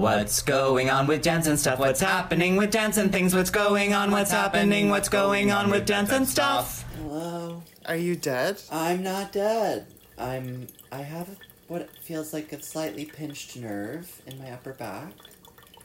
What's 0.00 0.40
going 0.40 0.88
on 0.88 1.06
with 1.06 1.20
dance 1.20 1.46
and 1.46 1.60
stuff? 1.60 1.78
What's 1.78 2.00
happening 2.00 2.56
with 2.56 2.70
dance 2.70 2.96
and 2.96 3.12
things? 3.12 3.34
What's 3.34 3.50
going 3.50 3.92
on? 3.92 4.10
What's 4.10 4.30
happening? 4.30 4.88
What's 4.88 5.10
going 5.10 5.52
on 5.52 5.70
with 5.70 5.84
dance 5.84 6.10
and 6.10 6.26
stuff? 6.26 6.86
Hello. 6.96 7.62
Are 7.84 7.96
you 7.96 8.16
dead? 8.16 8.62
I'm 8.72 9.02
not 9.02 9.30
dead. 9.30 9.88
I'm. 10.16 10.68
I 10.90 11.02
have 11.02 11.28
what 11.68 11.90
feels 11.98 12.32
like 12.32 12.50
a 12.54 12.62
slightly 12.62 13.04
pinched 13.04 13.58
nerve 13.58 14.22
in 14.26 14.38
my 14.38 14.52
upper 14.52 14.72
back. 14.72 15.12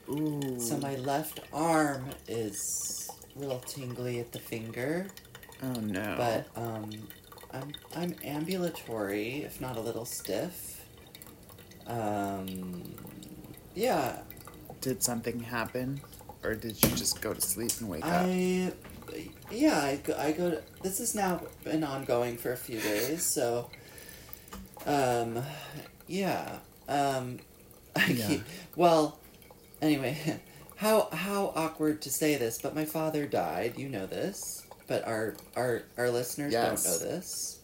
Ooh. 0.08 0.62
So 0.62 0.78
my 0.78 0.96
left 0.96 1.42
arm 1.52 2.06
is 2.30 3.10
a 3.36 3.40
little 3.40 3.60
tingly 3.60 4.22
at 4.22 4.32
the 4.32 4.40
finger, 4.40 5.08
oh 5.62 5.74
no. 5.82 6.16
but 6.16 6.48
um, 6.56 6.90
I'm 7.52 7.74
I'm 7.98 8.16
ambulatory, 8.24 9.44
if 9.44 9.60
not 9.60 9.76
a 9.76 9.82
little 9.82 10.06
stiff. 10.06 10.86
Um, 11.86 12.82
yeah, 13.76 14.22
did 14.82 15.04
something 15.04 15.40
happen, 15.40 16.02
or 16.44 16.56
did 16.56 16.82
you 16.84 16.90
just 16.92 17.22
go 17.22 17.34
to 17.34 17.42
sleep 17.42 17.72
and 17.80 17.90
wake 17.90 18.06
up? 18.06 18.12
I, 18.24 18.72
yeah, 19.52 19.80
I 19.80 19.96
go, 19.98 20.16
I 20.18 20.32
go 20.32 20.52
to, 20.52 20.64
this 20.82 21.00
has 21.00 21.16
now 21.16 21.42
been 21.64 21.84
ongoing 21.84 22.38
for 22.38 22.52
a 22.54 22.58
few 22.58 22.80
days, 22.80 23.26
so, 23.34 23.70
um, 24.86 25.42
yeah, 26.08 26.60
um, 26.88 27.40
I 27.96 28.12
Yeah. 28.12 28.28
keep, 28.28 28.42
well, 28.76 29.20
anyway, 29.82 30.18
how, 30.78 31.10
how 31.12 31.54
awkward 31.56 32.02
to 32.04 32.10
say 32.10 32.36
this, 32.36 32.60
but 32.62 32.76
my 32.76 32.86
father 32.86 33.26
died, 33.26 33.78
you 33.78 33.90
know 33.90 34.06
this, 34.06 34.64
but 34.88 35.08
our, 35.08 35.36
our, 35.56 35.84
our 35.98 36.10
listeners 36.10 36.54
Yes. 36.54 36.84
don't 36.84 36.92
know 36.92 37.00
this. 37.16 37.60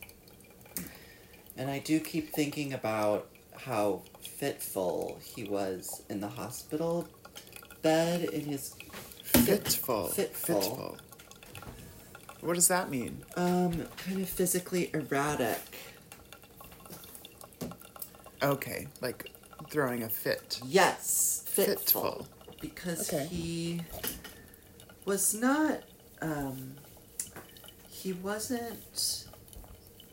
And 1.58 1.70
I 1.70 1.80
do 1.80 2.00
keep 2.00 2.30
thinking 2.34 2.74
about 2.74 3.28
how 3.56 4.02
fitful 4.46 5.20
he 5.24 5.44
was 5.44 6.02
in 6.10 6.20
the 6.20 6.28
hospital 6.28 7.08
bed 7.84 8.24
in 8.24 8.42
his 8.42 8.74
Fitful. 9.24 10.08
Fitful. 10.08 10.98
What 12.42 12.56
does 12.56 12.68
that 12.68 12.90
mean? 12.90 13.22
Um, 13.38 13.86
kind 13.98 14.20
of 14.20 14.28
physically 14.28 14.90
erratic. 14.96 15.60
Okay, 18.42 18.88
like 19.00 19.30
throwing 19.70 20.02
a 20.04 20.10
fit. 20.10 20.60
Yes, 20.66 21.44
fitful. 21.46 21.76
Fitful. 21.76 22.28
Because 22.60 23.14
Okay. 23.14 23.26
he 23.28 23.82
was 25.06 25.34
not, 25.36 25.84
um, 26.22 26.74
he 27.90 28.12
wasn't, 28.14 29.26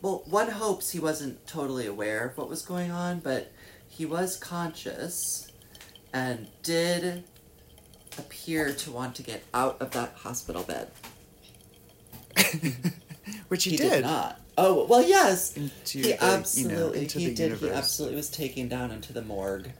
well, 0.02 0.22
one 0.26 0.50
hopes 0.50 0.90
he 0.90 1.00
wasn't 1.00 1.44
totally 1.46 1.86
aware 1.86 2.26
of 2.26 2.36
what 2.36 2.48
was 2.48 2.60
going 2.62 2.90
on, 2.90 3.20
but 3.20 3.50
he 3.98 4.06
was 4.06 4.36
conscious 4.36 5.50
and 6.14 6.46
did 6.62 7.24
appear 8.16 8.72
to 8.72 8.92
want 8.92 9.16
to 9.16 9.22
get 9.24 9.42
out 9.52 9.76
of 9.82 9.90
that 9.90 10.12
hospital 10.14 10.62
bed. 10.62 10.88
Which 13.48 13.64
he, 13.64 13.72
He 13.72 13.76
did. 13.76 13.90
did 13.90 14.04
not. 14.04 14.40
Oh, 14.56 14.86
well, 14.86 15.02
yes. 15.06 15.56
Into 15.56 15.98
he 15.98 16.02
the, 16.12 16.22
absolutely 16.24 17.00
you 17.00 17.06
know, 17.06 17.12
he 17.12 17.26
did 17.34 17.38
universe. 17.38 17.60
he 17.60 17.70
absolutely 17.70 18.16
was 18.16 18.30
taken 18.30 18.68
down 18.68 18.90
into 18.92 19.12
the 19.12 19.22
morgue 19.22 19.70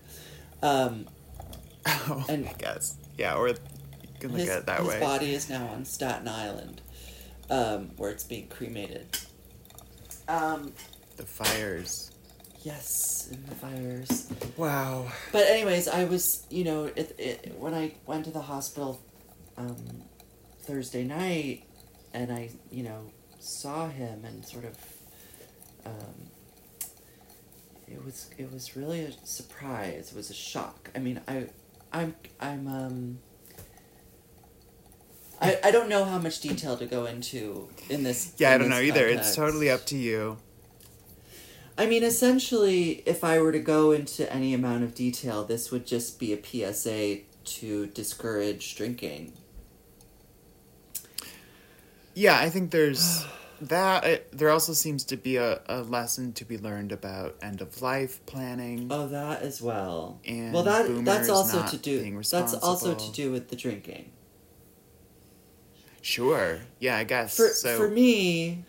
um 0.63 1.07
Oh, 1.87 2.25
And- 2.29 2.47
I 2.49 2.53
guess. 2.55 2.97
Yeah, 3.17 3.37
or 3.37 3.49
you 3.49 3.55
can 4.21 4.31
look 4.33 4.41
his, 4.41 4.49
at 4.51 4.59
it 4.61 4.67
that 4.67 4.81
his 4.81 4.89
way. 4.89 4.95
His 4.99 5.03
body 5.05 5.35
is 5.35 5.49
now 5.49 5.67
on 5.69 5.85
staten 5.85 6.27
island 6.29 6.81
um 7.51 7.91
where 7.97 8.11
it's 8.11 8.25
being 8.25 8.49
cremated 8.49 9.07
um 10.29 10.73
The 11.17 11.23
fires. 11.25 12.08
Yes 12.63 13.29
in 13.33 13.45
the 13.47 13.55
fires 13.55 14.29
Wow. 14.57 15.07
but 15.33 15.47
anyways 15.47 15.87
i 15.89 16.05
was 16.05 16.45
you 16.51 16.65
know 16.65 16.85
it, 16.87 17.15
it 17.19 17.55
when 17.59 17.75
i 17.75 17.95
went 18.07 18.25
to 18.25 18.31
the 18.31 18.43
hospital 18.43 19.01
um 19.57 19.77
thursday 20.63 21.05
night 21.05 21.65
and 22.13 22.33
i 22.33 22.51
you 22.71 22.83
know 22.83 23.13
saw 23.39 23.89
him 23.89 24.25
and 24.25 24.45
sort 24.45 24.65
of 24.65 24.77
um 25.87 26.31
it 27.87 28.05
was 28.05 28.29
it 28.37 28.53
was 28.53 28.77
really 28.77 29.01
a 29.05 29.13
surprise 29.25 30.11
it 30.11 30.17
was 30.17 30.29
a 30.31 30.35
shock 30.35 30.91
i 30.95 30.99
mean 30.99 31.21
i 31.29 31.47
i'm 31.93 32.15
i'm 32.41 32.67
um 32.69 33.19
I, 35.41 35.57
I 35.65 35.71
don't 35.71 35.89
know 35.89 36.05
how 36.05 36.19
much 36.19 36.41
detail 36.41 36.77
to 36.77 36.87
go 36.87 37.07
into 37.07 37.69
in 37.89 38.03
this 38.03 38.35
Yeah, 38.39 38.51
I 38.51 38.59
don't 38.59 38.71
know 38.71 38.81
this 38.81 38.89
either. 38.89 39.07
It's 39.07 39.37
totally 39.37 39.71
up 39.71 39.87
to 39.87 39.97
you. 39.97 40.37
I 41.79 41.87
mean, 41.87 42.03
essentially, 42.03 43.05
if 43.07 43.23
I 43.23 43.41
were 43.41 43.53
to 43.53 43.61
go 43.61 43.93
into 43.93 44.31
any 44.33 44.53
amount 44.53 44.83
of 44.83 44.95
detail, 44.95 45.45
this 45.45 45.71
would 45.71 45.87
just 45.87 46.19
be 46.19 46.33
a 46.33 46.43
PSA 46.45 47.19
to 47.45 47.87
discourage 47.87 48.77
drinking. 48.77 49.33
Yeah, 52.15 52.37
I 52.39 52.51
think 52.51 52.73
there's 52.73 53.25
that. 53.61 54.05
uh, 54.05 54.17
There 54.33 54.51
also 54.51 54.73
seems 54.73 55.05
to 55.05 55.17
be 55.17 55.37
a, 55.37 55.61
a 55.69 55.83
lesson 55.83 56.33
to 56.35 56.45
be 56.45 56.59
learned 56.59 56.91
about 56.91 57.37
end 57.43 57.61
of 57.61 57.81
life 57.81 58.25
planning. 58.27 58.89
Oh, 58.91 59.07
that 59.07 59.43
as 59.43 59.63
well. 59.63 60.21
And 60.27 60.53
well, 60.53 60.65
that 60.65 61.05
that's 61.05 61.29
also 61.29 61.65
to 61.65 61.77
do. 61.77 62.21
That's 62.31 62.55
also 62.55 62.95
to 62.95 63.13
do 63.13 63.31
with 63.31 63.49
the 63.51 63.57
drinking. 63.57 64.11
Sure. 66.03 66.61
Yeah, 66.81 66.97
I 66.97 67.05
guess. 67.05 67.37
For 67.37 67.49
so, 67.49 67.77
for 67.77 67.89
me, 67.89 68.65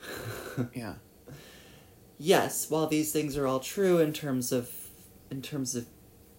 yeah. 0.73 0.95
Yes. 2.19 2.69
While 2.69 2.85
these 2.87 3.11
things 3.11 3.35
are 3.37 3.47
all 3.47 3.59
true 3.59 3.97
in 3.97 4.13
terms 4.13 4.51
of 4.51 4.69
in 5.31 5.41
terms 5.41 5.75
of 5.75 5.87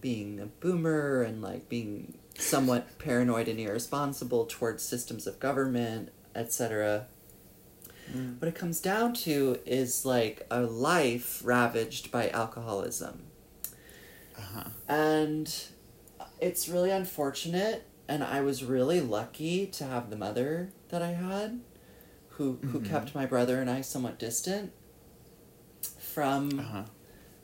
being 0.00 0.38
a 0.40 0.46
boomer 0.46 1.22
and 1.22 1.42
like 1.42 1.68
being 1.68 2.14
somewhat 2.38 2.98
paranoid 2.98 3.48
and 3.48 3.58
irresponsible 3.58 4.46
towards 4.46 4.82
systems 4.82 5.26
of 5.26 5.38
government, 5.40 6.10
etc. 6.34 7.06
Mm. 8.12 8.40
What 8.40 8.48
it 8.48 8.54
comes 8.54 8.80
down 8.80 9.12
to 9.14 9.58
is 9.66 10.04
like 10.04 10.46
a 10.50 10.60
life 10.62 11.42
ravaged 11.44 12.10
by 12.10 12.30
alcoholism. 12.30 13.24
Uh-huh. 14.36 14.70
And 14.88 15.52
it's 16.40 16.68
really 16.68 16.90
unfortunate 16.90 17.86
and 18.08 18.24
I 18.24 18.40
was 18.40 18.64
really 18.64 19.00
lucky 19.00 19.66
to 19.66 19.84
have 19.84 20.10
the 20.10 20.16
mother 20.16 20.72
that 20.88 21.02
I 21.02 21.12
had 21.12 21.60
who 22.30 22.58
who 22.72 22.80
Mhm. 22.80 22.86
kept 22.88 23.14
my 23.14 23.26
brother 23.26 23.60
and 23.60 23.70
I 23.70 23.82
somewhat 23.82 24.18
distant 24.18 24.72
from 26.10 26.58
Uh-huh. 26.58 26.82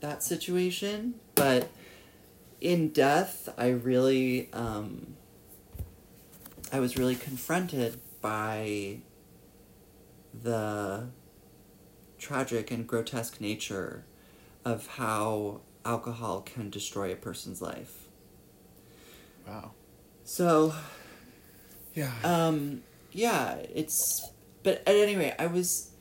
that 0.01 0.21
situation, 0.23 1.15
but 1.35 1.69
in 2.61 2.89
death, 2.89 3.49
I 3.57 3.69
really, 3.69 4.49
um, 4.53 5.15
I 6.71 6.79
was 6.79 6.97
really 6.97 7.15
confronted 7.15 7.99
by 8.21 8.99
the 10.43 11.07
tragic 12.17 12.71
and 12.71 12.85
grotesque 12.87 13.39
nature 13.39 14.03
of 14.65 14.87
how 14.87 15.61
alcohol 15.85 16.41
can 16.41 16.69
destroy 16.69 17.11
a 17.11 17.15
person's 17.15 17.61
life. 17.61 18.07
Wow. 19.47 19.71
So, 20.25 20.73
Yeah. 21.95 22.11
um, 22.23 22.81
yeah, 23.13 23.55
it's. 23.73 24.29
But 24.63 24.79
at 24.85 24.95
any 24.95 25.15
rate, 25.15 25.35
I 25.39 25.47
was. 25.47 25.91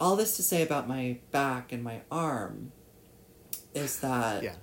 All 0.00 0.16
this 0.16 0.36
to 0.36 0.42
say 0.42 0.62
about 0.62 0.86
my 0.88 1.18
back 1.32 1.72
and 1.72 1.82
my 1.82 2.02
arm 2.10 2.72
is 3.74 4.00
that 4.00 4.42
yeah. 4.42 4.54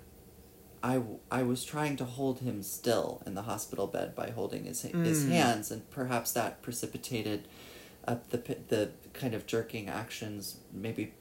I, 0.81 1.01
I 1.31 1.43
was 1.43 1.63
trying 1.65 1.95
to 1.97 2.05
hold 2.05 2.39
him 2.39 2.61
still 2.61 3.21
in 3.25 3.33
the 3.33 3.41
hospital 3.43 3.87
bed 3.87 4.15
by 4.15 4.29
holding 4.29 4.65
his 4.65 4.83
his 4.83 5.23
Mm. 5.23 5.27
hands, 5.29 5.71
and 5.71 5.89
perhaps 5.89 6.31
that 6.33 6.61
precipitated 6.61 7.47
uh, 8.07 8.17
the 8.29 8.37
the 8.67 8.91
kind 9.13 9.33
of 9.33 9.45
jerking 9.47 9.89
actions. 9.89 10.57
Maybe 10.71 11.13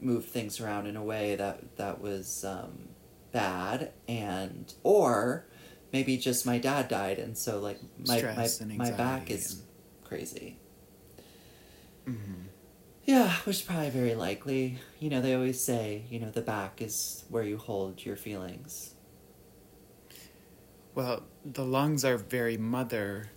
moved 0.00 0.28
things 0.28 0.60
around 0.60 0.86
in 0.86 0.96
a 0.96 1.04
way 1.04 1.36
that 1.36 1.76
that 1.76 2.00
was 2.00 2.44
um, 2.44 2.88
bad, 3.32 3.92
and 4.08 4.72
or 4.82 5.46
maybe 5.92 6.16
just 6.16 6.44
my 6.46 6.58
dad 6.58 6.88
died, 6.88 7.18
and 7.18 7.36
so 7.36 7.60
like 7.60 7.78
my 8.06 8.18
Stress 8.18 8.60
my, 8.60 8.76
my 8.76 8.90
back 8.96 9.30
is 9.30 9.62
crazy. 10.02 10.56
hmm 12.06 12.43
Yeah, 13.06 13.30
which 13.44 13.56
is 13.56 13.62
probably 13.62 13.90
very 13.90 14.14
likely. 14.14 14.78
You 14.98 15.10
know, 15.10 15.20
they 15.20 15.34
always 15.34 15.60
say, 15.60 16.04
you 16.08 16.18
know, 16.18 16.30
the 16.30 16.40
back 16.40 16.80
is 16.80 17.24
where 17.28 17.42
you 17.42 17.58
hold 17.58 18.04
your 18.04 18.16
feelings. 18.16 18.94
Well, 20.94 21.24
the 21.44 21.64
lungs 21.64 22.04
are 22.04 22.16
very 22.16 22.56
mother, 22.56 23.30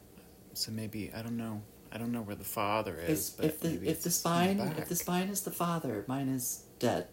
so 0.53 0.71
maybe 0.71 1.11
I 1.13 1.21
don't 1.21 1.37
know. 1.37 1.61
I 1.91 1.97
don't 1.97 2.11
know 2.11 2.21
where 2.21 2.35
the 2.35 2.43
father 2.43 2.97
is, 2.99 3.29
If, 3.29 3.37
but 3.37 3.45
if 3.45 3.59
the 3.59 3.69
maybe 3.69 3.87
if 3.87 4.03
the 4.03 4.11
spine 4.11 4.57
back. 4.57 4.77
if 4.77 4.89
the 4.89 4.95
spine 4.95 5.29
is 5.29 5.41
the 5.41 5.51
father, 5.51 6.03
mine 6.07 6.29
is 6.29 6.63
dead. 6.79 7.07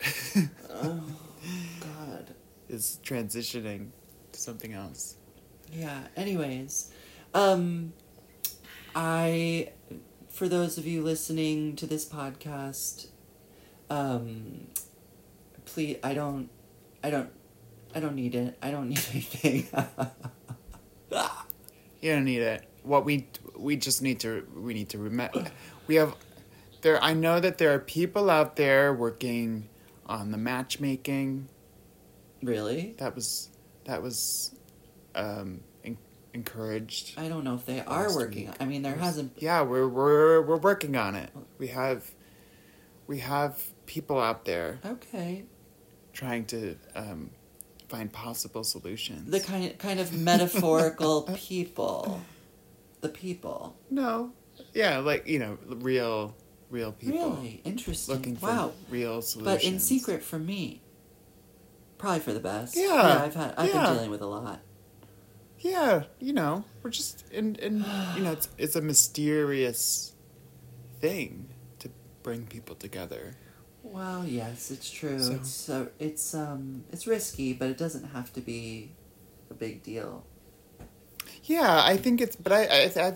oh 0.70 1.02
God. 1.80 2.34
is 2.68 2.98
transitioning 3.04 3.88
to 4.32 4.40
something 4.40 4.72
else. 4.72 5.16
Yeah. 5.72 6.00
Anyways, 6.16 6.90
um, 7.34 7.92
I, 8.94 9.70
for 10.40 10.48
those 10.48 10.78
of 10.78 10.86
you 10.86 11.02
listening 11.02 11.76
to 11.76 11.86
this 11.86 12.06
podcast, 12.06 13.08
um, 13.90 14.68
please, 15.66 15.98
I 16.02 16.14
don't, 16.14 16.48
I 17.04 17.10
don't 17.10 17.28
I 17.94 18.00
don't 18.00 18.14
need 18.14 18.34
it. 18.34 18.56
I 18.62 18.70
don't 18.70 18.88
need 18.88 19.04
anything. 19.12 19.68
You 22.00 22.12
don't 22.14 22.24
need 22.24 22.40
it. 22.40 22.64
What 22.84 23.04
we 23.04 23.26
we 23.54 23.76
just 23.76 24.00
need 24.00 24.20
to 24.20 24.48
we 24.56 24.72
need 24.72 24.88
to 24.88 24.98
remember 24.98 25.44
we 25.86 25.96
have 25.96 26.16
there 26.80 27.04
I 27.04 27.12
know 27.12 27.38
that 27.38 27.58
there 27.58 27.74
are 27.74 27.78
people 27.78 28.30
out 28.30 28.56
there 28.56 28.94
working 28.94 29.68
on 30.06 30.30
the 30.30 30.38
matchmaking. 30.38 31.50
really? 32.42 32.94
That 32.96 33.14
was 33.14 33.50
that 33.84 34.00
was 34.00 34.54
um 35.14 35.60
encouraged. 36.34 37.18
I 37.18 37.28
don't 37.28 37.44
know 37.44 37.54
if 37.54 37.66
they 37.66 37.80
are 37.80 38.14
working. 38.14 38.46
week. 38.48 38.56
I 38.60 38.64
mean, 38.64 38.82
there 38.82 38.94
hasn't. 38.96 39.32
Yeah, 39.38 39.62
we're 39.62 39.88
we're 39.88 40.42
we're 40.42 40.56
working 40.58 40.96
on 40.96 41.14
it. 41.14 41.30
We 41.58 41.68
have 41.68 42.10
we 43.06 43.18
have 43.20 43.62
people 43.86 44.20
out 44.20 44.44
there 44.44 44.78
Okay. 44.84 45.44
trying 46.12 46.44
to 46.46 46.76
um, 46.94 47.30
find 47.88 48.12
possible 48.12 48.62
solutions. 48.64 49.30
The 49.30 49.40
kind 49.40 49.76
kind 49.78 49.98
of 50.00 50.12
metaphorical 50.12 51.22
people. 51.36 52.20
The 53.00 53.08
people. 53.08 53.76
no, 53.90 54.32
yeah, 54.74 54.98
like 54.98 55.26
you 55.26 55.38
know, 55.38 55.58
real 55.66 56.34
real 56.70 56.92
people 56.92 57.30
Really 57.36 57.60
interesting. 57.64 58.14
looking 58.14 58.36
for 58.36 58.46
wow. 58.46 58.72
real 58.90 59.22
solutions. 59.22 59.62
But 59.62 59.64
in 59.64 59.80
secret 59.80 60.22
for 60.22 60.38
me. 60.38 60.82
Probably 61.98 62.20
for 62.20 62.32
the 62.32 62.40
best. 62.40 62.76
Yeah, 62.76 62.84
Yeah, 62.86 63.22
I've 63.24 63.34
had 63.34 63.54
I've 63.58 63.68
yeah. 63.68 63.84
been 63.86 63.94
dealing 63.94 64.10
with 64.10 64.20
a 64.22 64.26
lot. 64.26 64.60
Yeah, 65.60 66.04
you 66.18 66.32
know, 66.32 66.64
we're 66.82 66.90
just 66.90 67.24
and 67.32 67.58
and 67.58 67.84
you 68.16 68.22
know, 68.22 68.32
it's 68.32 68.48
it's 68.58 68.76
a 68.76 68.80
mysterious 68.80 70.14
thing 71.00 71.48
to 71.80 71.90
bring 72.22 72.46
people 72.46 72.74
together. 72.76 73.36
Well, 73.82 74.24
yes, 74.26 74.70
it's 74.70 74.90
true. 74.90 75.18
So- 75.18 75.32
It's 75.34 75.50
so 75.50 75.88
it's 75.98 76.34
um 76.34 76.84
it's 76.92 77.06
risky, 77.06 77.52
but 77.52 77.68
it 77.68 77.76
doesn't 77.78 78.04
have 78.12 78.32
to 78.34 78.40
be 78.40 78.92
a 79.50 79.54
big 79.54 79.82
deal. 79.82 80.24
Yeah, 81.44 81.82
I 81.84 81.96
think 81.96 82.20
it's, 82.20 82.36
but 82.36 82.52
I, 82.52 82.62
I, 82.66 82.92
I, 83.08 83.12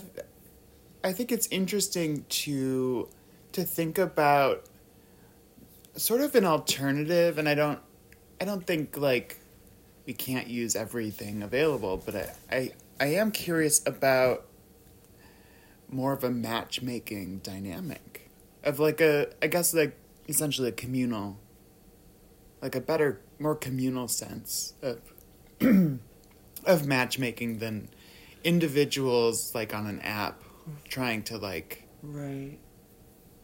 I 1.04 1.12
think 1.12 1.30
it's 1.30 1.46
interesting 1.48 2.24
to, 2.28 3.08
to 3.52 3.64
think 3.64 3.98
about, 3.98 4.64
sort 5.94 6.20
of 6.22 6.34
an 6.34 6.44
alternative, 6.44 7.36
and 7.38 7.48
I 7.48 7.54
don't, 7.54 7.78
I 8.40 8.44
don't 8.46 8.66
think 8.66 8.96
like, 8.96 9.38
we 10.06 10.12
can't 10.12 10.46
use 10.48 10.76
everything 10.76 11.42
available, 11.42 11.96
but 12.04 12.14
I, 12.16 12.32
I, 12.50 12.72
I 13.00 13.06
am 13.14 13.30
curious 13.30 13.86
about, 13.86 14.46
more 15.90 16.12
of 16.12 16.24
a 16.24 16.30
matchmaking 16.30 17.38
dynamic, 17.38 18.28
of 18.64 18.78
like 18.80 19.00
a, 19.00 19.28
I 19.42 19.46
guess 19.46 19.72
like 19.74 19.96
essentially 20.28 20.68
a 20.68 20.72
communal, 20.72 21.38
like 22.60 22.74
a 22.74 22.80
better, 22.80 23.20
more 23.38 23.54
communal 23.54 24.08
sense 24.08 24.74
of, 24.82 24.98
of 26.66 26.86
matchmaking 26.86 27.58
than 27.58 27.88
individuals 28.42 29.54
like 29.54 29.74
on 29.74 29.86
an 29.86 30.00
app 30.00 30.42
trying 30.88 31.22
to 31.24 31.36
like 31.38 31.86
Right. 32.02 32.58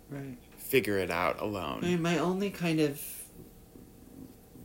Right. 0.09 0.37
figure 0.59 0.99
it 0.99 1.11
out 1.11 1.37
I 1.41 1.45
alone. 1.45 1.81
mean, 1.83 2.03
my 2.03 2.19
only 2.19 2.51
kind 2.51 2.81
of 2.81 3.01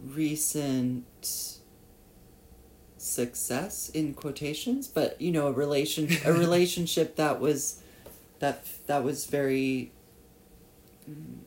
recent 0.04 1.55
success 3.06 3.90
in 3.90 4.14
quotations, 4.14 4.88
but 4.88 5.20
you 5.22 5.32
know, 5.32 5.48
a 5.48 5.52
relation 5.52 6.10
a 6.26 6.34
relationship 6.46 7.16
that 7.18 7.40
was 7.40 7.82
that 8.40 8.66
that 8.88 9.04
was 9.04 9.26
very 9.28 9.92
mm, 11.10 11.38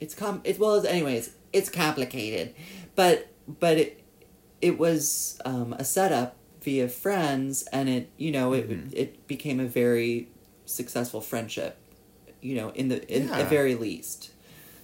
it's 0.00 0.14
com 0.14 0.40
it 0.44 0.58
well 0.58 0.86
anyways, 0.86 1.30
it's 1.52 1.70
complicated. 1.70 2.54
But 2.94 3.28
but 3.46 3.78
it 3.78 4.00
it 4.60 4.78
was 4.78 5.38
um, 5.44 5.72
a 5.74 5.84
setup 5.84 6.36
via 6.62 6.88
friends 6.88 7.62
and 7.72 7.88
it 7.88 8.10
you 8.16 8.30
know 8.32 8.52
it 8.54 8.68
Mhm. 8.70 8.90
it 8.94 9.26
became 9.26 9.60
a 9.60 9.66
very 9.66 10.28
successful 10.64 11.20
friendship 11.20 11.76
you 12.40 12.54
know 12.56 12.70
in 12.70 12.88
the 12.88 12.98
in 13.14 13.28
Yeah. 13.28 13.36
the 13.38 13.44
very 13.44 13.74
least 13.74 14.30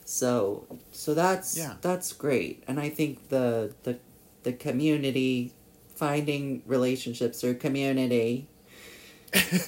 so 0.05 0.67
so 0.93 1.15
that's 1.15 1.57
Yeah. 1.57 1.77
that's 1.81 2.13
great 2.13 2.63
and 2.69 2.79
i 2.79 2.91
think 2.91 3.31
the 3.31 3.73
the 3.85 3.97
the 4.43 4.53
community 4.53 5.53
finding 5.95 6.63
relationships 6.67 7.45
or 7.45 7.55
community 7.55 8.49
Sorry, 9.35 9.67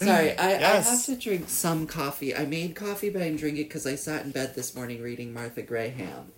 I, 0.00 0.50
Yes. 0.58 0.86
I 0.86 0.90
have 0.90 1.04
to 1.06 1.16
drink 1.16 1.48
some 1.48 1.86
coffee. 1.86 2.34
I 2.34 2.46
made 2.46 2.74
coffee, 2.74 3.10
but 3.10 3.22
I'm 3.22 3.36
drinking 3.36 3.62
it 3.62 3.68
because 3.68 3.86
I 3.86 3.94
sat 3.96 4.24
in 4.24 4.30
bed 4.30 4.54
this 4.54 4.74
morning 4.74 5.02
reading 5.02 5.32
Martha 5.32 5.62
Graham. 5.62 6.32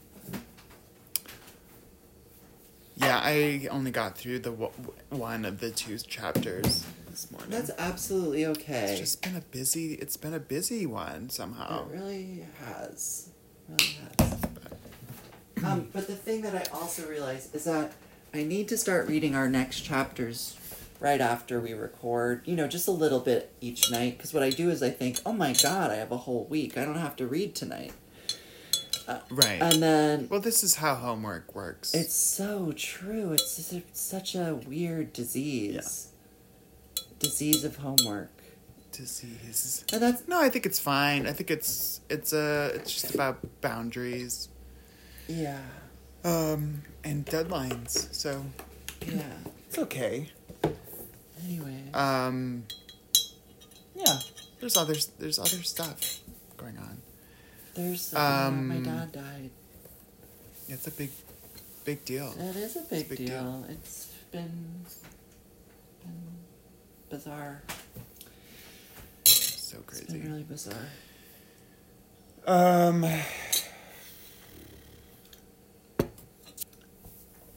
Yeah, 2.96 3.20
I 3.22 3.68
only 3.70 3.90
got 3.90 4.16
through 4.16 4.38
the 4.40 4.50
w- 4.50 4.70
one 5.10 5.44
of 5.44 5.60
the 5.60 5.70
two 5.70 5.98
chapters 5.98 6.84
this 7.10 7.30
morning. 7.30 7.50
That's 7.50 7.70
absolutely 7.78 8.46
okay. 8.46 8.92
It's 8.92 9.00
just 9.00 9.22
been 9.22 9.36
a 9.36 9.40
busy. 9.42 9.94
It's 9.94 10.16
been 10.16 10.32
a 10.34 10.40
busy 10.40 10.86
one 10.86 11.28
somehow. 11.28 11.86
It 11.90 11.92
really 11.98 12.46
has. 12.64 13.28
Really 13.68 13.98
has. 14.18 14.38
Um, 15.64 15.88
but 15.92 16.06
the 16.06 16.14
thing 16.14 16.42
that 16.42 16.54
I 16.54 16.70
also 16.76 17.08
realized 17.08 17.54
is 17.54 17.64
that 17.64 17.92
I 18.34 18.44
need 18.44 18.68
to 18.68 18.76
start 18.76 19.08
reading 19.08 19.34
our 19.34 19.48
next 19.48 19.80
chapters 19.80 20.56
right 21.00 21.20
after 21.20 21.60
we 21.60 21.72
record. 21.72 22.42
You 22.46 22.56
know, 22.56 22.68
just 22.68 22.88
a 22.88 22.92
little 22.92 23.20
bit 23.20 23.52
each 23.60 23.90
night. 23.90 24.16
Because 24.16 24.34
what 24.34 24.42
I 24.42 24.50
do 24.50 24.70
is 24.70 24.82
I 24.82 24.90
think, 24.90 25.20
oh 25.24 25.32
my 25.32 25.54
god, 25.62 25.90
I 25.90 25.96
have 25.96 26.12
a 26.12 26.18
whole 26.18 26.44
week. 26.44 26.76
I 26.76 26.84
don't 26.84 26.96
have 26.98 27.16
to 27.16 27.26
read 27.26 27.54
tonight. 27.54 27.92
Right. 29.30 29.62
And 29.62 29.80
then 29.82 30.26
well, 30.28 30.40
this 30.40 30.64
is 30.64 30.76
how 30.76 30.96
homework 30.96 31.54
works. 31.54 31.94
it's 31.94 32.14
so 32.14 32.72
true. 32.76 33.32
It's, 33.32 33.56
just 33.56 33.72
a, 33.72 33.82
such 33.92 34.34
a 34.34 34.56
weird 34.66 35.12
disease. 35.12 36.08
Disease 37.20 37.64
of 37.64 37.76
homework. 37.76 38.32
disease. 38.90 39.84
And 39.92 40.02
that's 40.02 40.26
No, 40.26 40.40
I 40.40 40.48
think 40.48 40.66
it's 40.66 40.80
fine. 40.80 41.26
I 41.26 41.32
think 41.32 41.50
it's 41.52 42.00
it's 42.10 42.32
uh 42.32 42.72
it's 42.74 42.92
just 42.92 43.14
about 43.14 43.38
boundaries 43.60 44.48
yeah, 45.28 45.60
um 46.24 46.82
and 47.04 47.24
deadlines. 47.26 48.12
So 48.14 48.44
yeah. 49.06 49.22
it's 49.68 49.78
okay. 49.78 50.30
Anyway, 51.44 51.84
Um 51.94 52.64
yeah, 53.94 54.18
there's 54.60 54.76
other 54.76 54.94
there's 55.18 55.38
other 55.38 55.62
stuff 55.62 56.20
going 56.56 56.78
on. 56.78 56.98
there's 57.74 58.14
uh, 58.14 58.50
my 58.50 58.76
um, 58.76 58.82
dad 58.82 59.12
died. 59.12 59.50
It's 60.68 60.86
a 60.86 60.90
big 60.90 61.10
big 61.84 62.04
deal. 62.04 62.34
It 62.38 62.56
is 62.56 62.76
a 62.76 62.80
big, 62.80 63.08
big 63.08 63.18
deal. 63.18 63.26
deal. 63.28 63.64
It's 63.70 64.06
been, 64.32 64.84
been 66.02 66.22
bizarre. 67.08 67.62
So 69.24 69.78
It's 69.88 70.00
crazy. 70.06 70.20
really 70.26 70.42
bizarre. 70.42 70.88
Um 72.46 73.04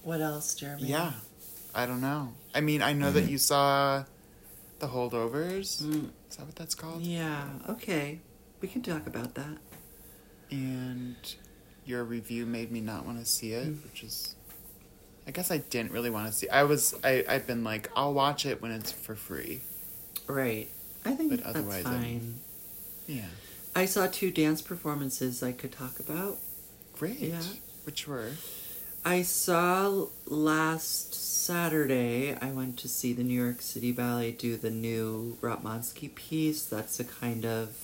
What 0.09 0.21
else, 0.21 0.55
Jeremy? 0.55 0.87
yeah. 0.87 1.11
I 1.75 1.85
don't 1.85 2.01
know. 2.01 2.33
I 2.55 2.61
mean, 2.61 2.81
I 2.81 2.93
know 2.93 3.11
that 3.11 3.29
you 3.29 3.37
saw 3.37 4.03
the 4.79 4.87
holdovers. 4.87 5.83
Mm, 5.83 6.09
Is 6.29 6.35
that 6.37 6.45
what 6.47 6.55
that's 6.55 6.73
called? 6.73 7.03
yeah. 7.03 7.47
Okay. 7.69 8.19
We 8.59 8.67
can 8.67 8.81
talk 8.81 9.05
about 9.05 9.35
that. 9.35 9.57
and 10.51 11.15
your 11.85 12.03
review 12.03 12.45
made 12.47 12.71
me 12.71 12.81
not 12.81 13.05
want 13.05 13.19
to 13.19 13.25
see 13.25 13.53
it, 13.53 13.67
Mm. 13.67 13.83
which 13.83 14.03
is 14.03 14.35
I 15.27 15.31
guess 15.31 15.51
I 15.51 15.57
didn't 15.59 15.91
really 15.91 16.09
want 16.09 16.25
to 16.27 16.33
see. 16.33 16.49
I 16.49 16.63
was 16.63 16.95
I 17.03 17.23
I've 17.29 17.45
been 17.45 17.63
like 17.63 17.91
I'll 17.95 18.13
watch 18.15 18.47
it 18.47 18.61
when 18.61 18.71
it's 18.71 18.91
for 18.91 19.15
free. 19.15 19.61
Right. 20.25 20.67
I 21.05 21.13
think 21.13 21.29
But 21.29 21.43
that's 21.43 21.55
otherwise, 21.55 21.85
I'm- 21.85 22.01
fine. 22.01 22.39
Yeah. 23.05 23.25
I 23.75 23.85
saw 23.85 24.07
two 24.07 24.31
dance 24.31 24.61
performances 24.63 25.43
I 25.43 25.51
could 25.51 25.71
talk 25.71 25.99
about. 25.99 26.37
Great. 26.93 27.19
Yeah. 27.19 27.43
Which 27.83 28.07
were 28.07 28.31
I 29.05 29.21
saw 29.21 30.07
last 30.25 31.13
Saturday, 31.13 32.35
I 32.39 32.51
went 32.51 32.77
to 32.79 32.87
see 32.87 33.13
the 33.13 33.23
New 33.23 33.41
York 33.41 33.61
City 33.61 33.91
Ballet 33.91 34.31
do 34.31 34.57
the 34.57 34.69
new 34.69 35.37
Ratmansky 35.41 36.13
piece. 36.13 36.63
That's 36.65 36.99
a 36.99 37.03
kind 37.05 37.45
of 37.45 37.75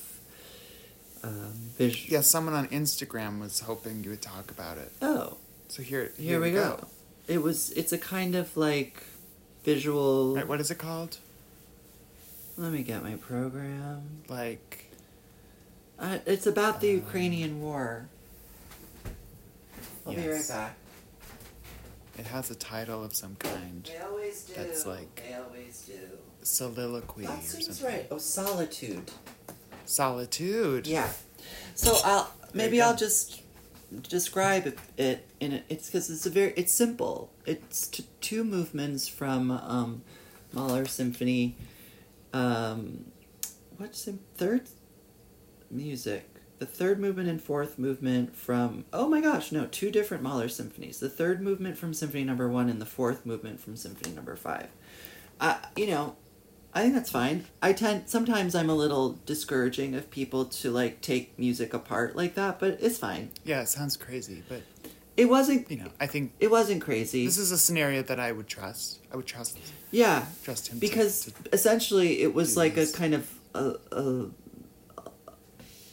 um, 1.23 1.53
visual. 1.77 2.13
Yeah, 2.13 2.21
someone 2.21 2.53
on 2.53 2.67
Instagram 2.67 3.39
was 3.39 3.61
hoping 3.61 4.03
you 4.03 4.11
would 4.11 4.21
talk 4.21 4.51
about 4.51 4.77
it. 4.77 4.91
Oh, 5.01 5.37
So 5.67 5.81
here 5.81 6.11
here, 6.17 6.39
we 6.39 6.51
go. 6.51 6.85
It 7.27 7.41
was. 7.41 7.71
It's 7.71 7.91
a 7.91 7.97
kind 7.97 8.35
of 8.35 8.55
like 8.55 9.01
visual. 9.63 10.35
Right, 10.35 10.47
what 10.47 10.59
is 10.61 10.69
it 10.69 10.77
called? 10.77 11.17
Let 12.57 12.71
me 12.71 12.83
get 12.83 13.03
my 13.03 13.15
program. 13.15 14.03
Like 14.29 14.91
Uh, 15.97 16.19
it's 16.25 16.45
about 16.45 16.81
the 16.81 16.89
Um, 16.91 16.95
Ukrainian 16.97 17.61
war. 17.61 18.07
I'll 20.05 20.13
be 20.13 20.27
right 20.27 20.47
back. 20.47 20.75
It 22.17 22.25
has 22.27 22.49
a 22.51 22.55
title 22.55 23.03
of 23.03 23.15
some 23.15 23.35
kind. 23.37 23.83
They 23.91 23.99
always 23.99 24.43
do. 24.43 24.53
That's 24.55 24.85
like- 24.85 25.23
They 25.27 25.33
always 25.35 25.81
do. 25.81 25.99
Soliloquy 26.43 27.25
That 27.25 27.43
seems 27.43 27.81
right. 27.81 28.07
Oh, 28.11 28.17
solitude. 28.19 29.11
Solitude. 29.85 30.85
Yeah. 30.87 31.09
So 31.75 31.97
I'll 32.03 32.31
maybe 32.53 32.81
I'll 32.81 32.95
just 32.95 33.41
describe 34.09 34.67
it, 34.67 34.79
it 34.97 35.27
in 35.39 35.53
a, 35.53 35.63
it's 35.69 35.87
because 35.87 36.09
it's 36.09 36.25
a 36.25 36.29
very 36.29 36.53
it's 36.55 36.73
simple. 36.73 37.31
It's 37.45 37.87
t- 37.87 38.05
two 38.21 38.43
movements 38.43 39.07
from 39.07 39.51
um, 39.51 40.01
Mahler 40.53 40.85
Symphony. 40.85 41.55
Um, 42.33 43.05
what's 43.77 44.05
the 44.05 44.13
third 44.37 44.63
music? 45.71 46.29
The 46.59 46.65
third 46.65 46.99
movement 46.99 47.27
and 47.29 47.41
fourth 47.41 47.77
movement 47.77 48.35
from 48.35 48.85
oh 48.93 49.09
my 49.09 49.19
gosh 49.21 49.51
no 49.51 49.65
two 49.65 49.91
different 49.91 50.23
Mahler 50.23 50.47
symphonies. 50.49 50.99
The 50.99 51.09
third 51.09 51.41
movement 51.41 51.77
from 51.77 51.93
Symphony 51.93 52.23
Number 52.23 52.47
One 52.49 52.69
and 52.69 52.79
the 52.81 52.85
fourth 52.85 53.25
movement 53.25 53.59
from 53.59 53.75
Symphony 53.75 54.15
Number 54.15 54.35
Five. 54.35 54.67
Uh, 55.39 55.57
you 55.75 55.87
know, 55.87 56.15
I 56.73 56.81
think 56.81 56.93
that's 56.93 57.09
fine. 57.11 57.45
I 57.61 57.73
tend 57.73 58.09
sometimes 58.09 58.55
I'm 58.55 58.69
a 58.69 58.75
little 58.75 59.19
discouraging 59.25 59.95
of 59.95 60.09
people 60.09 60.45
to 60.45 60.71
like 60.71 61.01
take 61.01 61.37
music 61.37 61.73
apart 61.73 62.15
like 62.15 62.35
that, 62.35 62.59
but 62.59 62.77
it's 62.81 62.97
fine. 62.97 63.31
Yeah, 63.43 63.61
it 63.61 63.67
sounds 63.69 63.97
crazy, 63.97 64.41
but 64.47 64.61
It 65.17 65.25
wasn't. 65.29 65.69
you 65.69 65.77
know, 65.77 65.89
I 65.99 66.07
think 66.07 66.31
It 66.39 66.51
wasn't 66.51 66.81
crazy. 66.81 67.25
this 67.25 67.37
is 67.37 67.51
a 67.51 67.57
scenario 67.57 68.01
that 68.03 68.19
I 68.19 68.31
would 68.31 68.47
trust. 68.47 68.99
I 69.11 69.17
would 69.17 69.25
trust 69.25 69.57
yeah, 69.91 70.25
trust 70.43 70.69
him 70.69 70.79
because 70.79 71.25
to, 71.25 71.31
essentially 71.53 72.21
it 72.21 72.33
was 72.33 72.55
like 72.57 72.75
this. 72.75 72.93
a 72.93 72.97
kind 72.97 73.13
of 73.13 73.29
a 73.53 73.75
a, 73.91 74.25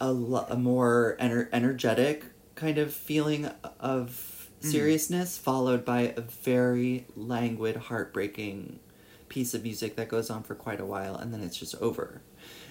a, 0.02 0.12
lo- 0.12 0.47
a 0.50 0.56
more 0.56 1.16
ener- 1.21 1.49
energetic 1.52 2.25
kind 2.56 2.76
of 2.78 2.92
feeling 2.92 3.49
of 3.80 4.28
Mm. 4.62 4.71
seriousness, 4.71 5.37
followed 5.38 5.85
by 5.85 6.14
a 6.16 6.21
very 6.21 7.06
languid, 7.16 7.75
heartbreaking 7.76 8.78
piece 9.28 9.54
of 9.54 9.62
music 9.64 9.97
that 9.97 10.09
goes 10.09 10.30
on 10.30 10.44
for 10.44 10.54
quite 10.54 10.78
a 10.80 10.85
while, 10.87 11.16
and 11.16 11.32
then 11.35 11.42
it's 11.42 11.56
just 11.56 11.75
over. 11.82 12.21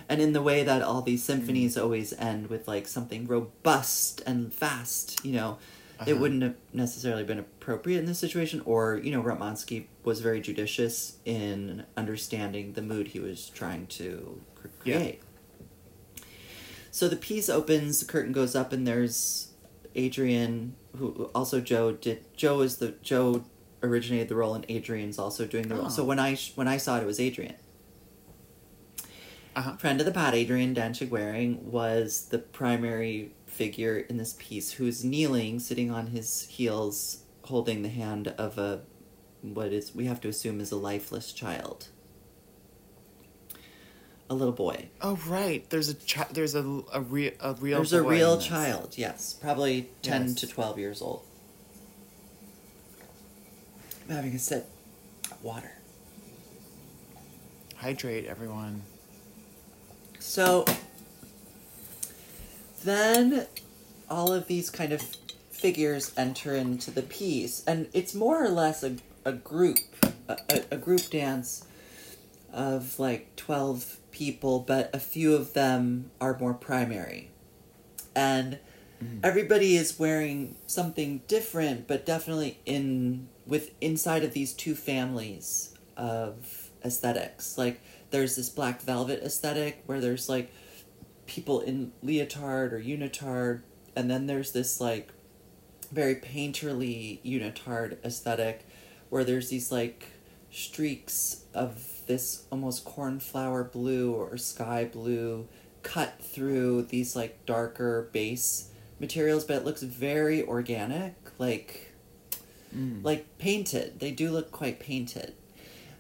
And 0.08 0.22
in 0.22 0.32
the 0.32 0.42
way 0.42 0.64
that 0.64 0.82
all 0.82 1.02
these 1.02 1.22
symphonies 1.22 1.76
Mm. 1.76 1.82
always 1.84 2.14
end 2.14 2.48
with 2.48 2.66
like 2.68 2.88
something 2.88 3.28
robust 3.28 4.22
and 4.26 4.54
fast, 4.54 5.26
you 5.26 5.34
know, 5.34 5.58
it 6.08 6.12
Uh-huh. 6.14 6.22
wouldn't 6.22 6.44
have 6.44 6.56
necessarily 6.72 7.26
been 7.26 7.40
appropriate 7.40 8.00
in 8.00 8.06
this 8.06 8.20
situation. 8.20 8.62
Or 8.66 8.96
you 9.04 9.12
know, 9.12 9.22
Ratmansky 9.22 9.88
was 10.06 10.22
very 10.22 10.40
judicious 10.40 11.18
in 11.26 11.84
understanding 11.98 12.74
the 12.74 12.82
mood 12.82 13.10
he 13.10 13.20
was 13.20 13.50
trying 13.50 13.86
to 14.00 14.40
create. 14.80 15.16
Yeah. 15.20 15.26
So 16.92 17.08
the 17.08 17.16
piece 17.16 17.50
opens, 17.50 18.00
the 18.02 18.06
curtain 18.06 18.34
goes 18.34 18.56
up, 18.56 18.74
and 18.74 18.86
there's 18.86 19.54
Adrian, 19.96 20.76
who 20.98 21.30
also 21.34 21.60
Joe 21.62 21.94
did. 21.94 22.26
Joe 22.36 22.62
is 22.62 22.78
the 22.78 22.96
Joe 23.02 23.44
originated 23.82 24.28
the 24.30 24.36
role, 24.36 24.54
and 24.54 24.66
Adrian's 24.70 25.18
also 25.18 25.46
doing 25.46 25.68
the 25.68 25.76
role. 25.76 25.90
So 25.90 26.04
Oh. 26.04 26.06
when 26.06 26.20
I 26.20 26.36
when 26.56 26.68
I 26.68 26.78
saw 26.78 26.98
it, 26.98 27.04
it 27.04 27.06
was 27.08 27.20
Adrian. 27.20 27.56
uh-huh. 29.56 29.76
Friend 29.78 30.00
of 30.00 30.06
the 30.06 30.12
Pot, 30.14 30.34
Adrian 30.34 30.74
Danchig 30.76 31.10
Waring, 31.10 31.72
was 31.72 32.28
the 32.30 32.40
primary 32.40 33.34
figure 33.46 33.98
in 33.98 34.18
this 34.18 34.36
piece 34.40 34.72
who's 34.74 35.04
kneeling, 35.04 35.60
sitting 35.60 35.92
on 35.92 36.08
his 36.08 36.44
heels, 36.44 37.24
holding 37.44 37.82
the 37.84 37.90
hand 37.90 38.30
of 38.38 38.58
a 38.58 38.82
what 39.42 39.74
is 39.74 39.94
we 39.96 40.06
have 40.06 40.22
to 40.22 40.28
assume 40.30 40.60
is 40.62 40.72
a 40.72 40.76
lifeless 40.78 41.34
child. 41.34 41.88
A 44.32 44.34
little 44.34 44.54
boy. 44.54 44.88
Oh 45.02 45.20
right, 45.28 45.70
there's 45.70 45.90
a 45.90 45.94
chi- 45.96 46.26
there's 46.32 46.56
a 46.56 46.62
a 46.94 47.02
real 47.02 47.34
a 47.42 47.54
real 47.56 47.80
There's 47.80 47.92
a 47.92 48.02
real 48.02 48.40
child, 48.40 48.94
yes. 48.96 49.34
Probably 49.34 49.90
10 50.04 50.22
Yes. 50.30 50.34
to 50.36 50.48
12 50.48 50.80
years 50.80 51.02
old. 51.02 51.24
I'm 54.08 54.16
having 54.16 54.34
a 54.34 54.40
sip 54.40 54.70
of 55.30 55.44
water. 55.44 55.74
Hydrate 57.76 58.26
everyone. 58.26 58.84
So 60.20 60.64
then 62.86 63.48
all 64.10 64.32
of 64.32 64.48
these 64.48 64.70
kind 64.70 64.94
of 64.94 65.02
figures 65.52 66.14
enter 66.16 66.56
into 66.56 66.90
the 66.90 67.02
piece, 67.02 67.66
and 67.68 67.90
it's 67.92 68.16
more 68.16 68.42
or 68.42 68.48
less 68.50 68.82
a, 68.82 68.96
a 69.26 69.34
group, 69.34 69.80
a, 70.30 70.38
a, 70.50 70.64
a 70.72 70.78
group 70.78 71.10
dance 71.10 71.66
of 72.54 72.98
like 72.98 73.36
12 73.36 73.98
people, 74.12 74.60
but 74.60 74.94
a 74.94 75.00
few 75.00 75.36
of 75.36 75.54
them 75.54 76.12
are 76.20 76.38
more 76.38 76.54
primary. 76.54 77.32
And 78.16 78.60
mm. 79.04 79.20
everybody 79.24 79.76
is 79.78 80.00
wearing 80.00 80.56
something 80.68 81.22
different, 81.28 81.88
but 81.88 82.06
definitely 82.06 82.60
in 82.66 83.28
with 83.46 83.72
inside 83.82 84.24
of 84.24 84.34
these 84.34 84.54
two 84.54 84.76
families 84.76 85.74
of 85.98 86.70
aesthetics. 86.84 87.58
Like 87.58 87.82
there's 88.12 88.36
this 88.36 88.50
black 88.50 88.82
velvet 88.82 89.24
aesthetic 89.24 89.84
where 89.86 90.00
there's 90.00 90.30
like 90.30 90.52
people 91.26 91.62
in 91.62 91.92
leotard 92.04 92.74
or 92.74 92.80
unitard, 92.80 93.62
and 93.96 94.10
then 94.10 94.28
there's 94.28 94.52
this 94.52 94.80
like 94.80 95.10
very 95.92 96.16
painterly 96.16 97.22
unitard 97.24 97.98
aesthetic 98.06 98.66
where 99.10 99.24
there's 99.24 99.50
these 99.50 99.72
like 99.72 100.06
streaks 100.52 101.44
of 101.54 101.91
this 102.12 102.46
almost 102.52 102.84
cornflower 102.84 103.64
blue 103.64 104.14
or 104.14 104.38
sky 104.38 104.84
blue 104.86 105.48
cut 105.84 106.22
through 106.22 106.84
these 106.84 107.16
like 107.16 107.46
darker 107.46 108.10
base 108.12 108.70
materials 109.00 109.44
but 109.46 109.56
it 109.58 109.66
looks 109.66 109.82
very 109.82 110.44
organic 110.44 111.16
like 111.40 111.92
Mm. 112.76 113.04
like 113.04 113.38
painted. 113.38 114.00
They 114.00 114.12
do 114.12 114.32
look 114.32 114.52
quite 114.52 114.80
painted. 114.80 115.34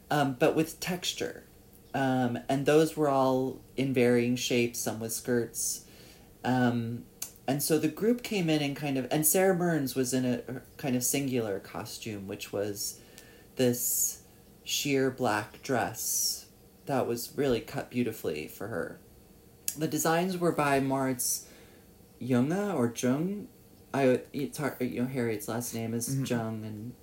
Um, 0.09 0.35
but 0.39 0.55
with 0.55 0.79
texture. 0.79 1.43
Um, 1.93 2.39
and 2.47 2.65
those 2.65 2.95
were 2.95 3.09
all 3.09 3.59
in 3.75 3.93
varying 3.93 4.37
shapes 4.37 4.79
some 4.79 4.99
with 4.99 5.11
skirts. 5.11 5.83
Um, 6.43 7.03
and 7.47 7.61
so 7.61 7.77
the 7.77 7.89
group 7.89 8.23
came 8.23 8.49
in 8.49 8.61
and 8.61 8.75
kind 8.75 8.97
of 8.97 9.07
and 9.11 9.25
Sara 9.25 9.53
Mearns 9.53 9.95
was 9.95 10.13
in 10.13 10.25
a 10.25 10.41
a 10.47 10.61
kind 10.77 10.95
of 10.95 11.03
singular 11.03 11.59
costume 11.59 12.27
which 12.27 12.53
was 12.53 12.99
this 13.57 14.20
sheer 14.63 15.09
black 15.11 15.61
dress 15.63 16.45
that 16.85 17.07
was 17.07 17.31
really 17.35 17.59
cut 17.61 17.89
beautifully 17.89 18.47
for 18.47 18.67
her 18.67 18.99
the 19.77 19.87
designs 19.87 20.37
were 20.37 20.51
by 20.51 20.79
Moritz 20.79 21.45
Junge 22.21 22.75
or 22.75 22.93
Jung. 22.95 23.47
I 23.93 24.21
it's 24.33 24.57
hard, 24.57 24.75
you 24.81 25.01
know 25.01 25.07
Harriet's 25.07 25.47
last 25.47 25.73
name 25.73 25.93
is 25.93 26.09
Mhm. 26.09 26.29
Jung 26.29 26.65
and 26.65 26.93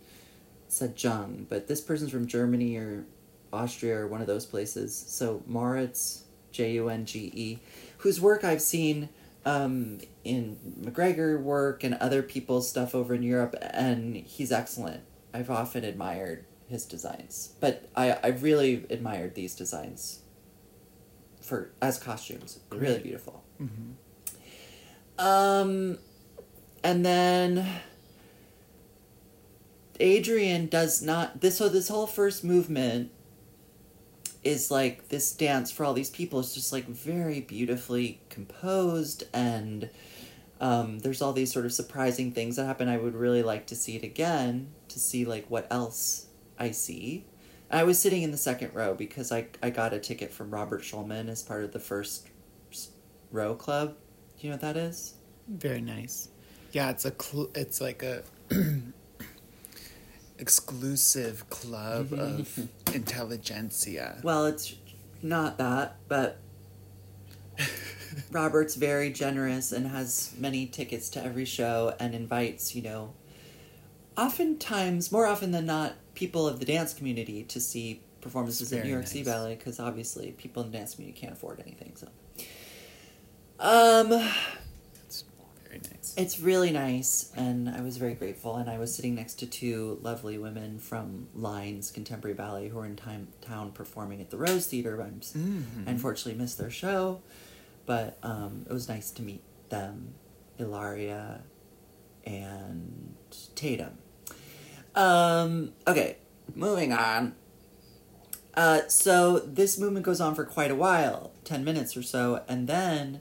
said 0.68 1.02
Jung, 1.02 1.46
but 1.48 1.66
this 1.66 1.80
person's 1.80 2.10
from 2.10 2.26
Germany 2.26 2.76
or 2.76 3.04
Austria 3.52 3.96
or 4.00 4.06
one 4.06 4.20
of 4.20 4.26
those 4.26 4.44
places. 4.46 4.94
So 4.94 5.42
Moritz 5.46 6.24
J 6.52 6.72
U 6.74 6.88
N 6.88 7.04
G 7.06 7.30
E, 7.34 7.58
whose 7.98 8.20
work 8.20 8.44
I've 8.44 8.62
seen 8.62 9.08
um, 9.46 10.00
in 10.24 10.58
McGregor 10.82 11.40
work 11.40 11.82
and 11.82 11.94
other 11.94 12.22
people's 12.22 12.68
stuff 12.68 12.94
over 12.94 13.14
in 13.14 13.22
Europe, 13.22 13.54
and 13.62 14.14
he's 14.16 14.52
excellent. 14.52 15.00
I've 15.32 15.48
often 15.50 15.84
admired 15.84 16.44
his 16.68 16.84
designs, 16.84 17.54
but 17.60 17.88
I 17.96 18.12
I 18.12 18.28
really 18.28 18.84
admired 18.90 19.34
these 19.34 19.54
designs 19.54 20.20
for 21.40 21.70
as 21.80 21.98
costumes. 21.98 22.60
Really 22.70 22.94
Great. 22.94 23.02
beautiful. 23.04 23.42
Mhm. 23.60 23.94
Um, 25.18 25.98
and 26.84 27.04
then 27.04 27.66
Adrian 30.00 30.66
does 30.68 31.02
not 31.02 31.40
this. 31.40 31.56
So 31.56 31.68
this 31.68 31.88
whole 31.88 32.06
first 32.06 32.44
movement 32.44 33.10
is 34.44 34.70
like 34.70 35.08
this 35.08 35.32
dance 35.32 35.70
for 35.70 35.84
all 35.84 35.94
these 35.94 36.10
people. 36.10 36.38
It's 36.40 36.54
just 36.54 36.72
like 36.72 36.86
very 36.86 37.40
beautifully 37.40 38.20
composed 38.30 39.24
and. 39.32 39.90
Um, 40.60 40.98
there's 40.98 41.22
all 41.22 41.32
these 41.32 41.52
sort 41.52 41.66
of 41.66 41.72
surprising 41.72 42.32
things 42.32 42.56
that 42.56 42.64
happen. 42.64 42.88
I 42.88 42.96
would 42.96 43.14
really 43.14 43.44
like 43.44 43.68
to 43.68 43.76
see 43.76 43.94
it 43.94 44.02
again 44.02 44.72
to 44.88 44.98
see 44.98 45.24
like 45.24 45.48
what 45.48 45.68
else 45.70 46.26
I 46.58 46.70
see. 46.72 47.24
I 47.70 47.84
was 47.84 47.98
sitting 47.98 48.22
in 48.22 48.30
the 48.30 48.38
second 48.38 48.74
row 48.74 48.94
because 48.94 49.30
I, 49.30 49.46
I 49.62 49.70
got 49.70 49.92
a 49.92 49.98
ticket 49.98 50.32
from 50.32 50.50
Robert 50.50 50.82
Schulman 50.82 51.28
as 51.28 51.42
part 51.42 51.64
of 51.64 51.72
the 51.72 51.78
first 51.78 52.28
row 53.30 53.54
club. 53.54 53.94
Do 54.38 54.46
you 54.46 54.50
know 54.50 54.54
what 54.54 54.62
that 54.62 54.76
is? 54.76 55.14
Very 55.46 55.80
nice. 55.80 56.28
Yeah, 56.72 56.90
it's 56.90 57.04
a 57.04 57.12
cl- 57.18 57.50
it's 57.54 57.80
like 57.80 58.02
a 58.02 58.22
exclusive 60.38 61.48
club 61.50 62.08
mm-hmm. 62.08 62.40
of 62.40 62.68
intelligentsia. 62.94 64.20
Well, 64.22 64.46
it's 64.46 64.74
not 65.22 65.58
that, 65.58 65.96
but 66.08 66.38
Robert's 68.30 68.76
very 68.76 69.10
generous 69.10 69.72
and 69.72 69.88
has 69.88 70.34
many 70.38 70.66
tickets 70.66 71.08
to 71.10 71.24
every 71.24 71.44
show 71.44 71.94
and 71.98 72.14
invites, 72.14 72.74
you 72.74 72.82
know, 72.82 73.14
oftentimes, 74.18 75.10
more 75.12 75.26
often 75.26 75.52
than 75.52 75.64
not, 75.66 75.94
people 76.14 76.46
of 76.48 76.58
the 76.60 76.66
dance 76.66 76.92
community 76.92 77.44
to 77.44 77.60
see 77.60 78.02
performances 78.20 78.72
at 78.72 78.84
New 78.84 78.90
York 78.90 79.06
City. 79.06 79.22
Ballet 79.24 79.54
because 79.54 79.78
obviously 79.78 80.32
people 80.32 80.62
in 80.64 80.70
the 80.72 80.76
dance 80.78 80.94
community 80.96 81.18
can't 81.20 81.32
afford 81.32 81.60
anything. 81.60 81.92
So, 81.94 82.08
um, 83.60 84.12
It's 85.06 85.24
very 85.66 85.80
nice. 85.92 86.14
It's 86.16 86.40
really 86.40 86.70
nice, 86.72 87.30
and 87.36 87.68
I 87.68 87.80
was 87.80 87.96
very 87.96 88.14
grateful. 88.14 88.56
And 88.56 88.68
I 88.68 88.78
was 88.78 88.92
sitting 88.94 89.14
next 89.14 89.34
to 89.40 89.46
two 89.46 89.98
lovely 90.02 90.36
women 90.36 90.78
from 90.80 91.28
Lines 91.34 91.90
Contemporary 91.92 92.34
Ballet 92.34 92.68
who 92.68 92.78
are 92.80 92.86
in 92.86 92.96
time, 92.96 93.28
town 93.40 93.70
performing 93.72 94.20
at 94.20 94.30
the 94.30 94.36
Rose 94.36 94.66
Theater. 94.66 95.00
I'm, 95.00 95.20
Mhm. 95.20 95.86
I 95.86 95.90
unfortunately 95.92 96.34
missed 96.40 96.58
their 96.58 96.70
show, 96.70 97.20
but 97.86 98.18
um, 98.22 98.66
it 98.68 98.72
was 98.72 98.88
nice 98.88 99.10
to 99.12 99.22
meet 99.22 99.42
them. 99.68 100.14
Ilaria 100.58 101.42
and 102.24 103.14
Tatum. 103.54 103.98
Um, 104.98 105.72
okay, 105.86 106.16
moving 106.56 106.92
on. 106.92 107.34
Uh, 108.54 108.80
so 108.88 109.38
this 109.38 109.78
movement 109.78 110.04
goes 110.04 110.20
on 110.20 110.34
for 110.34 110.44
quite 110.44 110.72
a 110.72 110.74
while, 110.74 111.30
10 111.44 111.64
minutes 111.64 111.96
or 111.96 112.02
so, 112.02 112.42
and 112.48 112.66
then, 112.66 113.20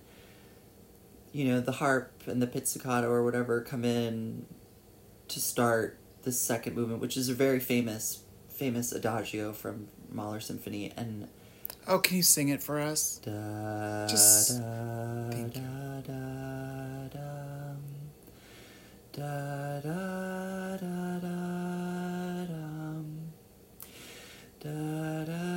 you 1.32 1.46
know, 1.46 1.60
the 1.62 1.74
harp 1.74 2.12
and 2.26 2.42
the 2.42 2.48
pizzicato 2.48 3.08
or 3.08 3.24
whatever 3.24 3.62
come 3.62 3.86
in 3.86 4.48
to 5.28 5.40
start 5.40 6.00
the 6.24 6.32
second 6.32 6.76
movement, 6.76 7.00
which 7.00 7.16
is 7.16 7.30
a 7.30 7.36
very 7.36 7.60
famous, 7.60 8.24
famous 8.50 8.92
adagio 8.92 9.54
from 9.54 9.88
Mahler 10.12 10.40
Symphony, 10.40 10.92
and 10.98 11.28
Oh, 11.88 12.00
can 12.00 12.18
you 12.18 12.24
sing 12.24 12.50
it 12.50 12.62
for 12.64 12.80
us? 12.80 13.20
da, 13.24 14.08
Just- 14.08 14.58
da, 14.60 15.30
thank 15.30 15.56
you. 15.56 15.62
da, 15.62 16.02
da, 16.02 17.08
dum. 17.14 17.78
Da, 19.14 19.80
da, 19.80 20.78
da, 20.78 21.20
da, 21.20 21.47
Da, 24.68 25.24
da, 25.24 25.48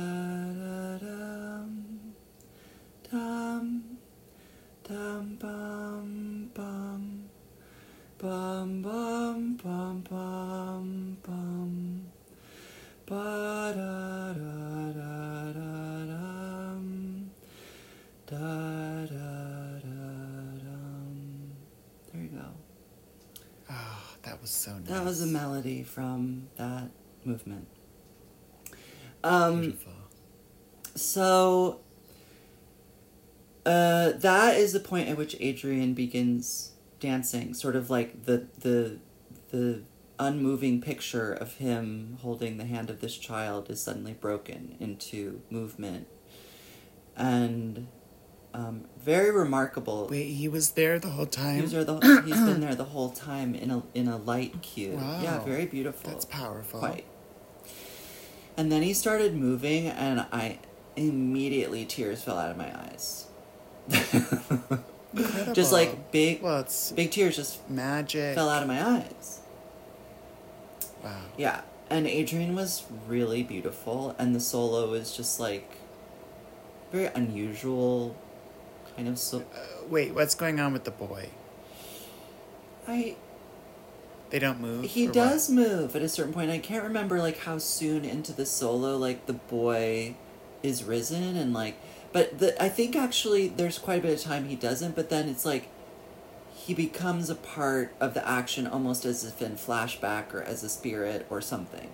da, 0.53 0.97
dum. 1.03 1.71
Dum. 3.11 3.97
Dum, 4.87 5.37
bum, 5.41 6.49
bum. 6.55 7.29
Bum, 8.17 8.81
bum, 8.81 9.57
bum, 9.57 10.03
bum, 10.09 11.17
bum. 11.23 12.05
Ba 13.05 13.73
da 13.75 14.31
da 14.31 14.93
da 14.93 15.51
da 15.57 16.05
dum. 16.05 17.31
Da 18.25 18.37
da 19.11 19.31
da 19.83 20.03
dum. 20.63 21.51
There 22.13 22.21
you 22.21 22.29
go. 22.29 22.47
Oh, 23.69 24.03
that 24.23 24.39
was 24.39 24.51
so 24.51 24.71
nice. 24.77 24.87
That 24.87 25.03
was 25.03 25.21
a 25.21 25.27
melody 25.27 25.83
from 25.83 26.47
that 26.55 26.89
movement. 27.25 27.67
Um, 29.23 29.61
Beautiful. 29.61 29.93
so 30.95 31.79
uh, 33.65 34.11
that 34.13 34.57
is 34.57 34.73
the 34.73 34.79
point 34.79 35.09
at 35.09 35.17
which 35.17 35.35
Adrian 35.39 35.93
begins 35.93 36.71
dancing, 36.99 37.53
sort 37.53 37.75
of 37.75 37.89
like 37.89 38.25
the 38.25 38.47
the 38.59 38.97
the 39.49 39.81
unmoving 40.17 40.81
picture 40.81 41.33
of 41.33 41.55
him 41.55 42.17
holding 42.21 42.57
the 42.57 42.65
hand 42.65 42.89
of 42.89 43.01
this 43.01 43.17
child 43.17 43.69
is 43.69 43.81
suddenly 43.81 44.13
broken 44.13 44.75
into 44.79 45.41
movement, 45.49 46.07
and 47.15 47.87
um, 48.53 48.85
very 48.99 49.31
remarkable. 49.31 50.07
Wait, 50.09 50.31
he 50.31 50.47
was 50.47 50.71
there 50.71 50.99
the 50.99 51.09
whole 51.09 51.25
time? 51.25 51.61
He's, 51.61 51.71
there 51.71 51.83
the, 51.83 51.99
he's 52.25 52.41
been 52.41 52.61
there 52.61 52.75
the 52.75 52.85
whole 52.85 53.09
time 53.09 53.55
in 53.55 53.71
a 53.71 53.83
in 53.93 54.07
a 54.07 54.17
light 54.17 54.61
cue. 54.61 54.93
Yeah, 55.21 55.39
very 55.43 55.65
beautiful. 55.65 56.09
That's 56.09 56.25
powerful. 56.25 56.79
Quite. 56.79 57.05
And 58.57 58.71
then 58.71 58.81
he 58.81 58.93
started 58.93 59.35
moving, 59.35 59.87
and 59.87 60.25
I 60.31 60.59
immediately 60.95 61.85
tears 61.85 62.21
fell 62.23 62.37
out 62.37 62.51
of 62.51 62.57
my 62.57 62.71
eyes. 62.77 63.25
Just 65.53 65.71
like 65.73 66.11
big, 66.11 66.41
Well, 66.41 66.59
it's 66.59 66.91
big 66.93 67.11
tears 67.11 67.35
just 67.35 67.69
magic. 67.69 68.33
fell 68.35 68.49
out 68.49 68.61
of 68.61 68.67
my 68.67 68.81
eyes. 68.81 69.41
Wow. 71.03 71.17
Yeah, 71.37 71.61
and 71.89 72.07
Adrian 72.07 72.55
was 72.55 72.83
really 73.07 73.43
beautiful, 73.43 74.15
and 74.17 74.33
the 74.33 74.39
solo 74.39 74.93
is 74.93 75.15
just 75.15 75.37
like 75.39 75.69
very 76.93 77.07
unusual, 77.07 78.15
kind 78.95 79.07
of 79.09 79.19
so. 79.19 79.39
Uh, 79.39 79.83
wait, 79.89 80.13
what's 80.13 80.35
going 80.35 80.59
on 80.61 80.71
with 80.71 80.85
the 80.85 80.91
boy? 80.91 81.29
I 82.87 83.15
They 84.31 84.39
don't 84.39 84.61
move. 84.61 84.85
He 84.85 85.03
or 85.03 85.07
what? 85.07 85.13
does 85.13 85.49
move 85.49 85.95
at 85.95 86.01
a 86.01 86.09
certain 86.09 86.33
point. 86.33 86.49
I 86.49 86.57
can't 86.57 86.83
remember 86.83 87.19
like 87.19 87.39
how 87.39 87.57
soon 87.57 88.05
into 88.05 88.31
the 88.31 88.45
solo 88.45 88.97
like 88.97 89.25
the 89.25 89.33
boy 89.33 90.15
is 90.63 90.83
risen 90.83 91.35
and 91.35 91.53
like 91.53 91.75
but 92.13 92.39
the 92.39 92.61
I 92.61 92.69
think 92.69 92.95
actually 92.95 93.49
there's 93.49 93.77
quite 93.77 93.99
a 93.99 94.01
bit 94.01 94.13
of 94.13 94.21
time 94.23 94.45
he 94.47 94.55
doesn't, 94.55 94.95
but 94.95 95.09
then 95.09 95.27
it's 95.27 95.45
like 95.45 95.67
he 96.53 96.73
becomes 96.73 97.29
a 97.29 97.35
part 97.35 97.93
of 97.99 98.13
the 98.13 98.27
action 98.27 98.67
almost 98.67 99.03
as 99.03 99.25
if 99.25 99.41
in 99.41 99.53
flashback 99.53 100.33
or 100.33 100.41
as 100.41 100.63
a 100.63 100.69
spirit 100.69 101.25
or 101.29 101.41
something. 101.41 101.89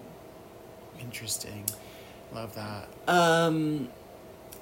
Interesting. 0.99 1.65
Love 2.31 2.53
that. 2.53 2.87
Um 3.07 3.89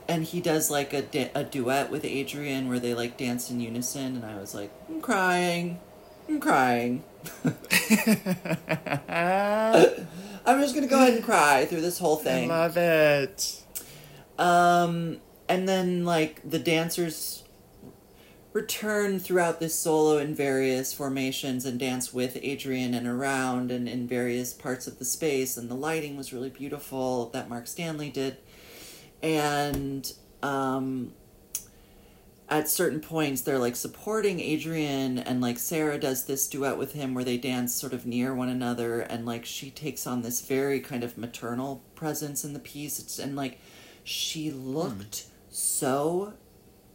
and 0.08 0.24
he 0.24 0.40
does 0.40 0.70
like 0.70 0.94
a, 0.94 1.02
da- 1.02 1.32
a 1.36 1.44
duet 1.44 1.90
with 1.90 2.06
Adrian 2.06 2.70
where 2.70 2.80
they 2.80 2.94
like 2.94 3.18
dance 3.18 3.52
in 3.52 3.60
unison 3.60 4.16
and 4.16 4.26
I 4.26 4.40
was 4.40 4.56
like, 4.56 4.72
I'm 4.88 5.02
crying. 5.02 5.80
I'm 6.30 6.40
crying. 6.40 7.04
I'm 10.48 10.62
just 10.62 10.76
gonna 10.76 10.88
go 10.88 10.98
ahead 10.98 11.14
and 11.14 11.24
cry 11.24 11.66
through 11.66 11.82
this 11.82 11.98
whole 11.98 12.18
thing. 12.18 12.52
I 12.52 12.56
love 12.68 12.78
it. 12.78 13.64
Um, 14.38 15.18
and 15.48 15.68
then 15.68 16.06
like 16.06 16.42
the 16.48 16.60
dancers 16.60 17.44
return 18.56 19.20
throughout 19.20 19.60
this 19.60 19.78
solo 19.78 20.18
in 20.18 20.34
various 20.34 20.94
formations 20.94 21.66
and 21.66 21.78
dance 21.78 22.14
with 22.14 22.38
Adrian 22.42 22.94
and 22.94 23.06
around 23.06 23.70
and 23.70 23.88
in 23.90 24.08
various 24.08 24.54
parts 24.54 24.88
of 24.88 24.98
the 24.98 25.04
space. 25.04 25.58
And 25.58 25.70
the 25.70 25.76
lighting 25.76 26.16
was 26.16 26.32
really 26.32 26.50
beautiful 26.50 27.30
that 27.32 27.50
Mark 27.50 27.68
Stanley 27.68 28.10
did. 28.10 28.38
And 29.22 30.10
um, 30.42 31.12
at 32.48 32.70
certain 32.70 33.00
points, 33.00 33.42
they're 33.42 33.60
like 33.60 33.76
supporting 33.76 34.40
Adrian, 34.40 35.18
and 35.18 35.42
like 35.42 35.58
Sarah 35.58 35.98
does 36.00 36.26
this 36.26 36.48
duet 36.48 36.78
with 36.78 36.94
him 36.94 37.14
where 37.14 37.24
they 37.24 37.38
dance 37.38 37.74
sort 37.74 37.94
of 37.94 38.06
near 38.06 38.34
one 38.36 38.50
another, 38.50 39.02
and 39.02 39.26
like 39.26 39.46
she 39.46 39.72
takes 39.72 40.06
on 40.06 40.22
this 40.22 40.42
very 40.42 40.80
kind 40.80 41.04
of 41.04 41.18
maternal 41.18 41.82
presence 41.96 42.44
in 42.46 42.54
the 42.54 42.60
piece. 42.60 43.00
It's, 43.00 43.18
and 43.20 43.36
like 43.36 43.60
she 44.04 44.52
looked 44.52 45.26
so 45.50 46.34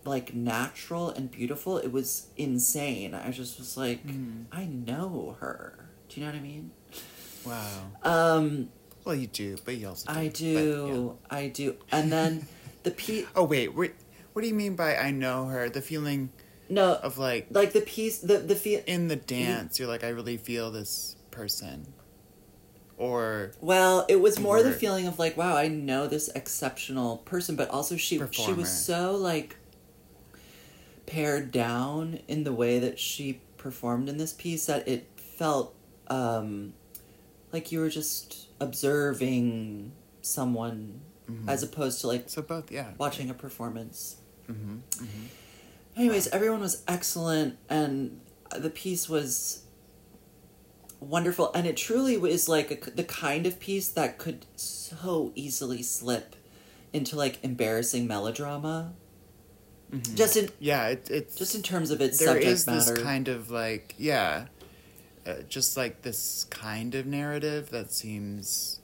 like 0.04 0.34
natural 0.34 1.10
and 1.10 1.30
beautiful. 1.30 1.78
It 1.78 1.92
was 1.92 2.28
insane. 2.36 3.14
I 3.14 3.30
just 3.30 3.58
was 3.58 3.76
like, 3.76 4.02
Hmm. 4.02 4.42
I 4.52 4.64
know 4.64 5.36
her. 5.40 5.88
Do 6.08 6.20
you 6.20 6.26
know 6.26 6.32
what 6.32 6.38
I 6.38 6.42
mean? 6.42 6.70
Wow. 7.44 7.90
Um, 8.02 8.68
Well, 9.04 9.14
you 9.14 9.26
do, 9.26 9.56
but 9.64 9.76
you 9.76 9.88
also. 9.88 10.10
I 10.10 10.26
but, 10.26 10.34
do, 10.34 11.18
I 11.30 11.48
do, 11.48 11.76
and 11.90 12.12
then 12.12 12.46
the 12.82 12.90
piece. 12.92 13.26
Oh 13.34 13.44
wait, 13.44 13.74
wait. 13.74 13.94
What 14.40 14.44
do 14.44 14.48
you 14.48 14.55
mean 14.55 14.74
by 14.74 14.96
I 14.96 15.11
know 15.11 15.48
her? 15.48 15.68
The 15.68 15.83
feeling 15.83 16.31
No, 16.70 16.94
of 16.94 17.18
like 17.18 17.48
like 17.50 17.74
the 17.74 17.83
piece, 17.83 18.20
the 18.20 18.38
the 18.38 18.55
feel. 18.55 18.81
in 18.87 19.09
the 19.09 19.16
dance, 19.16 19.79
you're 19.79 19.87
like 19.87 20.03
I 20.03 20.09
really 20.09 20.38
feel 20.38 20.70
this 20.70 21.16
person. 21.31 21.92
Or 22.96 23.53
Well, 23.61 24.07
it 24.09 24.18
was 24.18 24.38
more 24.38 24.62
the 24.62 24.72
feeling 24.72 25.07
of 25.07 25.18
like, 25.18 25.37
wow, 25.37 25.59
I 25.59 25.68
know 25.68 26.07
this 26.07 26.29
exceptional 26.29 27.18
person, 27.18 27.55
but 27.55 27.68
also 27.68 27.98
she 27.98 28.18
she 28.31 28.55
was 28.55 28.70
so 28.70 29.14
like 29.14 29.57
pared 31.05 31.53
down 31.53 32.20
in 32.26 32.44
the 32.44 32.55
way 32.55 32.79
that 32.79 32.98
she 32.98 33.42
performed 33.59 34.09
in 34.09 34.16
this 34.16 34.33
piece 34.33 34.64
that 34.64 34.88
it 34.88 35.07
felt 35.18 35.74
um 36.07 36.72
like 37.53 37.70
you 37.70 37.81
were 37.81 37.90
just 37.90 38.48
observing 38.59 39.92
someone 40.22 41.03
as 41.46 41.62
opposed 41.62 42.00
to 42.00 42.07
like 42.07 42.29
so 42.29 42.42
both, 42.42 42.72
yeah. 42.72 42.92
watching 42.98 43.31
a 43.31 43.35
performance. 43.35 44.16
Mm-hmm. 44.50 45.06
Anyways, 45.96 46.28
everyone 46.28 46.60
was 46.60 46.82
excellent, 46.88 47.58
and 47.68 48.20
the 48.56 48.70
piece 48.70 49.08
was 49.08 49.62
wonderful, 51.00 51.52
and 51.54 51.66
it 51.66 51.76
truly 51.76 52.16
was 52.16 52.48
like 52.48 52.86
a, 52.86 52.90
the 52.90 53.04
kind 53.04 53.46
of 53.46 53.58
piece 53.58 53.88
that 53.88 54.18
could 54.18 54.46
so 54.56 55.32
easily 55.34 55.82
slip 55.82 56.36
into 56.92 57.16
like 57.16 57.38
embarrassing 57.42 58.06
melodrama. 58.06 58.92
Just 60.14 60.36
in 60.36 60.50
Yeah, 60.60 60.88
it, 60.88 61.10
it's 61.10 61.34
just 61.34 61.54
in 61.56 61.62
terms 61.62 61.90
of 61.90 62.00
its 62.00 62.18
there 62.18 62.28
subject 62.28 62.46
is 62.46 62.66
matter. 62.66 62.94
this 62.94 63.02
kind 63.02 63.26
of 63.26 63.50
like 63.50 63.94
yeah, 63.98 64.46
uh, 65.26 65.34
just 65.48 65.76
like 65.76 66.02
this 66.02 66.44
kind 66.44 66.94
of 66.94 67.06
narrative 67.06 67.70
that 67.70 67.90
seems 67.90 68.80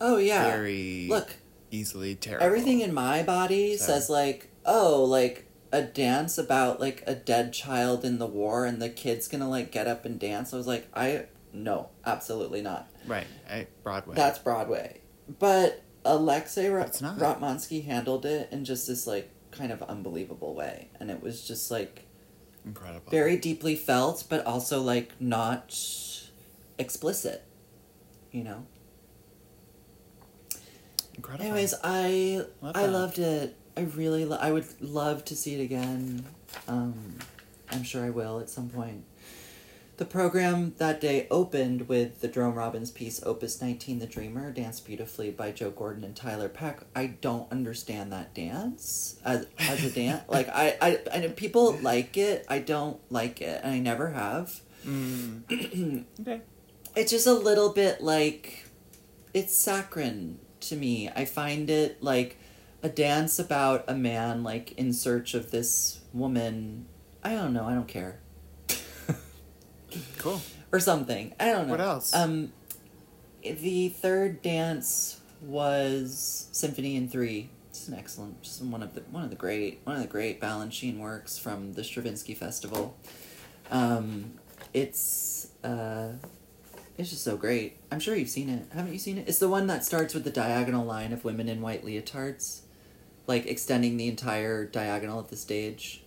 oh 0.00 0.16
yeah, 0.16 0.44
very 0.46 1.06
look, 1.10 1.36
easily 1.74 2.14
terrible. 2.14 2.46
everything 2.46 2.80
in 2.80 2.92
my 2.94 3.22
body 3.22 3.76
So- 3.76 3.86
says 3.86 4.08
like 4.10 4.48
oh 4.64 5.04
like 5.04 5.46
a 5.72 5.82
dance 5.82 6.38
about 6.38 6.80
like 6.80 7.02
a 7.06 7.14
dead 7.14 7.52
child 7.52 8.04
in 8.04 8.18
the 8.18 8.26
war 8.26 8.64
and 8.64 8.80
the 8.80 8.88
kid's 8.88 9.26
gonna 9.28 9.48
like 9.48 9.72
get 9.72 9.86
up 9.88 10.04
and 10.04 10.18
dance. 10.20 10.54
I 10.54 10.56
was 10.56 10.66
like 10.68 10.86
i 10.94 11.26
no 11.52 11.88
absolutely 12.06 12.62
not. 12.62 12.88
Right, 13.06 13.26
I, 13.50 13.66
Broadway. 13.82 14.14
that's 14.14 14.38
broadway. 14.38 15.00
But 15.38 15.82
alexei 16.04 16.68
Ra- 16.68 16.84
ratmansky 16.86 17.84
handled 17.84 18.24
it 18.26 18.48
in 18.52 18.64
just 18.64 18.86
this 18.86 19.06
like 19.06 19.30
kind 19.50 19.72
of 19.72 19.82
unbelievable 19.82 20.54
way. 20.54 20.90
And 21.00 21.10
it 21.10 21.22
was 21.22 21.46
just 21.46 21.70
like 21.70 22.06
incredible. 22.64 23.10
very 23.10 23.36
deeply 23.36 23.74
felt 23.76 24.24
but 24.28 24.44
also 24.46 24.80
like 24.80 25.12
not 25.20 25.74
explicit 26.78 27.44
you 28.32 28.42
know 28.42 28.66
incredible. 31.16 31.44
Anyways, 31.44 31.74
I 31.82 32.44
Love 32.60 32.76
I 32.76 32.86
loved 32.86 33.18
it. 33.18 33.56
I 33.76 33.82
really 33.82 34.24
lo- 34.24 34.38
I 34.40 34.52
would 34.52 34.66
love 34.80 35.24
to 35.26 35.36
see 35.36 35.54
it 35.54 35.62
again. 35.62 36.24
Um, 36.68 37.18
I'm 37.70 37.82
sure 37.82 38.04
I 38.04 38.10
will 38.10 38.40
at 38.40 38.48
some 38.48 38.68
point. 38.68 39.04
The 39.96 40.04
program 40.04 40.74
that 40.78 41.00
day 41.00 41.28
opened 41.30 41.88
with 41.88 42.20
the 42.20 42.26
Jerome 42.26 42.54
Robbins 42.56 42.90
piece 42.90 43.22
Opus 43.24 43.62
19 43.62 44.00
The 44.00 44.06
Dreamer, 44.06 44.50
danced 44.50 44.84
beautifully 44.84 45.30
by 45.30 45.52
Joe 45.52 45.70
Gordon 45.70 46.02
and 46.02 46.16
Tiler 46.16 46.48
Peck. 46.48 46.82
I 46.96 47.06
don't 47.06 47.50
understand 47.52 48.10
that 48.12 48.34
dance 48.34 49.20
as, 49.24 49.46
as 49.56 49.84
a 49.84 49.90
dance. 49.90 50.24
like, 50.28 50.48
I, 50.48 50.76
I, 50.80 50.98
I 51.12 51.18
know 51.20 51.28
people 51.28 51.72
like 51.78 52.16
it. 52.16 52.44
I 52.48 52.58
don't 52.58 52.98
like 53.10 53.40
it, 53.40 53.60
and 53.62 53.72
I 53.72 53.78
never 53.78 54.10
have. 54.10 54.60
Okay. 55.48 56.40
It's 56.96 57.10
just 57.10 57.26
a 57.26 57.32
little 57.32 57.72
bit 57.72 58.00
like, 58.02 58.66
it's 59.32 59.56
saccharine 59.56 60.38
to 60.68 60.76
me. 60.76 61.08
I 61.14 61.24
find 61.24 61.68
it 61.70 62.02
like 62.02 62.36
a 62.82 62.88
dance 62.88 63.38
about 63.38 63.84
a 63.88 63.94
man, 63.94 64.42
like, 64.42 64.72
in 64.72 64.92
search 64.92 65.34
of 65.34 65.50
this 65.50 66.00
woman. 66.12 66.86
I 67.22 67.30
don't 67.34 67.52
know. 67.52 67.64
I 67.66 67.74
don't 67.74 67.88
care. 67.88 68.20
Cool. 70.18 70.40
or 70.72 70.80
something. 70.80 71.32
I 71.38 71.46
don't 71.52 71.66
know. 71.68 71.72
What 71.72 71.80
else? 71.80 72.14
Um, 72.14 72.52
the 73.42 73.90
third 73.90 74.42
dance 74.42 75.20
was 75.40 76.48
Symphony 76.52 76.96
in 76.96 77.08
Three. 77.08 77.50
It's 77.70 77.86
an 77.88 77.94
excellent, 77.94 78.42
just 78.42 78.62
one 78.62 78.82
of 78.82 78.94
the 78.94 79.02
one 79.10 79.22
of 79.22 79.30
the 79.30 79.36
great 79.36 79.80
one 79.84 79.96
of 79.96 80.02
the 80.02 80.08
great 80.08 80.40
Balanchine 80.40 80.98
works 80.98 81.38
from 81.38 81.74
the 81.74 81.84
Stravinsky 81.84 82.34
Festival. 82.34 82.96
Um, 83.70 84.34
it's 84.72 85.48
uh, 85.62 86.12
it's 86.96 87.10
just 87.10 87.24
so 87.24 87.36
great. 87.36 87.76
I'm 87.90 88.00
sure 88.00 88.14
you've 88.14 88.28
seen 88.28 88.48
it. 88.48 88.66
Haven't 88.72 88.92
you 88.92 88.98
seen 88.98 89.18
it? 89.18 89.28
It's 89.28 89.38
the 89.38 89.48
one 89.48 89.66
that 89.66 89.84
starts 89.84 90.14
with 90.14 90.24
the 90.24 90.30
diagonal 90.30 90.84
line 90.84 91.12
of 91.12 91.24
women 91.24 91.48
in 91.48 91.60
white 91.60 91.84
leotards, 91.84 92.60
like 93.26 93.46
extending 93.46 93.96
the 93.96 94.08
entire 94.08 94.64
diagonal 94.64 95.18
of 95.18 95.28
the 95.30 95.36
stage. 95.36 96.02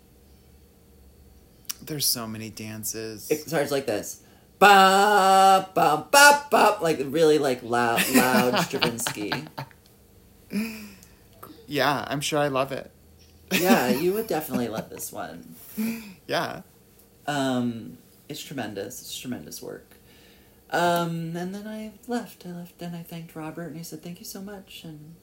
There's 1.82 2.06
so 2.06 2.26
many 2.26 2.50
dances. 2.50 3.30
It 3.30 3.42
starts 3.48 3.72
like 3.72 3.86
this. 3.86 4.22
Ba 4.60 5.70
ba 5.76 6.08
ba 6.12 6.46
ba 6.50 6.78
like 6.82 7.00
really 7.06 7.38
like 7.38 7.62
loud 7.62 8.04
loud 8.16 8.56
Stravinsky. 8.66 9.32
yeah, 11.68 12.06
I'm 12.08 12.22
sure 12.22 12.40
I 12.40 12.48
love 12.48 12.72
it. 12.72 12.90
Yeah, 13.52 13.88
you 13.90 14.14
would 14.14 14.28
definitely 14.28 14.68
love 14.70 14.90
this 14.90 15.12
one. 15.12 15.56
Yeah. 16.26 16.62
Um 17.28 17.98
it's 18.28 18.42
tremendous. 18.42 19.02
It's 19.02 19.18
tremendous 19.18 19.62
work. 19.62 19.97
Um 20.72 21.36
and 21.36 21.54
then 21.56 21.66
I 21.68 21.94
left. 22.08 22.46
I 22.46 22.52
left 22.52 22.82
and 22.82 22.96
I 22.96 23.04
thanked 23.04 23.36
Robert 23.36 23.68
and 23.68 23.78
he 23.78 23.84
said 23.84 24.04
thank 24.04 24.20
you 24.20 24.26
so 24.26 24.42
much 24.42 24.84
and 24.84 25.16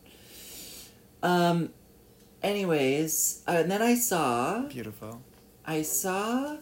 um 1.22 1.70
anyways, 2.42 3.42
uh, 3.48 3.52
and 3.52 3.70
then 3.70 3.83
I 3.83 3.94
saw 3.94 4.62
Beautiful. 4.62 5.22
I 5.66 5.83
saw 5.83 6.59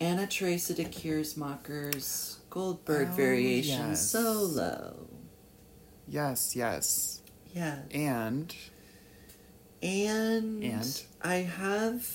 Anna 0.00 0.26
Teresa 0.26 0.74
de 0.74 0.84
Keersmaeker's 0.84 2.38
Goldberg 2.50 3.08
Oh, 3.12 3.16
variation 3.16 3.90
yes. 3.90 4.10
solo. 4.10 5.06
Yes, 6.06 6.54
yes. 6.54 7.22
Yes. 7.54 7.78
And 7.92 8.54
And, 9.82 10.62
And? 10.64 11.02
I 11.22 11.36
have 11.36 12.06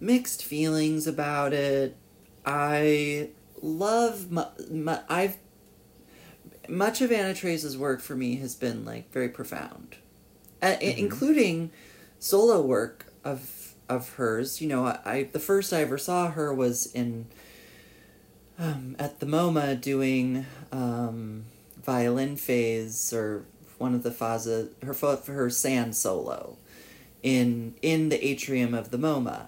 mixed 0.00 0.44
feelings 0.44 1.06
about 1.06 1.52
it. 1.52 1.96
I 2.44 3.30
love 3.62 4.30
mu- 4.30 4.42
mu- 4.70 4.96
I've 5.08 5.36
much 6.68 7.00
of 7.00 7.10
Anna 7.10 7.34
Teresa's 7.34 7.76
work 7.78 8.00
for 8.00 8.14
me 8.14 8.36
has 8.36 8.54
been 8.54 8.84
like 8.84 9.10
very 9.12 9.28
profound, 9.28 9.96
uh, 10.62 10.76
i- 10.80 10.94
including 10.98 11.70
solo 12.18 12.60
work 12.60 13.06
of 13.24 13.74
of 13.88 14.10
hers. 14.14 14.60
You 14.60 14.68
know, 14.68 14.86
I, 14.86 14.98
I 15.04 15.22
the 15.24 15.40
first 15.40 15.72
I 15.72 15.80
ever 15.82 15.98
saw 15.98 16.30
her 16.30 16.52
was 16.52 16.86
in 16.86 17.26
um, 18.58 18.96
at 18.98 19.20
the 19.20 19.26
MoMA 19.26 19.80
doing 19.80 20.46
um, 20.70 21.44
violin 21.82 22.36
phase 22.36 23.12
or 23.12 23.44
one 23.78 23.94
of 23.94 24.02
the 24.02 24.12
phases 24.12 24.70
her 24.82 24.94
her 25.26 25.50
sand 25.50 25.96
solo 25.96 26.56
in 27.22 27.74
in 27.82 28.08
the 28.08 28.24
atrium 28.24 28.74
of 28.74 28.90
the 28.90 28.98
MoMA, 28.98 29.46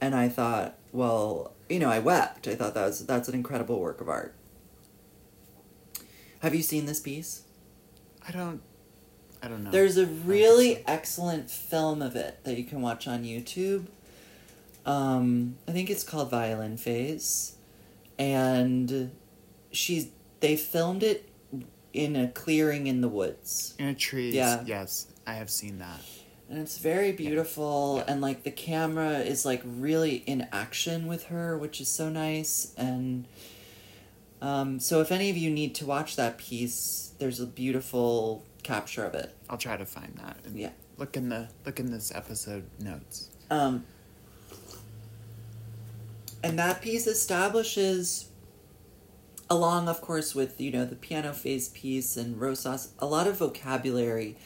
and 0.00 0.14
I 0.14 0.28
thought, 0.28 0.74
well, 0.92 1.52
you 1.72 1.78
know, 1.78 1.88
I 1.88 1.98
wept. 1.98 2.46
I 2.46 2.54
thought 2.54 2.74
that 2.74 2.84
was 2.84 3.06
that's 3.06 3.28
an 3.28 3.34
incredible 3.34 3.80
work 3.80 4.00
of 4.00 4.08
art. 4.08 4.34
Have 6.40 6.54
you 6.54 6.62
seen 6.62 6.86
this 6.86 7.00
piece? 7.00 7.42
I 8.26 8.32
don't 8.32 8.60
I 9.42 9.48
don't 9.48 9.64
know. 9.64 9.70
There's 9.70 9.96
a 9.96 10.06
really 10.06 10.84
excellent 10.86 11.50
film 11.50 12.02
of 12.02 12.14
it 12.14 12.44
that 12.44 12.56
you 12.56 12.64
can 12.64 12.80
watch 12.80 13.08
on 13.08 13.24
YouTube. 13.24 13.86
Um, 14.84 15.56
I 15.66 15.72
think 15.72 15.90
it's 15.90 16.04
called 16.04 16.30
Violin 16.30 16.76
Phase, 16.76 17.56
and 18.18 19.10
she's 19.70 20.08
they 20.40 20.56
filmed 20.56 21.02
it 21.02 21.28
in 21.92 22.16
a 22.16 22.28
clearing 22.28 22.86
in 22.86 23.00
the 23.00 23.08
woods, 23.08 23.74
in 23.78 23.86
a 23.86 23.94
tree. 23.94 24.30
Yeah. 24.30 24.62
Yes, 24.64 25.06
I 25.26 25.34
have 25.34 25.50
seen 25.50 25.78
that. 25.78 26.00
And 26.52 26.60
it's 26.60 26.76
very 26.76 27.12
beautiful. 27.12 27.96
Yeah. 27.96 28.12
And 28.12 28.20
like 28.20 28.42
the 28.42 28.50
camera 28.50 29.20
is 29.20 29.46
like 29.46 29.62
really 29.64 30.16
in 30.16 30.46
action 30.52 31.06
with 31.06 31.24
her, 31.24 31.56
which 31.56 31.80
is 31.80 31.88
so 31.88 32.10
nice. 32.10 32.74
And 32.76 33.26
um, 34.42 34.78
so 34.78 35.00
if 35.00 35.10
any 35.10 35.30
of 35.30 35.36
you 35.38 35.50
need 35.50 35.74
to 35.76 35.86
watch 35.86 36.14
that 36.16 36.36
piece, 36.36 37.14
there's 37.18 37.40
a 37.40 37.46
beautiful 37.46 38.44
capture 38.62 39.02
of 39.02 39.14
it. 39.14 39.34
I'll 39.48 39.56
try 39.56 39.78
to 39.78 39.86
find 39.86 40.14
that. 40.22 40.36
And 40.44 40.58
Yeah. 40.58 40.72
Look 40.98 41.16
in 41.16 41.30
the 41.30 41.48
look 41.64 41.80
in 41.80 41.90
this 41.90 42.14
episode 42.14 42.64
notes. 42.78 43.30
Um, 43.50 43.84
and 46.44 46.58
that 46.58 46.82
piece 46.82 47.06
establishes, 47.06 48.28
along, 49.48 49.88
of 49.88 50.02
course, 50.02 50.34
with 50.34 50.60
you 50.60 50.70
know 50.70 50.84
the 50.84 50.96
piano 50.96 51.32
phase 51.32 51.70
piece 51.70 52.18
and 52.18 52.38
Rosas, 52.38 52.92
a 52.98 53.06
lot 53.06 53.26
of 53.26 53.38
vocabulary 53.38 54.36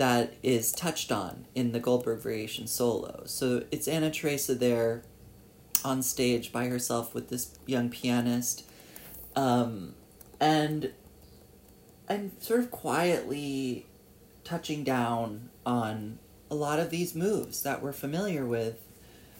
that 0.00 0.32
is 0.42 0.72
touched 0.72 1.12
on 1.12 1.44
in 1.54 1.72
the 1.72 1.78
Goldberg 1.78 2.20
Variation 2.22 2.66
solo. 2.66 3.24
So 3.26 3.64
it's 3.70 3.86
Anna 3.86 4.10
Teresa 4.10 4.54
there, 4.54 5.02
on 5.84 6.02
stage 6.02 6.50
by 6.52 6.68
herself 6.68 7.14
with 7.14 7.28
this 7.28 7.58
young 7.66 7.90
pianist, 7.90 8.64
um, 9.36 9.92
and 10.40 10.92
and 12.08 12.32
sort 12.40 12.60
of 12.60 12.70
quietly 12.70 13.84
touching 14.42 14.84
down 14.84 15.50
on 15.66 16.18
a 16.50 16.54
lot 16.54 16.78
of 16.80 16.88
these 16.88 17.14
moves 17.14 17.62
that 17.62 17.82
we're 17.82 17.92
familiar 17.92 18.46
with, 18.46 18.80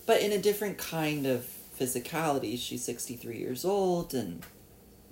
but 0.04 0.20
in 0.20 0.30
a 0.30 0.38
different 0.38 0.76
kind 0.76 1.26
of 1.26 1.48
physicality. 1.80 2.58
She's 2.58 2.84
63 2.84 3.38
years 3.38 3.64
old 3.64 4.12
and 4.12 4.44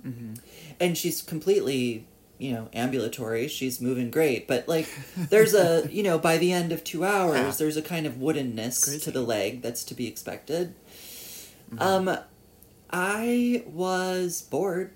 Mm-hmm. 0.05 0.35
and 0.79 0.95
she's 0.97 1.21
completely, 1.23 2.05
you 2.39 2.53
know, 2.53 2.69
ambulatory. 2.73 3.47
She's 3.47 3.79
moving 3.79 4.09
great, 4.09 4.47
but 4.47 4.67
like 4.67 4.87
there's 5.29 5.53
a, 5.53 5.87
you 5.91 6.01
know, 6.01 6.17
by 6.17 6.37
the 6.37 6.51
end 6.51 6.71
of 6.71 6.83
2 6.83 7.03
hours, 7.05 7.37
Yeah. 7.37 7.51
there's 7.51 7.77
a 7.77 7.81
kind 7.83 8.07
of 8.07 8.13
woodenness 8.13 8.83
Crazy. 8.85 8.99
to 9.01 9.11
the 9.11 9.21
leg 9.21 9.61
that's 9.61 9.83
to 9.83 9.93
be 9.93 10.07
expected. 10.07 10.73
Um 11.77 12.17
I 12.91 13.63
was 13.67 14.41
bored 14.41 14.91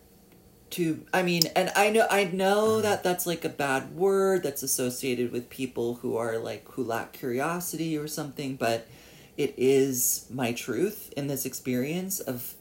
to 0.72 1.06
I 1.14 1.22
mean 1.22 1.42
and 1.56 1.72
I 1.76 1.92
know 1.92 2.08
I 2.10 2.24
know 2.24 2.82
that 2.82 3.04
that's 3.04 3.28
like 3.28 3.46
a 3.46 3.50
bad 3.50 3.96
word 3.96 4.42
that's 4.42 4.64
associated 4.64 5.32
with 5.32 5.50
people 5.50 5.96
who 5.96 6.18
are 6.18 6.40
like 6.40 6.68
who 6.72 6.84
lack 6.84 7.14
curiosity 7.14 7.96
or 7.96 8.08
something 8.08 8.56
but 8.56 8.88
it 9.38 9.54
is 9.58 10.26
my 10.32 10.52
truth 10.54 11.14
in 11.16 11.28
this 11.28 11.46
experience 11.46 12.20
of 12.20 12.56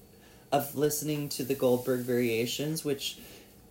of 0.51 0.75
listening 0.77 1.31
to 1.31 1.43
the 1.45 1.55
Goldberg 1.55 2.01
variations 2.01 2.85
which 2.85 3.17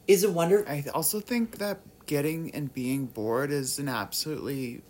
is 0.08 0.24
a 0.24 0.32
wonder 0.32 0.66
I 0.68 0.84
also 0.94 1.20
think 1.20 1.58
that 1.60 1.80
getting 2.06 2.54
and 2.54 2.74
being 2.74 3.06
bored 3.06 3.52
is 3.52 3.80
an 3.80 3.88
absolutely 3.88 4.82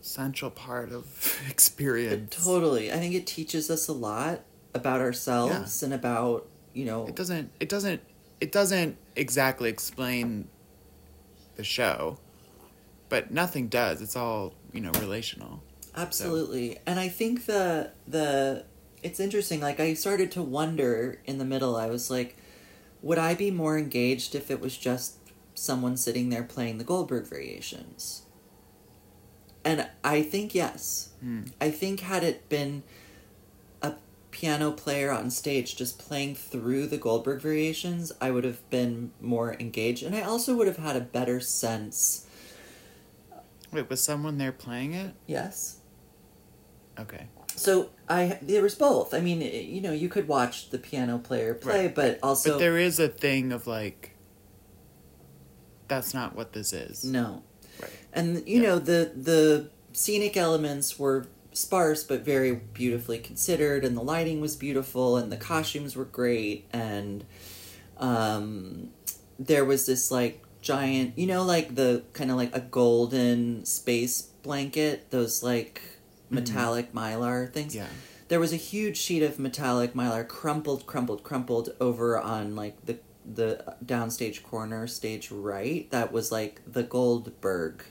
central 0.00 0.50
part 0.50 0.92
of 0.92 1.40
experience. 1.50 2.34
totally 2.44 2.92
I 2.92 2.96
think 2.96 3.14
it 3.14 3.26
teaches 3.26 3.70
us 3.70 3.88
a 3.88 3.92
lot 3.92 4.42
about 4.74 5.00
ourselves 5.00 5.82
and 5.82 5.94
about 5.94 6.46
you 6.72 6.84
know 6.84 7.06
It 7.06 7.16
doesn't 7.16 7.50
it 7.60 7.68
doesn't 7.68 8.00
it 8.40 8.52
doesn't 8.52 8.98
exactly 9.16 9.70
explain 9.70 10.48
the 11.56 11.64
show, 11.64 12.18
but 13.08 13.30
nothing 13.30 13.68
does. 13.68 14.02
It's 14.02 14.16
all, 14.16 14.54
you 14.72 14.80
know, 14.80 14.90
relational. 15.00 15.62
Absolutely. 15.96 16.78
And 16.86 16.98
I 16.98 17.08
think 17.08 17.46
the 17.46 17.92
the 18.06 18.64
it's 19.02 19.20
interesting 19.20 19.60
like 19.60 19.80
I 19.80 19.94
started 19.94 20.32
to 20.32 20.42
wonder 20.42 21.20
in 21.24 21.38
the 21.38 21.44
middle 21.44 21.76
I 21.76 21.86
was 21.86 22.10
like 22.10 22.36
would 23.04 23.18
I 23.18 23.34
be 23.34 23.50
more 23.50 23.76
engaged 23.76 24.34
if 24.34 24.50
it 24.50 24.62
was 24.62 24.78
just 24.78 25.18
someone 25.54 25.98
sitting 25.98 26.30
there 26.30 26.42
playing 26.42 26.78
the 26.78 26.84
Goldberg 26.84 27.26
variations? 27.26 28.22
And 29.62 29.86
I 30.02 30.22
think 30.22 30.54
yes. 30.54 31.10
Hmm. 31.20 31.42
I 31.60 31.70
think 31.70 32.00
had 32.00 32.24
it 32.24 32.48
been 32.48 32.82
a 33.82 33.92
piano 34.30 34.72
player 34.72 35.10
on 35.10 35.30
stage 35.30 35.76
just 35.76 35.98
playing 35.98 36.34
through 36.34 36.86
the 36.86 36.96
Goldberg 36.96 37.42
variations, 37.42 38.10
I 38.22 38.30
would 38.30 38.44
have 38.44 38.68
been 38.70 39.12
more 39.20 39.54
engaged 39.60 40.02
and 40.02 40.16
I 40.16 40.22
also 40.22 40.56
would 40.56 40.66
have 40.66 40.78
had 40.78 40.96
a 40.96 41.00
better 41.00 41.40
sense. 41.40 42.26
Wait, 43.70 43.90
was 43.90 44.02
someone 44.02 44.38
there 44.38 44.52
playing 44.52 44.94
it? 44.94 45.12
Yes. 45.26 45.76
Okay. 46.98 47.26
So 47.56 47.90
I 48.08 48.38
there 48.42 48.62
was 48.62 48.74
both. 48.74 49.14
I 49.14 49.20
mean, 49.20 49.40
you 49.40 49.80
know, 49.80 49.92
you 49.92 50.08
could 50.08 50.28
watch 50.28 50.70
the 50.70 50.78
piano 50.78 51.18
player 51.18 51.54
play, 51.54 51.86
Right. 51.86 51.94
but 51.94 52.18
also 52.22 52.52
but 52.52 52.58
there 52.58 52.78
is 52.78 52.98
a 53.00 53.08
thing 53.08 53.52
of 53.52 53.66
like 53.66 54.10
that's 55.88 56.14
not 56.14 56.34
what 56.34 56.52
this 56.52 56.72
is. 56.72 57.04
no. 57.04 57.42
Right. 57.80 57.90
And 58.12 58.36
you 58.48 58.60
Yeah. 58.62 58.68
know 58.68 58.78
the 58.78 59.12
the 59.16 59.70
scenic 59.92 60.36
elements 60.36 60.98
were 60.98 61.26
sparse 61.52 62.02
but 62.02 62.24
very 62.24 62.52
beautifully 62.52 63.18
considered, 63.18 63.84
and 63.84 63.96
the 63.96 64.02
lighting 64.02 64.40
was 64.40 64.56
beautiful, 64.56 65.16
and 65.16 65.30
the 65.30 65.36
costumes 65.36 65.94
were 65.96 66.04
great, 66.04 66.66
and 66.72 67.24
um, 67.98 68.90
there 69.38 69.64
was 69.64 69.86
this 69.86 70.10
like 70.10 70.42
giant, 70.60 71.16
you 71.18 71.26
know, 71.26 71.44
like 71.44 71.74
the 71.76 72.02
kind 72.12 72.30
of 72.30 72.36
like 72.36 72.54
a 72.56 72.60
golden 72.60 73.64
space 73.64 74.22
blanket, 74.22 75.10
those 75.10 75.42
like 75.42 75.80
metallic 76.30 76.92
mylar 76.92 77.52
things. 77.52 77.74
Yeah. 77.74 77.86
There 78.28 78.40
was 78.40 78.52
a 78.52 78.56
huge 78.56 78.96
sheet 78.96 79.22
of 79.22 79.38
metallic 79.38 79.94
mylar 79.94 80.26
crumpled, 80.26 80.86
crumpled, 80.86 81.22
crumpled 81.22 81.70
over 81.80 82.18
on 82.18 82.56
like 82.56 82.84
the 82.86 82.98
the 83.26 83.76
downstage 83.84 84.42
corner, 84.42 84.86
stage 84.86 85.30
right. 85.30 85.90
That 85.90 86.12
was 86.12 86.30
like 86.32 86.60
the 86.66 86.82
Goldberg. 86.82 87.84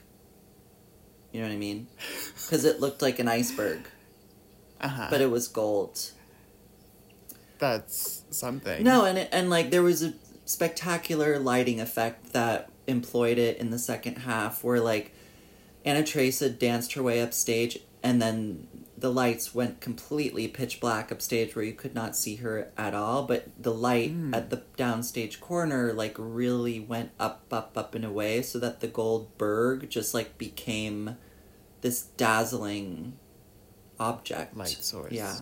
You 1.31 1.41
know 1.41 1.47
what 1.47 1.53
I 1.53 1.57
mean? 1.57 1.87
Because 2.33 2.65
it 2.65 2.79
looked 2.79 3.01
like 3.01 3.17
an 3.19 3.27
iceberg, 3.27 3.87
Uh-huh. 4.81 5.07
but 5.09 5.21
it 5.21 5.31
was 5.31 5.47
gold. 5.47 6.11
that's 7.59 8.23
something. 8.29 8.83
No, 8.83 9.05
and 9.05 9.17
it, 9.17 9.29
and 9.31 9.49
like 9.49 9.71
there 9.71 9.81
was 9.83 10.03
a 10.03 10.13
spectacular 10.45 11.39
lighting 11.39 11.79
effect 11.79 12.33
that 12.33 12.69
employed 12.87 13.37
it 13.37 13.57
in 13.57 13.69
the 13.69 13.79
second 13.79 14.17
half, 14.19 14.63
where 14.63 14.79
like 14.79 15.13
Anna 15.85 16.03
Teresa 16.03 16.49
danced 16.49 16.93
her 16.93 17.03
way 17.03 17.21
upstage, 17.21 17.79
and 18.03 18.21
then 18.21 18.67
the 18.97 19.11
lights 19.11 19.55
went 19.55 19.81
completely 19.81 20.47
pitch 20.47 20.79
black 20.79 21.11
upstage, 21.11 21.55
where 21.55 21.65
you 21.65 21.73
could 21.73 21.95
not 21.95 22.15
see 22.15 22.35
her 22.37 22.71
at 22.77 22.93
all. 22.93 23.23
But 23.23 23.47
the 23.61 23.73
light 23.73 24.11
Hmm. 24.11 24.33
at 24.33 24.49
the 24.49 24.61
downstage 24.77 25.39
corner 25.39 25.91
like 25.93 26.15
really 26.17 26.79
went 26.79 27.11
up, 27.19 27.45
up, 27.51 27.77
up 27.77 27.95
and 27.95 28.05
away, 28.05 28.41
so 28.43 28.59
that 28.59 28.79
the 28.79 28.87
Goldberg 28.87 29.89
just 29.89 30.13
like 30.13 30.37
became 30.37 31.17
this 31.81 32.03
dazzling 32.17 33.17
object 33.99 34.57
Light 34.57 34.69
source. 34.69 35.11
yeah 35.11 35.37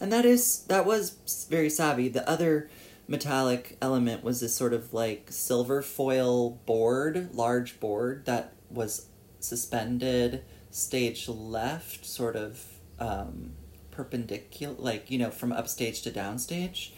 and 0.00 0.10
that 0.12 0.24
is 0.24 0.60
that 0.68 0.86
was 0.86 1.46
very 1.50 1.68
savvy 1.68 2.08
the 2.08 2.26
other 2.28 2.68
metallic 3.06 3.76
element 3.82 4.24
was 4.24 4.40
this 4.40 4.54
sort 4.56 4.72
of 4.72 4.94
like 4.94 5.26
silver 5.30 5.82
foil 5.82 6.50
board 6.64 7.28
large 7.34 7.78
board 7.78 8.24
that 8.24 8.52
was 8.70 9.06
suspended 9.38 10.42
stage 10.70 11.28
left 11.28 12.04
sort 12.04 12.36
of 12.36 12.64
um, 12.98 13.52
perpendicular 13.90 14.74
like 14.78 15.10
you 15.10 15.18
know 15.18 15.30
from 15.30 15.52
upstage 15.52 16.02
to 16.02 16.10
downstage 16.10 16.90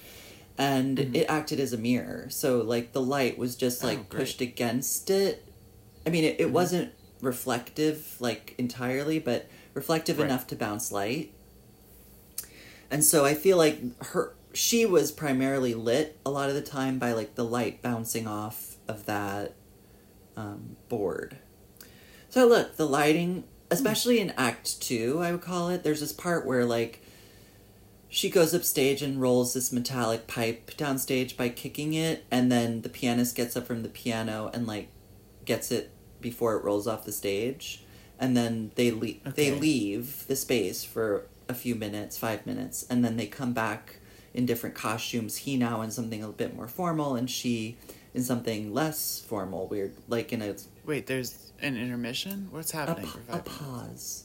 and 0.58 0.98
it 1.16 1.24
acted 1.28 1.58
as 1.58 1.72
a 1.72 1.78
mirror 1.78 2.26
so 2.28 2.61
like 2.61 2.92
the 2.92 3.00
light 3.00 3.38
was 3.38 3.56
just 3.56 3.82
Oh, 3.82 3.87
like 3.88 4.08
great. 4.11 4.20
pushed 4.20 4.40
against 4.40 5.08
it 5.11 5.44
i 6.06 6.11
mean 6.11 6.24
it, 6.24 6.40
it 6.40 6.50
wasn't 6.50 6.92
reflective 7.22 8.16
like 8.20 8.54
entirely 8.58 9.18
but 9.18 9.48
reflective 9.74 10.18
Right. 10.18 10.26
enough 10.26 10.46
to 10.48 10.56
bounce 10.56 10.92
light 10.92 11.32
and 12.90 13.02
so 13.02 13.24
I 13.24 13.32
feel 13.35 13.56
like 13.56 13.80
her 14.08 14.35
she 14.52 14.85
was 14.85 15.11
primarily 15.11 15.72
lit 15.72 16.18
a 16.26 16.30
lot 16.30 16.50
of 16.50 16.54
the 16.54 16.61
time 16.61 16.98
by 16.98 17.12
like 17.12 17.37
the 17.37 17.44
light 17.44 17.80
bouncing 17.80 18.26
off 18.26 18.76
of 18.87 19.06
that 19.06 19.54
um, 20.37 20.76
board. 20.90 21.38
So 22.28 22.46
look, 22.46 22.76
the 22.76 22.87
lighting, 22.87 23.44
especially 23.72 24.20
in 24.20 24.30
Act 24.37 24.80
Two, 24.80 25.20
I 25.20 25.32
would 25.32 25.40
call 25.40 25.68
it. 25.68 25.82
There's 25.82 26.00
this 26.00 26.12
part 26.12 26.46
where 26.46 26.64
like 26.64 27.02
she 28.08 28.28
goes 28.28 28.54
upstage 28.54 29.00
and 29.02 29.20
rolls 29.20 29.54
this 29.54 29.72
metallic 29.72 30.26
pipe 30.26 30.70
downstage 30.72 31.37
by 31.37 31.48
kicking 31.48 31.94
it, 31.94 32.24
and 32.30 32.52
then 32.52 32.82
the 32.82 32.88
pianist 32.88 33.35
gets 33.35 33.56
up 33.56 33.66
from 33.66 33.82
the 33.82 33.88
piano 33.88 34.50
and 34.52 34.66
like 34.66 34.88
gets 35.44 35.72
it 35.72 35.90
before 36.20 36.54
it 36.54 36.62
rolls 36.62 36.87
off 36.87 37.04
the 37.04 37.12
stage, 37.12 37.82
and 38.18 38.37
then 38.37 38.70
they 38.74 38.90
leave. 38.90 39.35
They 39.35 39.50
leave 39.50 40.26
the 40.26 40.37
space 40.37 40.85
for 40.85 41.26
a 41.48 41.54
few 41.54 41.74
minutes, 41.74 42.16
five 42.16 42.46
minutes, 42.46 42.87
and 42.88 43.04
then 43.04 43.16
they 43.16 43.26
come 43.26 43.52
back 43.52 43.96
in 44.35 44.46
different 44.46 44.74
costumes. 44.74 45.38
He 45.38 45.56
now 45.56 45.80
in 45.82 45.90
something 45.90 46.22
a 46.22 46.28
bit 46.28 46.54
more 46.54 46.68
formal, 46.68 47.14
and 47.14 47.30
she 47.30 47.76
in 48.14 48.22
something 48.22 48.74
less 48.74 49.24
formal, 49.26 49.66
weird, 49.66 49.94
like 50.06 50.32
in 50.32 50.42
a 50.42 50.54
Wait, 50.85 51.07
there's 51.07 51.53
an 51.61 51.77
intermission? 51.77 52.49
What's 52.51 52.73
a, 52.75 52.77
happening? 52.79 53.09
pa- 53.29 53.37
a 53.37 53.40
pause. 53.40 54.25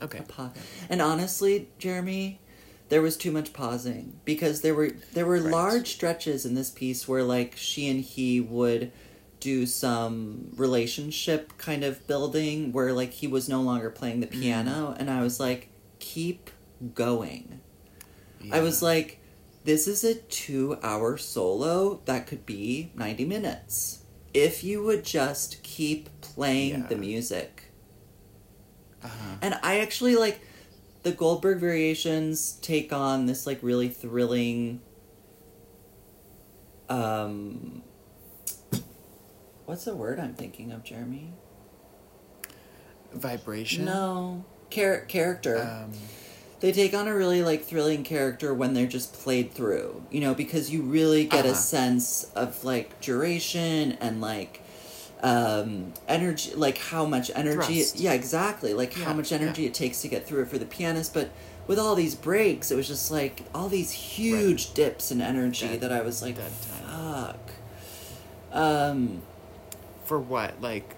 Okay. 0.00 0.18
A 0.18 0.22
pa- 0.22 0.52
And 0.88 1.02
honestly, 1.02 1.68
Jeremy, 1.78 2.40
there 2.88 3.02
was 3.02 3.16
too 3.16 3.32
much 3.32 3.52
pausing 3.52 4.20
because 4.24 4.60
there 4.60 4.74
were 4.74 4.90
there 5.12 5.26
were 5.26 5.40
Right. 5.40 5.52
large 5.52 5.88
stretches 5.90 6.46
in 6.46 6.54
this 6.54 6.70
piece 6.70 7.08
where 7.08 7.24
like 7.24 7.56
she 7.56 7.88
and 7.88 8.00
he 8.00 8.40
would 8.40 8.92
do 9.40 9.66
some 9.66 10.50
relationship 10.56 11.56
kind 11.58 11.84
of 11.84 12.04
building 12.06 12.72
where 12.72 12.92
like 12.92 13.12
he 13.12 13.26
was 13.26 13.48
no 13.48 13.60
longer 13.60 13.90
playing 13.90 14.20
the 14.20 14.26
Mm. 14.28 14.40
piano 14.40 14.96
and 14.98 15.10
I 15.10 15.22
was 15.22 15.38
like 15.40 15.68
keep 15.98 16.50
going. 16.94 17.60
I 18.52 18.60
was 18.60 18.82
like 18.82 19.18
this 19.64 19.86
is 19.88 20.02
a 20.04 20.14
2 20.14 20.78
hour 20.82 21.18
solo 21.18 22.00
that 22.06 22.26
could 22.28 22.46
be 22.46 22.92
90 22.94 23.24
minutes. 23.26 23.97
If 24.38 24.62
you 24.62 24.82
would 24.84 25.04
just 25.04 25.62
keep 25.62 26.08
playing 26.20 26.86
the 26.88 26.96
music. 26.96 27.72
Uh-huh. 29.02 29.36
And 29.42 29.58
I 29.62 29.80
actually 29.80 30.14
like 30.14 30.40
the 31.02 31.10
Goldberg 31.12 31.58
variations 31.58 32.52
take 32.62 32.92
on 32.92 33.26
this 33.26 33.46
like 33.46 33.58
really 33.62 33.88
thrilling 33.88 34.80
um 36.88 37.82
what's 39.66 39.84
the 39.84 39.94
word 39.94 40.18
I'm 40.18 40.34
thinking 40.34 40.72
of, 40.72 40.84
Jeremy? 40.84 41.32
Vibration? 43.12 43.84
No. 43.84 44.44
Char- 44.70 45.02
character. 45.02 45.58
Um, 45.58 45.92
they 46.60 46.72
take 46.72 46.92
on 46.94 47.06
a 47.08 47.14
really 47.14 47.42
like 47.42 47.64
thrilling 47.64 48.02
character 48.04 48.52
when 48.52 48.74
they're 48.74 48.86
just 48.86 49.12
played 49.12 49.52
through, 49.52 50.02
you 50.10 50.20
know, 50.20 50.34
because 50.34 50.70
you 50.70 50.82
really 50.82 51.24
get 51.24 51.44
a 51.44 51.50
Uh-huh. 51.50 51.56
sense 51.58 52.24
of 52.34 52.64
like 52.64 53.00
duration 53.00 53.92
and 54.00 54.20
like 54.20 54.60
um 55.20 55.92
energy 56.06 56.54
like 56.54 56.78
how 56.78 57.04
much 57.04 57.28
energy 57.34 57.74
Thrust. 57.82 57.98
yeah 57.98 58.12
exactly 58.12 58.72
like 58.72 58.92
how 58.94 59.12
much 59.12 59.32
energy 59.32 59.62
yeah. 59.62 59.68
it 59.68 59.74
takes 59.74 60.00
to 60.02 60.08
get 60.08 60.24
through 60.24 60.42
it 60.42 60.48
for 60.48 60.58
the 60.58 60.64
pianist 60.64 61.12
but 61.12 61.30
with 61.66 61.76
all 61.76 61.96
these 61.96 62.14
breaks 62.14 62.70
it 62.70 62.76
was 62.76 62.86
just 62.86 63.10
like 63.10 63.42
all 63.52 63.68
these 63.68 63.90
huge 63.90 64.74
dips 64.74 65.10
in 65.10 65.20
energy 65.20 65.66
Dead- 65.66 65.80
that 65.80 65.90
i 65.90 66.02
was 66.02 66.22
like 66.22 66.36
fuck 66.38 67.50
um 68.52 69.20
for 70.04 70.20
what? 70.20 70.62
Like 70.62 70.94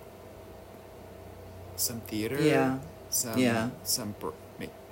some 1.77 2.01
theater? 2.01 2.40
Yeah. 2.40 2.79
Some 3.09 3.38
Yeah. 3.38 3.70
some 3.85 4.14
br- 4.20 4.29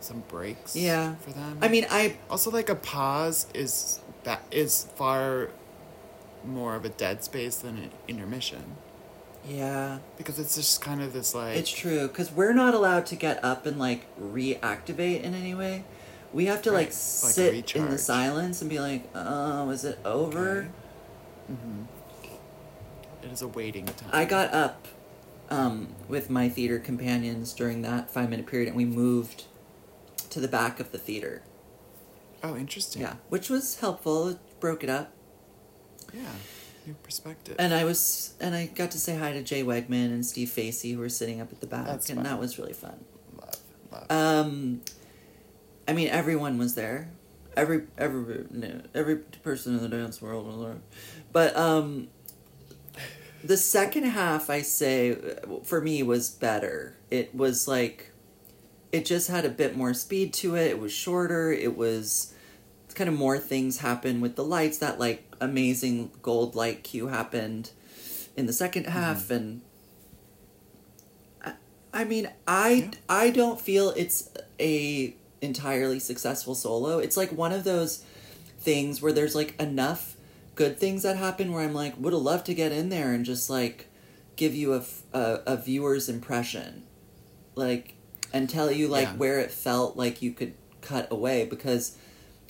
some 0.01 0.23
breaks 0.29 0.75
yeah 0.77 1.15
for 1.17 1.31
them. 1.31 1.59
i 1.61 1.69
mean 1.69 1.87
i 1.91 2.17
also 2.31 2.51
like 2.51 2.69
a 2.69 2.75
pause 2.75 3.47
is 3.55 4.01
that 4.25 4.43
is 4.51 4.87
far 4.97 5.51
more 6.45 6.75
of 6.75 6.85
a 6.85 6.89
dead 6.89 7.23
space 7.25 7.57
than 7.59 7.77
an 7.79 7.91
intermission 8.07 8.77
yeah 9.49 9.99
because 10.17 10.39
it's 10.39 10.55
just 10.55 10.81
kind 10.81 11.01
of 11.01 11.13
this 11.13 11.35
like 11.35 11.57
It's 11.57 11.71
true 11.71 12.07
because 12.09 12.31
we're 12.31 12.53
not 12.53 12.75
allowed 12.75 13.07
to 13.07 13.17
get 13.17 13.43
up 13.45 13.67
and 13.67 13.79
like 13.79 14.05
reactivate 14.21 15.23
in 15.23 15.35
any 15.35 15.55
way. 15.55 15.85
We 16.35 16.45
have 16.47 16.61
to 16.63 16.71
like 16.71 16.89
Right, 16.89 17.23
like 17.25 17.33
sit 17.35 17.75
in 17.75 17.89
the 17.89 17.97
silence 17.97 18.61
and 18.61 18.69
be 18.69 18.79
like, 18.81 19.09
"Oh, 19.15 19.71
is 19.71 19.85
it 19.85 19.99
over?" 20.05 20.59
Okay. 20.59 20.69
Mm-hmm. 21.53 21.83
It 23.25 23.33
is 23.33 23.41
a 23.41 23.49
waiting 23.49 23.87
time. 23.87 24.11
I 24.13 24.27
got 24.27 24.53
up 24.53 24.87
um, 25.51 25.95
with 26.09 26.29
my 26.29 26.51
theater 26.51 26.79
companions 26.79 27.55
during 27.55 27.81
that 27.83 28.11
five 28.11 28.29
minute 28.29 28.47
period, 28.47 28.69
and 28.69 28.77
we 28.77 28.85
moved 28.85 29.45
to 30.39 30.47
the 30.47 30.51
back 30.51 30.79
of 30.81 30.93
the 30.93 30.99
theater. 30.99 31.43
Oh, 32.43 32.57
interesting. 32.57 33.03
Yeah, 33.03 33.15
which 33.29 33.51
was 33.51 33.81
helpful. 33.81 34.29
It 34.29 34.39
broke 34.61 34.85
it 34.85 34.91
up, 34.91 35.13
Yeah. 36.15 36.23
New 36.87 36.95
perspective. 37.03 37.57
and 37.59 37.75
I 37.75 37.85
was 37.85 38.35
and 38.41 38.55
I 38.55 38.67
got 38.67 38.93
to 38.93 38.99
say 38.99 39.17
hi 39.17 39.33
to 39.33 39.43
Jay 39.43 39.63
Wegman 39.63 40.07
and 40.07 40.25
Steve 40.25 40.51
Facey, 40.51 40.93
who 40.93 41.01
were 41.01 41.09
sitting 41.09 41.41
up 41.41 41.53
at 41.53 41.61
the 41.61 41.67
back, 41.67 41.87
That's 41.87 42.09
and 42.09 42.19
fun. 42.19 42.25
that 42.25 42.39
was 42.41 42.59
really 42.59 42.73
fun. 42.73 43.05
love, 43.37 43.57
love. 43.93 44.11
Um, 44.11 44.81
I 45.87 45.93
mean, 45.93 46.09
everyone 46.09 46.57
was 46.59 46.75
there. 46.77 47.11
Every 47.57 47.83
every 47.99 48.45
every 48.95 49.17
person 49.17 49.75
in 49.77 49.83
the 49.83 49.89
dance 49.89 50.23
world 50.23 50.47
was 50.47 50.65
there, 50.65 50.77
but 51.33 51.57
um, 51.57 52.07
the 53.43 53.57
second 53.57 54.05
half, 54.05 54.49
I 54.49 54.63
say, 54.63 55.17
for 55.65 55.81
me 55.81 56.03
was 56.05 56.31
better. 56.31 56.97
It 57.11 57.35
was 57.35 57.67
like, 57.69 58.13
it 58.93 59.05
just 59.05 59.29
had 59.29 59.45
a 59.45 59.51
bit 59.51 59.77
more 59.77 59.95
speed 59.95 60.33
to 60.35 60.57
it. 60.57 60.69
It 60.69 60.79
was 60.79 60.93
shorter. 60.93 61.53
It 61.53 61.77
was 61.77 62.35
kind 62.95 63.09
of 63.09 63.15
more 63.15 63.39
things 63.39 63.79
happen 63.79 64.21
with 64.21 64.37
the 64.37 64.45
lights. 64.45 64.79
That 64.79 64.99
like 64.99 65.25
amazing 65.41 66.11
gold 66.23 66.55
light 66.55 66.83
cue 66.83 67.09
happened 67.09 67.71
in 68.37 68.47
the 68.47 68.53
second 68.53 68.85
mm-hmm. 68.85 68.93
half, 68.93 69.31
and 69.31 69.61
I, 71.45 71.53
I 71.93 72.05
mean, 72.05 72.31
I 72.47 72.71
Yeah. 72.71 72.91
I 73.09 73.31
don't 73.31 73.61
feel 73.61 73.91
it's 73.91 74.31
a 74.59 75.15
entirely 75.41 76.01
successful 76.01 76.55
solo. 76.55 76.99
It's 76.99 77.17
like 77.17 77.31
one 77.31 77.53
of 77.53 77.65
those 77.65 78.05
things 78.59 79.01
where 79.01 79.13
there's 79.13 79.35
like 79.35 79.61
enough 79.61 80.17
good 80.55 80.79
things 80.79 81.05
that 81.05 81.17
happen 81.17 81.53
where 81.53 81.63
I'm 81.63 81.75
like 81.75 81.95
would 81.99 82.13
have 82.13 82.23
loved 82.23 82.47
to 82.47 82.55
get 82.55 82.73
in 82.73 82.89
there 82.89 83.13
and 83.13 83.25
just 83.25 83.49
like 83.49 83.87
give 84.35 84.55
you 84.55 84.75
a 84.75 84.83
a 85.13 85.57
viewer's 85.57 86.09
impression 86.09 86.83
like 87.55 87.95
and 88.33 88.49
tell 88.49 88.71
you 88.71 88.89
like 88.89 89.09
Yeah. 89.09 89.17
where 89.17 89.39
it 89.41 89.51
felt 89.51 89.97
like 89.97 90.21
you 90.23 90.33
could 90.33 90.55
cut 90.81 91.09
away 91.11 91.45
because 91.45 91.97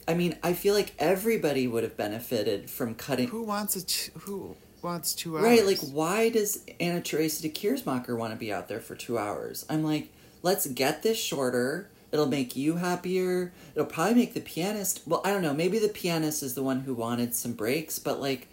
I 0.06 0.14
mean 0.14 0.36
I 0.42 0.52
feel 0.52 0.74
like 0.74 0.94
everybody 0.98 1.66
would 1.66 1.82
have 1.82 1.96
benefited 1.96 2.68
from 2.70 2.94
cutting 2.94 3.28
Who 3.28 3.42
wants 3.42 3.76
a 3.76 3.84
t- 3.84 4.10
who 4.20 4.56
wants 4.82 5.14
two 5.14 5.36
hours? 5.36 5.44
Right, 5.44 5.66
like 5.66 5.80
why 5.80 6.28
does 6.30 6.64
Anna 6.78 7.00
Teresa 7.00 7.42
de 7.42 7.48
Keersmaeker 7.48 8.16
want 8.16 8.32
to 8.32 8.38
be 8.38 8.52
out 8.52 8.68
there 8.68 8.80
for 8.80 8.94
two 8.94 9.18
hours? 9.18 9.66
I'm 9.68 9.82
like, 9.82 10.12
let's 10.42 10.66
get 10.66 11.02
this 11.02 11.18
shorter. 11.18 11.88
It'll 12.10 12.26
make 12.26 12.56
you 12.56 12.76
happier. 12.76 13.52
It'll 13.74 13.86
probably 13.86 14.14
make 14.14 14.32
the 14.34 14.40
pianist. 14.40 15.02
Well, 15.06 15.20
I 15.24 15.30
don't 15.30 15.42
know. 15.42 15.52
Maybe 15.52 15.78
the 15.78 15.88
pianist 15.90 16.42
is 16.42 16.54
the 16.54 16.62
one 16.62 16.80
who 16.80 16.94
wanted 16.94 17.34
some 17.34 17.52
breaks, 17.52 17.98
but 17.98 18.18
like, 18.20 18.48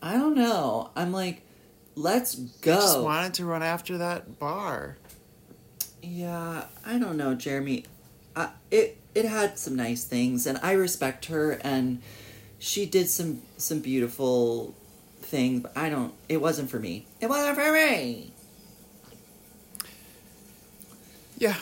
I 0.00 0.14
don't 0.14 0.34
know. 0.34 0.90
I'm 0.96 1.12
like, 1.12 1.42
let's 1.96 2.34
go. 2.34 2.74
just 2.74 3.00
wanted 3.00 3.34
to 3.34 3.44
run 3.44 3.62
after 3.62 3.98
that 3.98 4.38
bar. 4.38 4.96
Yeah, 6.06 6.64
I 6.84 6.98
don't 6.98 7.16
know, 7.16 7.34
Jeremy. 7.34 7.84
Uh, 8.36 8.48
it 8.70 8.98
it 9.14 9.24
had 9.24 9.58
some 9.58 9.76
nice 9.76 10.04
things, 10.04 10.46
and 10.46 10.58
I 10.62 10.72
respect 10.72 11.26
her, 11.26 11.52
and 11.62 12.02
she 12.58 12.84
did 12.84 13.08
some 13.08 13.42
some 13.56 13.80
beautiful 13.80 14.74
things. 15.20 15.62
But 15.62 15.76
I 15.76 15.88
don't. 15.88 16.12
It 16.28 16.40
wasn't 16.40 16.70
for 16.70 16.78
me. 16.78 17.06
It 17.20 17.28
wasn't 17.28 17.56
for 17.56 17.72
me. 17.72 18.32
Yeah. 21.38 21.56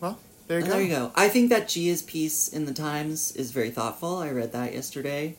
Well, 0.00 0.18
there 0.46 0.60
you 0.60 0.66
go. 0.66 0.72
There 0.72 0.82
you 0.82 0.88
go. 0.88 1.12
I 1.16 1.28
think 1.28 1.50
that 1.50 1.68
Gia's 1.68 2.02
piece 2.02 2.48
in 2.48 2.66
the 2.66 2.74
Times 2.74 3.32
is 3.32 3.50
very 3.50 3.70
thoughtful. 3.70 4.18
I 4.18 4.30
read 4.30 4.52
that 4.52 4.72
yesterday. 4.72 5.36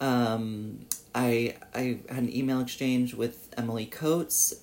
Um, 0.00 0.86
I 1.14 1.56
I 1.74 1.98
had 2.08 2.24
an 2.24 2.34
email 2.34 2.60
exchange 2.60 3.14
with 3.14 3.54
Emily 3.56 3.86
Coates 3.86 4.54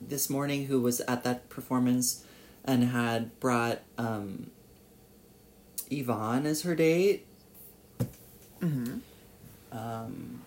this 0.00 0.30
morning, 0.30 0.66
who 0.66 0.80
was 0.80 1.00
at 1.00 1.24
that 1.24 1.48
performance 1.48 2.24
and 2.64 2.84
had 2.84 3.38
brought 3.40 3.80
um, 3.98 4.50
Yvonne 5.90 6.46
as 6.46 6.62
her 6.62 6.74
date. 6.74 7.26
hmm 8.60 8.98
Um, 9.72 10.42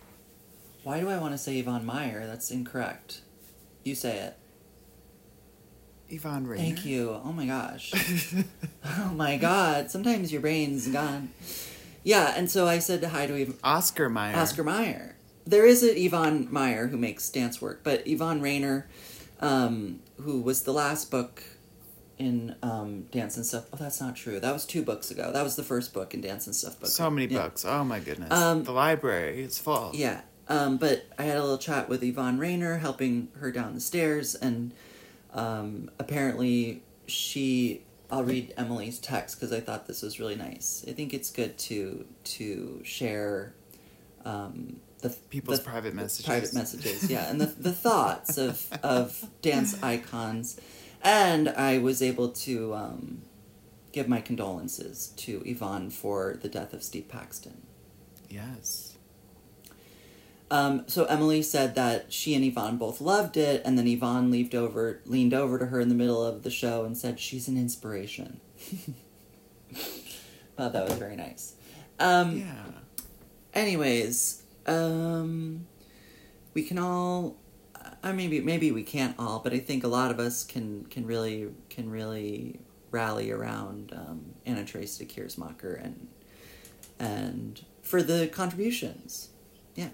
why 0.83 0.99
do 0.99 1.09
I 1.09 1.17
want 1.17 1.33
to 1.33 1.37
say 1.37 1.57
Yvonne 1.59 1.85
Meyer? 1.85 2.25
That's 2.27 2.51
incorrect. 2.51 3.21
You 3.83 3.95
say 3.95 4.17
it. 4.19 4.37
Yvonne 6.09 6.45
Rainer. 6.45 6.61
Thank 6.63 6.85
you. 6.85 7.19
Oh 7.23 7.31
my 7.33 7.45
gosh. 7.45 7.93
Oh 8.85 9.13
my 9.15 9.37
god, 9.37 9.89
sometimes 9.89 10.33
your 10.33 10.41
brain's 10.41 10.89
gone. 10.89 11.29
Yeah, 12.03 12.33
and 12.35 12.51
so 12.51 12.67
I 12.67 12.79
said 12.79 13.01
hi 13.01 13.25
to 13.27 13.31
Yv- 13.33 13.55
Oscar 13.63 14.09
Meyer. 14.09 14.35
Oscar 14.35 14.61
Meyer. 14.63 15.15
There 15.47 15.65
is 15.65 15.83
a 15.83 15.97
Yvonne 15.97 16.49
Meyer 16.51 16.87
who 16.87 16.97
makes 16.97 17.29
dance 17.29 17.61
work, 17.61 17.79
but 17.83 18.05
Yvonne 18.05 18.41
Rainer, 18.41 18.87
um, 19.39 20.01
who 20.19 20.41
was 20.41 20.63
the 20.63 20.73
last 20.73 21.11
book 21.11 21.43
in 22.23 22.55
um, 22.63 23.03
Dance 23.11 23.37
and 23.37 23.45
Stuff. 23.45 23.65
Oh, 23.73 23.77
that's 23.77 23.99
not 24.01 24.15
true. 24.15 24.39
That 24.39 24.53
was 24.53 24.65
two 24.65 24.81
books 24.83 25.11
ago. 25.11 25.31
That 25.31 25.43
was 25.43 25.55
the 25.55 25.63
first 25.63 25.93
book 25.93 26.13
in 26.13 26.21
Dance 26.21 26.45
and 26.47 26.55
Stuff 26.55 26.79
book. 26.79 26.89
So 26.89 27.09
many 27.09 27.31
Yeah. 27.31 27.43
books. 27.43 27.65
Oh 27.65 27.83
my 27.83 27.99
goodness. 27.99 28.31
Um, 28.31 28.63
the 28.63 28.71
library 28.71 29.43
is 29.43 29.59
full. 29.59 29.91
Yeah. 29.93 30.21
Um, 30.47 30.77
but 30.77 31.05
I 31.17 31.23
had 31.23 31.37
a 31.37 31.41
little 31.41 31.57
chat 31.57 31.87
with 31.89 32.03
Yvonne 32.03 32.37
Rainer, 32.37 32.77
helping 32.77 33.29
her 33.39 33.51
down 33.51 33.73
the 33.75 33.79
stairs, 33.81 34.35
and 34.35 34.73
um, 35.33 35.89
apparently 35.99 36.81
she. 37.07 37.83
I'll 38.11 38.23
read 38.23 38.53
Emily's 38.57 38.99
text 38.99 39.39
because 39.39 39.51
I 39.51 39.59
thought 39.59 39.87
this 39.87 40.03
was 40.03 40.19
really 40.19 40.35
nice. 40.35 40.85
I 40.87 40.91
think 40.91 41.13
it's 41.15 41.31
good 41.31 41.57
to 41.69 42.05
to 42.25 42.79
share 42.83 43.53
um, 44.23 44.79
the 45.01 45.09
People's 45.29 45.59
the- 45.59 45.69
private 45.69 45.93
messages. 45.95 46.25
private 46.25 46.53
messages, 46.53 47.09
yeah, 47.09 47.29
and 47.29 47.41
the 47.41 47.47
the 47.47 47.73
thoughts 47.73 48.37
of 48.37 48.67
of 48.83 49.25
dance 49.41 49.81
icons, 49.81 50.59
and 51.03 51.49
I 51.49 51.77
was 51.77 52.01
able 52.01 52.29
to 52.29 52.73
um, 52.73 53.21
give 53.91 54.07
my 54.07 54.21
condolences 54.21 55.13
to 55.17 55.43
Yvonne 55.45 55.89
for 55.89 56.37
the 56.41 56.49
death 56.49 56.73
of 56.73 56.83
Steve 56.83 57.07
Paxton. 57.07 57.61
Yes. 58.29 58.93
Um, 60.49 60.83
so 60.87 61.05
Emily 61.05 61.41
said 61.41 61.75
that 61.75 62.13
she 62.13 62.35
and 62.35 62.45
Yvonne 62.45 62.77
both 62.77 63.01
loved 63.01 63.37
it, 63.37 63.61
and 63.65 63.77
then 63.77 63.87
Yvonne 63.87 64.29
leaned 64.29 64.53
over, 64.53 65.01
leaned 65.05 65.33
over 65.33 65.57
to 65.57 65.67
her 65.67 65.79
in 65.79 65.89
the 65.89 65.95
middle 65.95 66.23
of 66.23 66.43
the 66.43 66.51
show 66.51 66.85
and 66.85 66.97
said, 66.97 67.19
"She's 67.19 67.47
an 67.47 67.57
inspiration." 67.57 68.39
well, 70.57 70.69
that 70.69 70.87
was 70.87 70.93
very 70.93 71.15
nice. 71.15 71.55
Um, 71.99 72.37
Yeah. 72.37 72.65
Anyways, 73.53 74.43
um, 74.67 75.65
we 76.53 76.63
can 76.63 76.77
all. 76.77 77.35
I 78.03 78.11
maybe 78.11 78.41
maybe 78.41 78.71
we 78.71 78.83
can't 78.83 79.15
all, 79.17 79.39
but 79.39 79.53
I 79.53 79.59
think 79.59 79.83
a 79.83 79.87
lot 79.87 80.11
of 80.11 80.19
us 80.19 80.43
can 80.43 80.85
can 80.87 81.05
really 81.05 81.49
can 81.69 81.89
really 81.89 82.59
rally 82.91 83.31
around 83.31 83.93
um, 83.95 84.33
Anna 84.45 84.65
Teresa 84.65 85.05
de 85.05 85.11
Keersmaeker 85.11 85.83
and 85.83 86.07
and 86.99 87.63
for 87.81 88.03
the 88.03 88.27
contributions. 88.27 89.29
Yeah. 89.75 89.89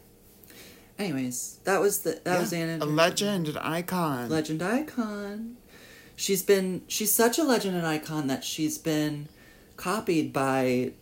Anyways, 0.98 1.60
that 1.64 1.80
was 1.80 2.00
the 2.00 2.20
that 2.24 2.40
was 2.40 2.52
Anna. 2.52 2.84
A 2.84 2.88
legend, 2.88 3.48
an 3.48 3.58
icon. 3.58 4.30
legend 4.30 4.62
icon. 4.64 5.58
She's 6.16 6.44
been 6.44 6.82
she's 6.88 7.12
such 7.12 7.38
a 7.38 7.44
legend 7.44 7.78
and 7.78 7.86
icon 7.86 8.28
that 8.28 8.44
she's 8.44 8.78
been 8.78 9.30
copied 9.78 10.34
by, 10.34 10.94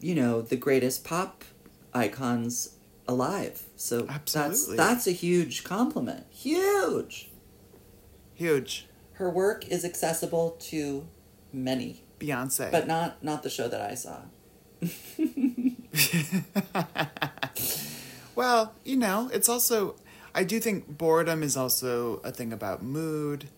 you 0.00 0.14
know, 0.14 0.40
the 0.40 0.56
greatest 0.56 1.04
pop 1.04 1.44
icons 1.92 2.76
alive. 3.06 3.64
So 3.84 4.06
Absolutely. 4.08 4.78
that's 4.78 4.88
that's 4.88 5.06
a 5.06 5.12
huge 5.12 5.62
compliment. 5.62 6.24
Huge. 6.30 7.28
Huge. 8.32 8.86
Her 9.12 9.28
work 9.28 9.68
is 9.68 9.84
accessible 9.84 10.56
to 10.70 11.06
many, 11.52 12.02
Beyonce. 12.18 12.72
but 12.72 12.86
not 12.86 13.22
not 13.22 13.42
the 13.42 13.50
show 13.50 13.68
that 13.68 13.82
I 13.82 13.94
saw. 13.94 14.20
well, 18.34 18.72
you 18.86 18.96
know, 18.96 19.28
it's 19.34 19.50
also 19.50 19.96
I 20.34 20.44
do 20.44 20.60
think 20.60 20.96
boredom 20.96 21.42
is 21.42 21.54
also 21.54 22.22
a 22.24 22.32
thing 22.32 22.54
about 22.54 22.82
mood, 22.82 23.50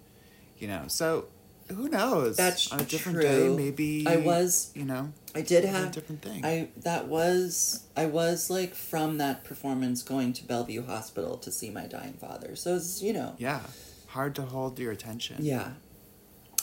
you 0.58 0.66
know. 0.66 0.86
So 0.88 1.26
who 1.68 1.88
knows? 1.88 2.36
That's 2.36 2.72
on 2.72 2.80
a 2.80 2.84
different 2.84 3.20
true. 3.20 3.28
day 3.28 3.48
maybe 3.48 4.04
I 4.08 4.16
was 4.16 4.72
you 4.74 4.84
know, 4.84 5.12
I 5.36 5.42
did 5.42 5.64
a 5.64 5.68
have 5.68 5.92
different 5.92 6.22
thing. 6.22 6.44
I 6.44 6.68
that 6.78 7.08
was 7.08 7.84
I 7.96 8.06
was 8.06 8.48
like 8.48 8.74
from 8.74 9.18
that 9.18 9.44
performance 9.44 10.02
going 10.02 10.32
to 10.34 10.44
Bellevue 10.44 10.86
Hospital 10.86 11.36
to 11.38 11.52
see 11.52 11.68
my 11.70 11.86
dying 11.86 12.14
father. 12.14 12.56
So 12.56 12.76
it's 12.76 13.02
you 13.02 13.12
know 13.12 13.34
yeah. 13.38 13.60
Hard 14.08 14.34
to 14.36 14.42
hold 14.42 14.78
your 14.78 14.92
attention. 14.92 15.36
Yeah, 15.40 15.72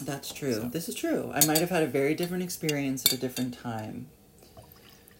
that's 0.01 0.33
true. 0.33 0.53
So- 0.55 0.61
This 0.69 0.89
is 0.89 0.95
true. 0.95 1.31
I 1.33 1.45
might 1.45 1.59
have 1.59 1.69
had 1.69 1.83
a 1.83 1.87
very 1.87 2.15
different 2.15 2.41
experience 2.43 3.05
at 3.05 3.13
a 3.13 3.17
different 3.17 3.53
time. 3.53 4.07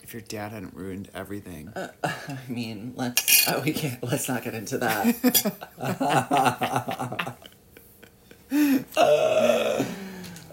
If 0.01 0.13
your 0.13 0.21
dad 0.23 0.51
hadn't 0.51 0.73
ruined 0.73 1.09
everything. 1.13 1.69
Uh, 1.69 1.89
I 2.03 2.37
mean, 2.47 2.93
let's 2.95 3.47
oh, 3.47 3.61
we 3.61 3.71
can't. 3.71 4.03
Let's 4.03 4.27
not 4.27 4.43
get 4.43 4.55
into 4.55 4.79
that. 4.79 5.15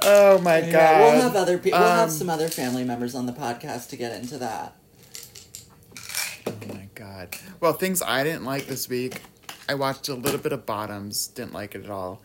oh 0.03 0.39
my 0.41 0.61
god. 0.61 0.71
Yeah, 0.71 1.01
we'll 1.13 1.23
have 1.23 1.37
other 1.37 1.59
people. 1.59 1.79
We'll 1.81 1.89
have 1.89 2.09
Um, 2.09 2.11
some 2.11 2.31
other 2.31 2.49
family 2.49 2.85
members 2.85 3.15
on 3.15 3.27
the 3.27 3.33
podcast 3.33 3.89
to 3.91 3.97
get 3.97 4.13
into 4.21 4.39
that. 4.39 4.77
Oh 6.47 6.53
my 6.69 6.89
god. 6.95 7.37
Well, 7.61 7.73
things 7.73 8.03
I 8.03 8.25
didn't 8.25 8.45
like 8.45 8.67
this 8.67 8.89
week. 8.89 9.23
I 9.69 9.75
watched 9.75 10.09
a 10.09 10.15
little 10.15 10.40
bit 10.40 10.53
of 10.53 10.67
Bottoms. 10.67 11.29
Didn't 11.29 11.53
like 11.53 11.75
it 11.75 11.85
at 11.85 11.90
all. 11.90 12.23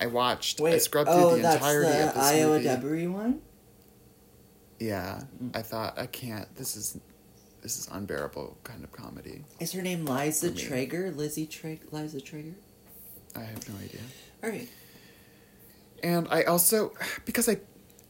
I 0.00 0.06
watched. 0.06 0.60
I 0.60 0.78
scrubbed 0.78 1.10
through 1.10 1.18
oh, 1.22 1.36
the 1.36 1.42
that's 1.42 1.56
entirety 1.56 1.90
the 1.90 2.08
of 2.08 2.14
this 2.14 2.24
Iowa 2.24 2.52
movie. 2.54 2.64
Debris 2.64 3.06
one. 3.08 3.40
Yeah, 4.78 5.22
I 5.54 5.62
thought 5.62 5.98
I 5.98 6.06
can't. 6.06 6.54
This 6.56 6.76
is 6.76 6.98
this 7.62 7.78
is 7.78 7.88
unbearable 7.90 8.58
kind 8.62 8.84
of 8.84 8.92
comedy. 8.92 9.44
Is 9.58 9.72
her 9.72 9.82
name 9.82 10.06
Liza. 10.06 10.52
Traeger? 10.52 11.10
Lizzie 11.10 11.46
Traeger? 11.46 11.84
Liza 11.90 12.20
Traeger? 12.20 12.54
I 13.34 13.40
have 13.40 13.68
no 13.68 13.74
idea. 13.84 14.00
All 14.42 14.50
right. 14.50 14.68
And 16.02 16.28
I 16.30 16.42
also 16.44 16.92
because 17.24 17.48
I 17.48 17.58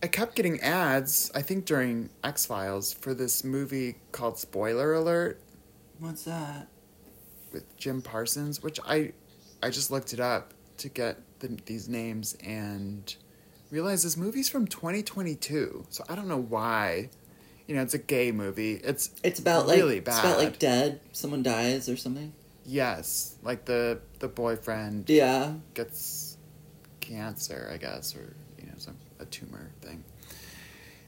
I 0.03 0.07
kept 0.07 0.36
getting 0.36 0.61
ads. 0.61 1.30
I 1.34 1.43
think 1.43 1.64
during 1.64 2.11
X 2.22 2.47
Files 2.47 2.93
for 2.93 3.14
this 3.14 3.43
movie 3.45 3.97
called 4.12 4.39
Spoiler 4.39 4.95
Alert 4.95 5.41
What's 5.99 6.24
that? 6.24 6.68
with 7.53 7.76
Jim 7.76 8.03
Parsons, 8.03 8.62
which 8.62 8.78
I 8.86 9.12
I 9.62 9.70
just 9.70 9.91
looked 9.91 10.12
it 10.12 10.20
up 10.20 10.55
to 10.78 10.89
get 10.89 11.18
the, 11.41 11.49
these 11.66 11.89
names 11.89 12.36
and 12.45 13.14
realized 13.72 14.05
this 14.05 14.16
movie's 14.16 14.49
from 14.49 14.66
2022. 14.68 15.86
So 15.89 16.05
I 16.09 16.14
don't 16.14 16.28
know 16.28 16.41
why. 16.41 17.11
You 17.66 17.74
know, 17.74 17.82
it's 17.82 17.95
a 17.95 17.99
gay 17.99 18.30
movie. 18.32 18.74
It's 18.74 19.11
It's 19.24 19.41
about 19.41 19.66
like 19.66 19.76
Really 19.78 19.99
it's 19.99 20.09
about 20.18 20.39
like 20.39 20.59
dead. 20.59 21.01
Someone 21.12 21.43
dies 21.43 21.89
or 21.89 21.97
something. 21.97 22.32
yes, 22.64 23.34
like 23.43 23.64
the 23.64 24.01
the 24.20 24.28
boyfriend 24.28 25.11
Yeah. 25.11 25.55
gets 25.74 26.18
cancer, 27.09 27.71
I 27.73 27.77
guess, 27.77 28.15
or 28.15 28.35
you 28.59 28.67
know, 28.67 28.75
some 28.77 28.97
a 29.21 29.25
tumor 29.25 29.71
thing. 29.81 30.05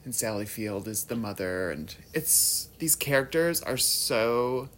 and 0.04 0.14
Sally 0.14 0.46
Field 0.46 0.88
is 0.88 1.04
the 1.04 1.16
mother, 1.16 1.70
and 1.70 1.94
it's 2.14 2.68
these 2.78 2.96
characters 2.96 3.60
are 3.62 3.76
so 3.76 4.68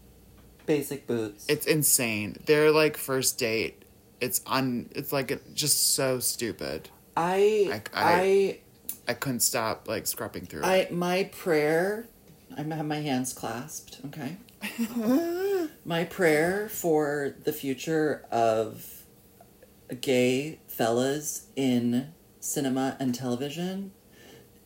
Basic 0.67 1.07
boots. 1.07 1.45
it's 1.49 1.67
insane. 1.67 2.37
They're 2.47 2.71
like 2.71 2.97
first 2.97 3.39
date. 3.39 3.85
It's 4.21 4.41
un. 4.47 4.89
It's 4.95 5.13
like 5.13 5.55
just 5.55 5.95
so 5.95 6.19
stupid. 6.21 6.89
I, 7.17 7.83
I- 7.95 8.05
I- 8.21 8.59
I, 9.09 9.15
couldn't 9.15 9.41
stop 9.41 9.89
like 9.89 10.07
scrubbing 10.07 10.47
through 10.47 10.63
I, 10.63 10.77
it. 10.77 10.93
my 10.93 11.25
prayer. 11.33 12.07
I 12.57 12.63
have 12.63 12.87
my 12.87 13.01
hands 13.01 13.33
clasped. 13.33 13.99
Okay. 14.07 14.37
my 15.85 16.05
prayer 16.05 16.69
for 16.69 17.35
the 17.43 17.53
future 17.53 18.25
of 18.31 19.02
gay 19.95 20.61
fellas 20.67 21.47
in 21.57 22.13
cinema 22.41 22.97
and 22.99 23.15
television 23.15 23.93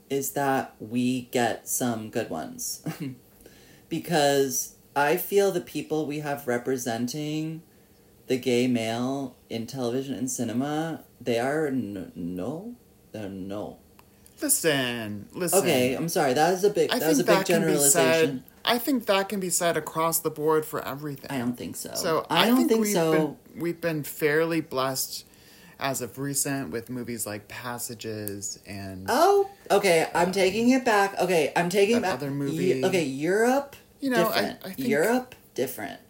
is 0.08 0.32
that 0.32 0.74
we 0.78 1.22
get 1.32 1.68
some 1.68 2.10
good 2.10 2.30
ones. 2.30 2.84
because 3.88 4.74
I 4.94 5.16
feel 5.16 5.50
the 5.50 5.60
people 5.60 6.06
we 6.06 6.20
have 6.20 6.46
representing 6.46 7.62
the 8.26 8.36
gay 8.36 8.66
male 8.66 9.36
in 9.48 9.66
television 9.66 10.14
and 10.14 10.30
cinema, 10.30 11.04
they 11.20 11.38
are 11.38 11.66
n- 11.66 12.12
no, 12.14 12.74
they're 13.12 13.28
no. 13.28 13.78
Listen, 14.40 15.28
listen. 15.32 15.58
Okay, 15.60 15.94
I'm 15.94 16.08
sorry. 16.08 16.34
That 16.34 16.50
was 16.50 16.64
a 16.64 16.70
big. 16.70 16.90
I 16.90 16.98
that 16.98 17.08
was 17.08 17.20
a 17.20 17.24
big 17.24 17.36
that 17.36 17.46
can 17.46 17.60
be 17.62 17.66
generalization. 17.68 18.38
said. 18.38 18.42
I 18.66 18.78
think 18.78 19.06
that 19.06 19.28
can 19.28 19.40
be 19.40 19.48
said 19.48 19.76
across 19.76 20.18
the 20.18 20.30
board 20.30 20.66
for 20.66 20.86
everything. 20.86 21.30
I 21.30 21.38
don't 21.38 21.56
think 21.56 21.76
so. 21.76 21.94
So 21.94 22.26
I, 22.28 22.46
don't 22.48 22.68
think, 22.68 22.80
we've 22.80 22.92
so. 22.92 23.12
Been, 23.12 23.36
we've 23.56 23.80
been 23.80 24.02
fairly 24.02 24.60
blessed 24.60 25.24
as 25.78 26.00
of 26.00 26.18
recent 26.18 26.70
with 26.70 26.88
movies 26.88 27.26
like 27.26 27.48
Passages 27.48 28.58
and 28.66 29.06
Oh, 29.08 29.48
okay. 29.70 30.08
I'm 30.14 30.32
taking 30.32 30.70
it 30.70 30.84
back. 30.84 31.18
Okay, 31.20 31.52
I'm 31.54 31.68
taking 31.68 32.00
back. 32.00 32.14
other 32.14 32.30
movie- 32.30 32.84
okay, 32.84 33.04
Europe. 33.04 33.76
You 34.00 34.10
know, 34.10 34.28
I- 34.28 34.32
different. 34.40 34.58
I 34.64 34.72
think- 34.72 34.88
Europe 34.88 35.34
different. 35.54 36.00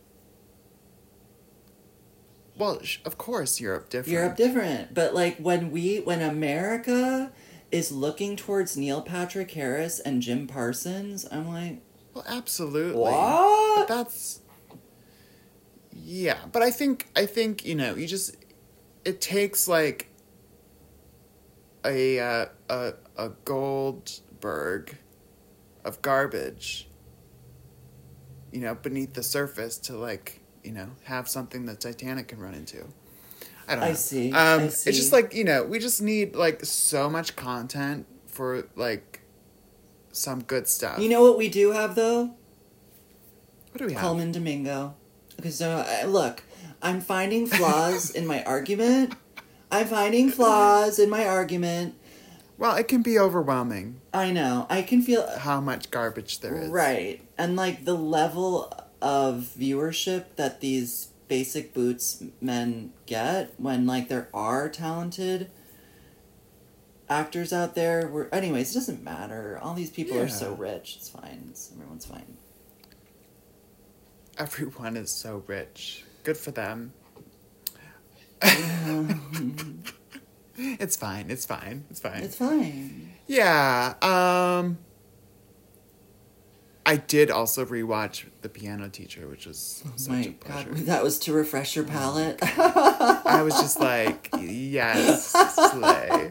well, 2.59 2.81
sh- 2.83 2.99
of 3.05 3.19
course, 3.19 3.61
Europe 3.61 3.91
different. 3.91 4.13
Europe 4.13 4.37
different. 4.37 4.95
But 4.95 5.15
like 5.15 5.37
when 5.39 5.71
we 5.71 5.99
when 5.99 6.23
America 6.23 7.33
is 7.73 7.91
looking 7.93 8.37
towards 8.37 8.77
Neil 8.77 9.03
Patrick 9.03 9.51
Harris 9.51 9.99
and 10.01 10.23
Jim 10.23 10.47
Parsons, 10.47 11.27
I'm 11.31 11.49
like, 11.49 11.81
Well, 12.15 12.25
absolutely. 12.29 13.01
What? 13.01 13.89
But 13.89 13.95
that's 13.95 14.41
yeah. 16.07 16.39
But 16.53 16.63
I 16.63 16.71
think 16.71 17.09
I 17.17 17.27
think 17.27 17.67
you 17.67 17.75
know 17.75 17.97
you 17.97 18.07
just 18.07 18.37
it 19.05 19.21
takes 19.21 19.67
like 19.67 20.09
a 21.85 22.21
uh, 22.21 22.47
a 22.71 22.93
a 23.17 23.29
Goldberg 23.45 24.97
of 25.85 26.01
garbage. 26.03 26.89
You 28.53 28.61
know, 28.61 28.75
beneath 28.77 29.15
the 29.15 29.23
surface 29.25 29.79
to 29.79 29.97
like 29.97 30.41
you 30.63 30.71
know 30.73 30.91
have 31.05 31.29
something 31.29 31.67
that 31.67 31.81
Titanic 31.81 32.29
can 32.29 32.39
run 32.39 32.55
into. 32.55 32.85
I 33.69 33.73
don't 33.73 33.81
know. 33.81 33.91
I 33.91 33.93
see, 33.95 34.31
Um, 34.31 34.61
I 34.61 34.65
It's 34.67 34.85
just 34.85 35.13
like 35.13 35.35
you 35.35 35.43
know 35.43 35.65
we 35.65 35.81
just 35.81 36.01
need 36.01 36.37
like 36.37 36.65
so 36.65 37.11
much 37.11 37.35
content 37.35 38.07
for 38.29 38.69
like 38.77 39.23
some 40.13 40.45
good 40.45 40.69
stuff. 40.69 41.01
you 41.01 41.09
know 41.09 41.23
what 41.23 41.37
we 41.37 41.49
do 41.49 41.73
have 41.73 41.97
though? 41.97 42.37
what 43.73 43.79
do 43.79 43.87
we 43.87 43.93
have? 43.93 44.03
Colman 44.03 44.31
Domingo. 44.33 44.95
Okay, 45.41 45.51
so 45.51 45.85
uh, 45.87 46.07
look, 46.07 46.43
I'm 46.83 47.01
finding 47.01 47.47
flaws 47.47 48.11
in 48.11 48.27
my 48.27 48.43
argument. 48.45 49.15
I'm 49.71 49.87
finding 49.87 50.31
flaws 50.31 50.99
in 50.99 51.11
my 51.11 51.27
argument. 51.27 51.95
Well, 52.59 52.77
it 52.77 52.89
can 52.89 53.03
be 53.03 53.19
overwhelming 53.19 54.01
I 54.15 54.31
know. 54.31 54.67
I 54.71 54.81
can 54.81 55.03
feel 55.03 55.29
how 55.39 55.61
much 55.61 55.91
garbage 55.91 56.41
there 56.41 56.57
is. 56.57 56.71
right, 56.71 57.21
and 57.37 57.55
like 57.57 57.85
the 57.85 57.95
level 57.95 58.73
of 59.03 59.53
viewership 59.59 60.25
that 60.37 60.61
these 60.61 61.09
basic 61.29 61.75
boots 61.75 62.23
men 62.41 62.93
get 63.05 63.53
when 63.59 63.87
like 63.87 64.09
there 64.09 64.29
are 64.33 64.69
talented 64.69 65.51
actors 67.09 67.53
out 67.53 67.75
there. 67.75 68.09
Where 68.09 68.35
anyways, 68.35 68.71
it 68.71 68.75
doesn't 68.75 69.05
matter. 69.05 69.59
All 69.63 69.75
these 69.75 69.91
people 69.91 70.19
are 70.19 70.29
so 70.29 70.55
rich. 70.55 70.97
It's 70.97 71.09
fine. 71.11 71.49
It's, 71.51 71.71
everyone's 71.73 72.07
fine. 72.07 72.36
Everyone 74.39 74.97
is 74.97 75.11
so 75.11 75.43
rich. 75.47 76.05
Good 76.25 76.37
for 76.37 76.51
them. 76.51 76.93
it's 80.57 80.97
fine. 80.97 81.31
It's 81.31 81.47
fine. 81.47 81.85
It's 81.91 82.01
fine. 82.01 82.23
It's 82.23 82.37
fine. 82.37 83.13
yeah. 83.27 83.95
Um 84.03 84.79
I 86.85 86.97
did 86.97 87.31
also 87.33 87.65
rewatch 87.65 88.27
The 88.43 88.49
Piano 88.49 88.89
Teacher, 88.89 89.27
which 89.27 89.45
was 89.47 89.83
such 89.97 90.09
Oh 90.09 90.13
My 90.13 90.21
a 90.21 90.31
pleasure. 90.33 90.69
God, 90.71 90.79
that 90.87 91.03
was 91.03 91.19
to 91.21 91.33
refresh 91.33 91.75
your 91.75 91.85
palate. 91.85 92.39
I 92.41 93.43
was 93.43 93.55
just 93.55 93.81
like, 93.81 94.29
yes, 94.39 95.33
slay. 95.73 96.31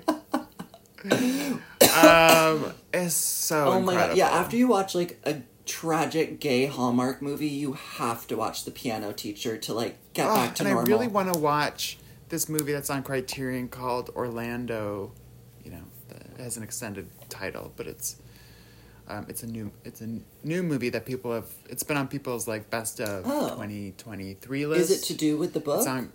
um, 2.02 2.74
it's 2.94 3.14
so 3.16 3.66
Oh 3.66 3.82
my 3.82 3.96
god! 3.96 4.16
Yeah, 4.18 4.30
after 4.30 4.56
you 4.56 4.68
watch 4.70 4.96
like 4.96 5.20
a 5.26 5.42
tragic 5.66 6.40
gay 6.40 6.66
Hallmark 6.68 7.22
movie, 7.22 7.48
you 7.48 7.74
have 7.74 8.28
to 8.28 8.36
watch 8.38 8.64
The 8.66 8.72
Piano 8.72 9.12
Teacher 9.12 9.58
to 9.58 9.74
like 9.74 9.98
get 10.14 10.28
Oh, 10.30 10.36
back 10.36 10.56
to 10.56 10.64
and 10.64 10.70
normal. 10.74 10.80
And 10.86 10.90
I 10.94 10.98
really 10.98 11.08
want 11.12 11.34
to 11.34 11.40
watch 11.40 11.98
this 12.30 12.48
movie 12.50 12.72
that's 12.72 12.90
on 12.90 13.04
Criterion 13.04 13.68
called 13.68 14.10
Orlando. 14.16 15.12
You 15.64 15.72
know, 15.72 15.84
it 16.10 16.42
has 16.42 16.58
an 16.58 16.64
extended 16.64 17.10
title, 17.30 17.74
but 17.76 17.88
it's 17.88 18.18
um, 19.08 19.26
it's 19.30 19.44
a 19.44 19.48
new 19.48 19.72
it's 19.84 20.02
a 20.02 20.20
new 20.44 20.64
movie 20.64 20.90
that 20.90 21.06
people 21.06 21.34
have. 21.34 21.46
It's 21.70 21.84
been 21.84 21.98
on 21.98 22.08
people's 22.08 22.48
like 22.48 22.70
best 22.70 23.00
of 23.00 23.24
Oh. 23.28 23.56
twenty 23.56 23.92
twenty 23.98 24.34
three 24.36 24.66
list. 24.66 24.90
Is 24.92 25.02
it 25.02 25.06
to 25.08 25.14
do 25.14 25.38
with 25.38 25.54
the 25.54 25.60
book? 25.60 25.80
It's 25.80 25.88
on 25.88 26.12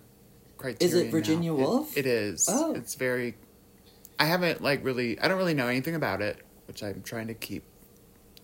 Criterion. 0.57 1.05
now. 1.05 1.11
Virginia 1.11 1.53
It- 1.53 1.57
Woolf? 1.57 1.97
it 1.97 2.05
is. 2.05 2.47
Oh. 2.49 2.73
It's 2.73 2.95
very. 2.95 3.35
I 4.19 4.25
haven't 4.25 4.61
like 4.61 4.83
really. 4.85 5.19
I 5.19 5.27
don't 5.27 5.37
really 5.37 5.53
know 5.53 5.67
anything 5.67 5.95
about 5.95 6.21
it, 6.21 6.37
which 6.67 6.83
I'm 6.83 7.01
trying 7.01 7.27
to 7.27 7.33
keep 7.33 7.63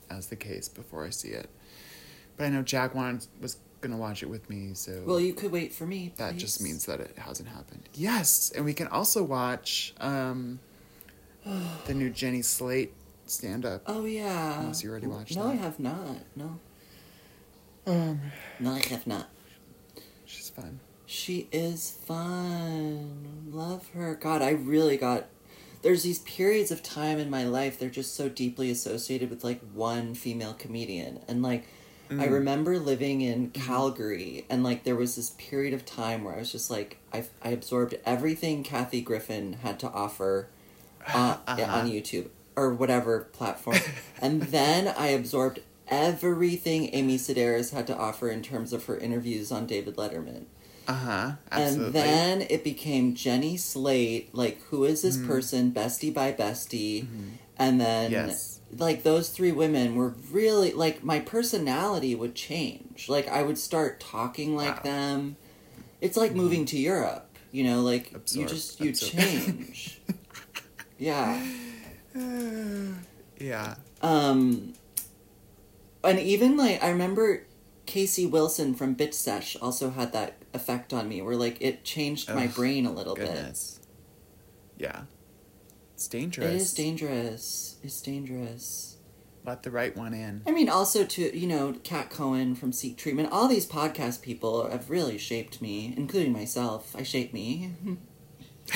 as 0.09 0.27
the 0.27 0.35
case 0.35 0.67
before 0.69 1.05
I 1.05 1.09
see 1.09 1.29
it. 1.29 1.49
But 2.35 2.45
I 2.45 2.49
know 2.49 2.61
Jack 2.61 2.93
wanted, 2.95 3.27
was 3.41 3.57
gonna 3.81 3.97
watch 3.97 4.23
it 4.23 4.29
with 4.29 4.49
me, 4.49 4.71
so 4.73 5.03
Well, 5.05 5.19
you 5.19 5.33
could 5.33 5.51
wait 5.51 5.73
for 5.73 5.85
me. 5.85 6.13
that 6.17 6.37
just 6.37 6.61
means 6.61 6.85
that 6.85 6.99
it 6.99 7.17
hasn't 7.17 7.49
happened. 7.49 7.89
Yes, 7.93 8.51
and 8.55 8.65
we 8.65 8.73
can 8.73 8.87
also 8.87 9.23
watch 9.23 9.93
um, 9.99 10.59
the 11.85 11.93
new 11.93 12.09
Jenny 12.09 12.41
Slate 12.41 12.93
stand 13.25 13.65
up. 13.65 13.83
Oh 13.87 14.05
yeah. 14.05 14.59
Unless 14.61 14.83
you 14.83 14.89
already 14.89 15.07
watched 15.07 15.35
No, 15.35 15.43
that. 15.43 15.49
I 15.49 15.55
have 15.55 15.79
not. 15.79 16.17
No. 16.35 16.59
Um, 17.85 18.19
No, 18.59 18.71
I 18.73 18.81
have 18.89 19.05
not. 19.07 19.27
she's 20.25 20.49
fun. 20.49 20.79
She 21.05 21.47
is 21.53 21.91
fun. 22.05 23.47
Love 23.51 23.87
her. 23.89 24.13
God, 24.15 24.41
I 24.41 24.51
really 24.51 24.97
got. 24.97 25.27
There's 25.81 26.03
these 26.03 26.19
periods 26.19 26.71
of 26.71 26.83
time 26.83 27.19
in 27.19 27.29
my 27.29 27.43
life, 27.45 27.79
they're 27.79 27.89
just 27.89 28.15
so 28.15 28.29
deeply 28.29 28.71
associated 28.71 29.29
with 29.29 29.43
like 29.43 29.61
one 29.73 30.13
female 30.13 30.53
comedian. 30.53 31.19
And 31.27 31.41
like, 31.41 31.65
I 32.09 32.25
remember 32.25 32.79
living 32.79 33.19
in 33.19 33.49
Calgary, 33.49 34.45
and 34.49 34.63
like, 34.63 34.85
there 34.85 34.95
was 34.95 35.17
this 35.17 35.31
period 35.31 35.73
of 35.73 35.85
time 35.85 36.23
where 36.23 36.35
I 36.35 36.39
was 36.39 36.51
just 36.51 36.71
like, 36.71 36.97
I, 37.11 37.25
I 37.43 37.49
absorbed 37.49 37.95
everything 38.05 38.63
Kathy 38.63 39.01
Griffin 39.01 39.53
had 39.61 39.77
to 39.81 39.89
offer 39.89 40.47
uh, 41.13 41.37
on 41.47 41.89
YouTube 41.89 42.29
or 42.55 42.73
whatever 42.73 43.21
platform. 43.33 43.77
and 44.21 44.43
then 44.43 44.93
I 44.97 45.07
absorbed 45.07 45.59
everything 45.87 46.93
Amy 46.93 47.17
Sedaris 47.17 47.73
had 47.73 47.87
to 47.87 47.97
offer 47.97 48.29
in 48.29 48.41
terms 48.41 48.73
of 48.73 48.85
her 48.85 48.97
interviews 48.97 49.51
on 49.51 49.65
David 49.65 49.95
Letterman. 49.95 50.45
Uh 50.87 50.93
huh. 50.93 51.31
Absolutely. 51.51 51.85
And 51.85 51.93
then 51.95 52.47
it 52.49 52.63
became 52.63 53.13
Jenny 53.13 53.57
Slate, 53.57 54.33
like 54.33 54.61
who 54.69 54.83
is 54.85 55.01
this 55.01 55.17
Mm-hmm. 55.17 55.27
person, 55.27 55.71
bestie 55.71 56.13
by 56.13 56.31
bestie, 56.31 57.07
and 57.57 57.79
then 57.81 58.11
Yes. 58.11 58.59
like 58.77 59.03
those 59.03 59.29
three 59.29 59.51
women 59.51 59.95
were 59.95 60.13
really 60.31 60.71
like 60.71 61.03
my 61.03 61.19
personality 61.19 62.15
would 62.15 62.35
change. 62.35 63.09
Like 63.09 63.27
I 63.27 63.43
would 63.43 63.57
start 63.57 63.99
talking 63.99 64.55
like 64.55 64.83
Wow. 64.85 64.91
Mm-hmm. 64.91 65.17
them. 65.17 65.35
It's 65.99 66.15
like 66.15 66.33
moving 66.35 66.63
to 66.65 66.77
Europe, 66.77 67.35
you 67.51 67.63
know, 67.65 67.81
like 67.81 68.13
you 68.31 68.45
just 68.45 68.79
you 68.79 68.89
absorb. 68.91 69.11
change. 69.23 69.99
yeah. 70.97 71.43
yeah. 73.39 73.75
Um, 74.01 74.73
and 76.03 76.19
even 76.19 76.55
like 76.57 76.83
I 76.83 76.89
remember 76.89 77.43
Casey 77.85 78.25
Wilson 78.25 78.73
from 78.75 78.95
Bitch 78.95 79.13
Sesh 79.13 79.55
also 79.61 79.89
had 79.89 80.13
that 80.13 80.35
effect 80.57 80.91
on 80.91 81.07
me, 81.07 81.21
where 81.21 81.37
like 81.37 81.57
it 81.61 81.85
changed 81.85 82.29
my 82.29 82.45
Ugh, 82.45 82.53
brain 82.53 82.85
a 82.85 82.91
little 82.91 83.15
Goodness. 83.15 83.79
Yeah. 84.77 85.03
It's 85.93 86.07
dangerous. 86.07 86.51
It 86.51 86.55
is 86.55 86.73
dangerous. 86.73 87.77
It's 87.83 88.01
dangerous. 88.01 88.97
Let 89.45 89.63
the 89.63 89.71
right 89.71 89.95
one 89.95 90.13
in. 90.13 90.43
I 90.45 90.51
mean, 90.51 90.67
also 90.67 91.05
to 91.05 91.37
you 91.37 91.47
know, 91.47 91.73
Cat 91.83 92.09
Cohen 92.09 92.53
from 92.53 92.73
Seek 92.73 92.97
Treatment. 92.97 93.29
All 93.31 93.47
these 93.47 93.65
podcast 93.65 94.21
people 94.21 94.69
have 94.69 94.89
really 94.89 95.17
shaped 95.17 95.61
me, 95.61 95.93
including 95.95 96.33
myself. 96.33 96.93
I 96.97 97.03
shape 97.03 97.33
me. 97.33 97.71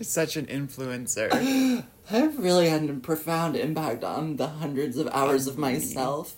Such 0.00 0.36
an 0.36 0.46
influencer. 0.46 1.84
I've 2.10 2.38
really 2.38 2.70
had 2.70 2.88
a 2.88 2.94
profound 2.94 3.54
impact 3.54 4.02
on 4.02 4.36
the 4.36 4.46
hundreds 4.46 4.96
of 4.96 5.08
hours 5.08 5.46
of 5.46 5.58
myself. 5.58 6.34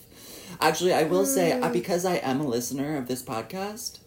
Actually, 0.60 0.92
I 0.94 1.04
will 1.04 1.26
say 1.26 1.52
uh, 1.52 1.70
because 1.70 2.04
I 2.04 2.16
am 2.16 2.40
a 2.40 2.46
listener 2.46 2.96
of 2.96 3.08
this 3.08 3.22
podcast. 3.22 3.98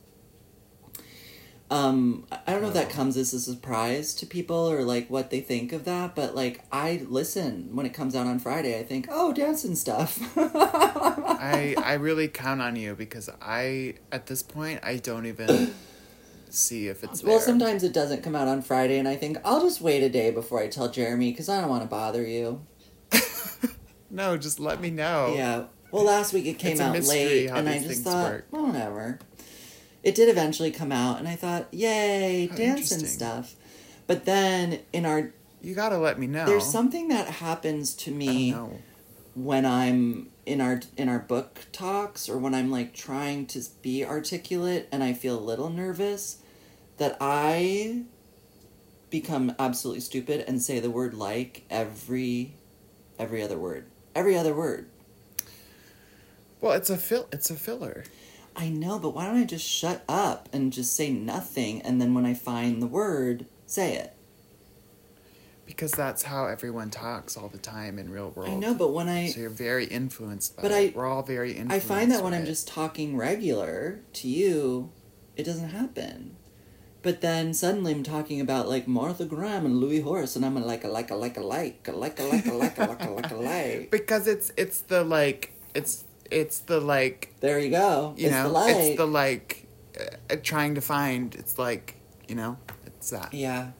Um, 1.71 2.27
I 2.29 2.51
don't 2.51 2.61
know 2.61 2.67
if 2.67 2.75
that 2.75 2.91
comes 2.91 3.17
as 3.17 3.33
a 3.33 3.39
surprise 3.39 4.13
to 4.15 4.27
people 4.27 4.69
or 4.69 4.83
like 4.83 5.09
what 5.09 5.31
they 5.31 5.39
think 5.41 5.73
of 5.73 5.85
that, 5.85 6.13
but 6.13 6.35
like 6.35 6.63
I 6.71 7.03
listen 7.07 7.75
when 7.75 7.85
it 7.85 7.93
comes 7.93 8.15
out 8.15 8.27
on 8.27 8.37
Friday. 8.37 8.79
I 8.79 8.83
think, 8.83 9.07
oh, 9.09 9.33
dance 9.33 9.63
and 9.63 9.77
stuff. 9.77 10.19
I 10.37 11.75
I 11.77 11.93
really 11.93 12.27
count 12.27 12.61
on 12.61 12.75
you 12.75 12.93
because 12.93 13.29
I 13.41 13.95
at 14.11 14.27
this 14.27 14.43
point 14.43 14.81
I 14.83 14.97
don't 14.97 15.25
even 15.25 15.73
see 16.49 16.89
if 16.89 17.03
it's 17.03 17.23
well, 17.23 17.37
there. 17.37 17.45
sometimes 17.45 17.83
it 17.83 17.93
doesn't 17.93 18.21
come 18.21 18.35
out 18.35 18.47
on 18.47 18.61
Friday, 18.61 18.99
and 18.99 19.07
I 19.07 19.15
think 19.15 19.37
I'll 19.43 19.61
just 19.61 19.81
wait 19.81 20.03
a 20.03 20.09
day 20.09 20.29
before 20.29 20.59
I 20.59 20.67
tell 20.67 20.89
Jeremy 20.89 21.31
because 21.31 21.49
I 21.49 21.59
don't 21.59 21.69
want 21.69 21.81
to 21.81 21.89
bother 21.89 22.23
you. 22.23 22.63
No, 24.13 24.37
just 24.37 24.59
let 24.59 24.79
me 24.79 24.91
know. 24.91 25.33
Yeah. 25.35 25.63
Well, 25.93 26.05
last 26.05 26.33
week 26.33 26.47
it 26.47 26.57
came 26.57 26.81
out 26.81 26.99
late, 27.03 27.47
and 27.49 27.69
I 27.69 27.77
just 27.79 28.03
thought, 28.03 28.31
work. 28.31 28.45
whatever. 28.49 29.19
It 30.01 30.15
did 30.15 30.27
eventually 30.27 30.71
come 30.71 30.91
out, 30.91 31.19
and 31.19 31.27
I 31.27 31.35
thought, 31.35 31.67
yay, 31.71 32.47
How 32.47 32.55
dancing 32.55 32.97
interesting. 32.97 33.07
stuff. 33.07 33.55
But 34.07 34.25
then 34.25 34.79
in 34.91 35.05
our 35.05 35.31
You 35.61 35.75
gotta 35.75 35.99
let 35.99 36.17
me 36.19 36.25
know. 36.27 36.45
there's 36.45 36.65
something 36.65 37.09
that 37.09 37.27
happens 37.27 37.93
to 37.97 38.11
me 38.11 38.55
when 39.35 39.65
I'm 39.67 40.29
in 40.47 40.59
our 40.61 40.81
in 40.97 41.07
our 41.09 41.19
book 41.19 41.59
talks 41.71 42.27
or 42.27 42.37
when 42.39 42.53
I'm 42.55 42.69
like 42.71 42.93
trying 42.93 43.45
to 43.47 43.61
be 43.83 44.03
articulate 44.03 44.89
and 44.91 45.03
I 45.03 45.13
feel 45.13 45.37
a 45.37 45.39
little 45.39 45.69
nervous 45.69 46.39
that 46.97 47.15
I 47.21 48.01
become 49.09 49.55
absolutely 49.59 50.01
stupid 50.01 50.43
and 50.47 50.61
say 50.61 50.79
the 50.79 50.89
word 50.89 51.13
like 51.13 51.63
every 51.69 52.55
every 53.19 53.41
other 53.43 53.57
word. 53.59 53.85
Every 54.15 54.35
other 54.35 54.53
word. 54.55 54.87
Well, 56.64 56.72
it's 56.74 56.89
a 56.89 56.95
fill. 56.97 57.28
It's 57.34 57.49
a 57.49 57.55
filler. 57.55 58.05
I 58.55 58.70
know, 58.70 58.97
but 58.97 59.14
why 59.14 59.26
don't 59.26 59.38
I 59.38 59.43
just 59.43 59.68
shut 59.68 60.03
up 60.07 60.47
and 60.53 60.72
just 60.72 60.95
say 60.95 61.09
nothing 61.11 61.82
and 61.82 61.99
then 61.99 62.14
when 62.14 62.26
I 62.26 62.34
find 62.36 62.82
the 62.82 62.88
word, 62.88 63.45
say 63.66 63.97
it? 63.97 64.14
Because 65.66 65.91
that's 65.91 66.24
how 66.24 66.45
everyone 66.45 66.89
talks 66.89 67.36
all 67.36 67.49
the 67.49 67.57
time 67.57 67.99
in 67.99 68.09
real 68.09 68.30
world. 68.32 68.49
I 68.49 68.55
know, 68.55 68.74
but 68.74 68.93
when 68.93 69.09
I 69.09 69.28
So 69.28 69.41
you're 69.41 69.49
very 69.49 69.86
influenced 69.86 70.55
by 70.55 70.61
But 70.61 70.72
it. 70.72 70.76
I- 70.76 70.97
We're 70.97 71.05
all 71.07 71.24
very 71.24 71.51
influenced. 71.51 71.76
I 71.76 71.80
find 71.95 72.11
that 72.11 72.24
when 72.24 72.34
I'm 72.34 72.43
it. 72.43 72.47
just 72.47 72.68
talking 72.68 73.18
regular 73.18 73.99
to 74.14 74.28
you, 74.30 74.91
it 75.36 75.43
doesn't 75.43 75.70
happen. 75.70 76.38
But 77.01 77.20
then 77.20 77.53
suddenly 77.53 77.91
I'm 77.91 78.03
talking 78.03 78.39
about 78.39 78.70
like 78.70 78.88
Martha 78.88 79.26
Graham 79.26 79.66
and 79.66 79.80
Louis 79.82 79.99
Horst, 79.99 80.38
and 80.38 80.45
I'm 80.45 80.55
like 80.64 80.86
a 80.86 80.88
like 80.89 81.11
a 81.11 81.16
like 81.16 81.36
a 81.36 81.41
like 81.41 81.86
a 81.88 81.91
like 81.91 82.18
a 82.20 82.24
like 82.24 82.47
a 82.47 82.53
like 82.53 82.78
a 82.78 82.86
like 82.86 83.03
a 83.03 83.09
like 83.11 83.32
a 83.32 83.36
like. 83.36 83.91
because 83.91 84.28
it's 84.28 84.53
it's 84.55 84.80
the 84.82 85.03
like 85.03 85.51
it's 85.76 86.05
it's 86.34 86.59
the 86.59 86.79
like 86.81 87.34
There 87.39 87.59
you 87.59 87.69
go. 87.69 88.13
you 88.17 88.27
it's 88.27 88.36
know 88.36 88.43
the 88.43 88.49
like. 88.49 88.75
it's 88.75 88.97
the 88.97 89.05
like 89.07 89.67
uh, 89.99 90.36
trying 90.43 90.75
to 90.75 90.81
find 90.81 91.36
it's 91.36 91.57
like 91.59 91.95
you 92.27 92.36
know 92.36 92.57
it's 92.86 93.09
that 93.11 93.34
yeah. 93.34 93.71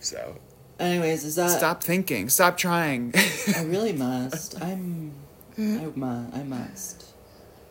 so 0.00 0.38
Anyways, 0.80 1.24
is 1.24 1.34
that 1.34 1.50
stop 1.58 1.82
thinking 1.82 2.28
stop 2.28 2.56
trying 2.56 3.12
I 3.56 3.64
really 3.64 3.92
must. 3.92 4.62
I'm. 4.62 5.10
I, 5.58 5.60
mu- 5.94 6.26
I 6.32 6.42
must. 6.44 7.04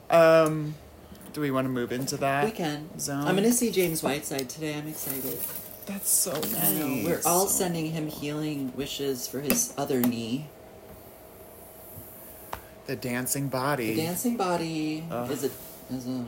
um 0.09 0.75
do 1.31 1.39
we 1.41 1.51
want 1.51 1.65
to 1.65 1.69
move 1.69 1.91
into 1.93 2.17
that 2.17 2.43
We 2.45 2.51
can. 2.51 2.99
zone 2.99 3.25
I'm 3.25 3.35
gonna 3.35 3.51
see 3.53 3.71
James 3.71 4.03
Whiteside 4.03 4.49
today. 4.49 4.73
I'm 4.75 4.87
excited. 4.89 5.37
that's 5.85 6.09
so 6.09 6.33
I 6.33 6.73
know. 6.73 6.87
nice 6.87 7.05
We're 7.05 7.21
all 7.25 7.47
sending 7.47 7.91
him 7.91 8.07
healing 8.07 8.73
wishes 8.75 9.25
for 9.27 9.39
his 9.39 9.73
other 9.77 10.01
knee. 10.01 10.47
The 12.87 12.95
dancing 12.95 13.49
body 13.49 13.93
The 13.93 14.01
dancing 14.01 14.37
body 14.37 15.03
Ugh. 15.11 15.29
is 15.31 15.43
a. 15.43 15.51
Is 15.93 16.07
a 16.07 16.25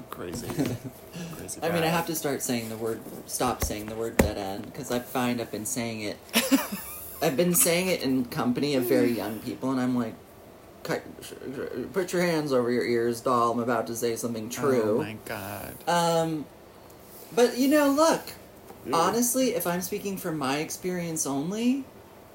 crazy 0.10 0.46
crazy 0.46 1.60
I 1.62 1.70
mean, 1.70 1.82
I 1.82 1.86
have 1.86 2.06
to 2.06 2.14
start 2.14 2.42
saying 2.42 2.68
the 2.68 2.76
word. 2.76 3.00
Stop 3.26 3.64
saying 3.64 3.86
the 3.86 3.96
word 3.96 4.16
dead 4.16 4.38
end 4.38 4.66
because 4.66 4.92
I 4.92 5.00
find 5.00 5.40
I've 5.40 5.50
been 5.50 5.66
saying 5.66 6.02
it. 6.02 6.16
I've 7.22 7.36
been 7.36 7.54
saying 7.54 7.88
it 7.88 8.02
in 8.02 8.26
company 8.26 8.74
of 8.76 8.84
very 8.84 9.10
young 9.10 9.40
people, 9.40 9.72
and 9.72 9.80
I'm 9.80 9.96
like, 9.96 10.14
"Put 11.92 12.12
your 12.12 12.22
hands 12.22 12.52
over 12.52 12.70
your 12.70 12.84
ears, 12.84 13.20
doll. 13.20 13.52
I'm 13.52 13.58
about 13.58 13.88
to 13.88 13.96
say 13.96 14.14
something 14.14 14.48
true." 14.48 14.98
oh 14.98 15.02
my 15.02 15.16
god 15.24 15.74
Um, 15.88 16.44
but 17.34 17.58
you 17.58 17.68
know, 17.68 17.88
look. 17.88 18.22
Honestly, 18.92 19.54
if 19.54 19.66
I'm 19.66 19.80
speaking 19.80 20.18
from 20.18 20.36
my 20.36 20.58
experience 20.58 21.26
only, 21.26 21.84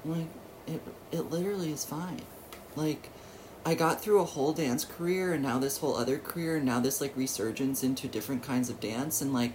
like 0.04 0.26
it, 0.66 0.82
it 1.12 1.30
literally 1.30 1.72
is 1.72 1.84
fine. 1.84 2.22
Like, 2.76 3.10
I 3.64 3.74
got 3.74 4.00
through 4.00 4.20
a 4.20 4.24
whole 4.24 4.52
dance 4.52 4.84
career, 4.84 5.32
and 5.32 5.42
now 5.42 5.58
this 5.58 5.78
whole 5.78 5.96
other 5.96 6.18
career, 6.18 6.56
and 6.56 6.64
now 6.64 6.80
this 6.80 7.00
like 7.00 7.16
resurgence 7.16 7.82
into 7.82 8.08
different 8.08 8.42
kinds 8.42 8.70
of 8.70 8.80
dance, 8.80 9.20
and 9.20 9.32
like, 9.32 9.52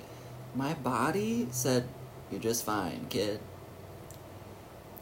my 0.53 0.73
body 0.73 1.47
said, 1.51 1.87
"You're 2.31 2.41
just 2.41 2.63
fine, 2.65 3.07
kid." 3.09 3.39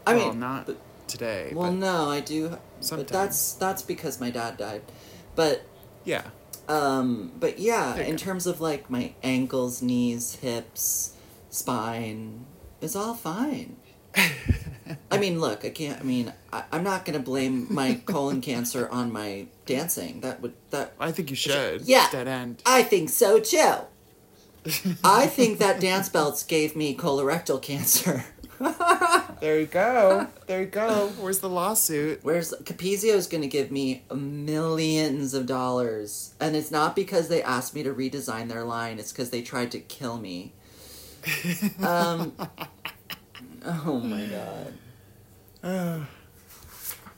I 0.06 0.14
well, 0.14 0.30
mean, 0.30 0.40
not 0.40 0.66
but- 0.66 0.80
today 1.06 1.52
well, 1.54 1.70
no, 1.70 2.08
I 2.10 2.20
do, 2.20 2.56
but 2.90 3.08
that's 3.08 3.52
that's 3.54 3.82
because 3.82 4.20
my 4.20 4.30
dad 4.30 4.56
died, 4.56 4.82
but 5.34 5.66
yeah 6.04 6.22
um, 6.68 7.32
but 7.38 7.58
yeah, 7.58 7.96
in 7.96 8.12
go. 8.12 8.16
terms 8.16 8.46
of 8.46 8.60
like 8.60 8.88
my 8.88 9.12
ankles, 9.22 9.82
knees, 9.82 10.36
hips, 10.36 11.14
spine, 11.50 12.46
it's 12.80 12.96
all 12.96 13.14
fine. 13.14 13.76
I 15.10 15.18
mean, 15.18 15.40
look, 15.40 15.64
I 15.64 15.70
can't. 15.70 16.00
I 16.00 16.04
mean, 16.04 16.32
I, 16.52 16.64
I'm 16.72 16.84
not 16.84 17.04
gonna 17.04 17.18
blame 17.18 17.66
my 17.72 17.94
colon 18.06 18.40
cancer 18.40 18.88
on 18.90 19.12
my 19.12 19.46
dancing. 19.66 20.20
That 20.20 20.40
would 20.42 20.54
that. 20.70 20.92
I 21.00 21.10
think 21.12 21.30
you 21.30 21.36
should 21.36 21.82
Yeah. 21.82 22.08
dead 22.10 22.28
end 22.28 22.62
I 22.66 22.82
think 22.82 23.08
so 23.10 23.40
too. 23.40 23.74
I 25.04 25.26
think 25.26 25.58
that 25.58 25.80
dance 25.80 26.08
belts 26.08 26.42
gave 26.42 26.74
me 26.76 26.96
colorectal 26.96 27.60
cancer. 27.60 28.24
There 29.40 29.60
you 29.60 29.66
go. 29.66 30.28
There 30.46 30.60
you 30.60 30.66
go. 30.66 31.08
Where's 31.20 31.40
the 31.40 31.50
lawsuit? 31.50 32.20
Where's 32.22 32.54
Capezio 32.62 33.14
is 33.14 33.26
going 33.26 33.42
to 33.42 33.48
give 33.48 33.70
me 33.70 34.04
millions 34.14 35.34
of 35.34 35.44
dollars, 35.44 36.32
and 36.40 36.56
it's 36.56 36.70
not 36.70 36.96
because 36.96 37.28
they 37.28 37.42
asked 37.42 37.74
me 37.74 37.82
to 37.82 37.92
redesign 37.92 38.48
their 38.48 38.64
line; 38.64 38.98
it's 38.98 39.12
because 39.12 39.28
they 39.30 39.42
tried 39.42 39.70
to 39.72 39.80
kill 39.80 40.16
me. 40.18 40.52
Um. 41.82 42.32
oh 43.86 43.98
my 44.00 44.26
god! 44.26 46.06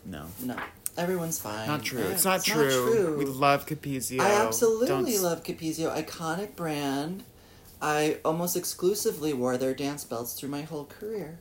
No. 0.04 0.26
No, 0.44 0.56
everyone's 0.96 1.40
fine. 1.40 1.66
Not 1.66 1.82
true. 1.82 2.04
Uh, 2.04 2.10
It's 2.10 2.24
not, 2.24 2.44
true. 2.44 2.70
true. 2.92 3.18
We 3.18 3.24
love 3.24 3.66
Capezio. 3.66 4.20
I 4.20 4.46
absolutely 4.46 4.86
Don't 4.86 5.22
love 5.22 5.42
Capezio, 5.42 5.92
iconic 5.94 6.54
brand. 6.54 7.24
I 7.82 8.18
almost 8.24 8.56
exclusively 8.56 9.32
wore 9.32 9.56
their 9.58 9.74
dance 9.74 10.04
belts 10.04 10.32
through 10.34 10.48
my 10.50 10.62
whole 10.62 10.84
career. 10.84 11.38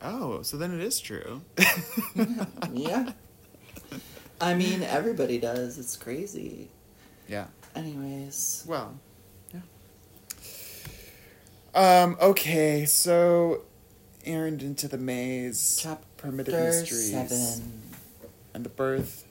Oh, 0.00 0.42
so 0.42 0.56
then 0.56 0.72
it 0.72 0.80
is 0.80 1.00
true. 1.00 1.42
Yeah. 2.72 3.12
I 4.40 4.54
mean, 4.54 4.82
everybody 4.82 5.38
does. 5.38 5.78
It's 5.78 5.96
crazy. 5.96 6.68
yeah. 7.28 7.46
Anyways. 7.74 8.64
Well, 8.68 8.94
yeah. 8.94 9.03
Um. 11.74 12.16
Okay. 12.20 12.84
So, 12.84 13.62
errand 14.24 14.62
into 14.62 14.88
the 14.88 14.98
maze. 14.98 15.78
Chapter 15.80 16.06
primitive 16.16 16.54
mysteries 16.54 17.10
seven. 17.10 17.82
and 18.54 18.64
the 18.64 18.68
birth 18.70 19.26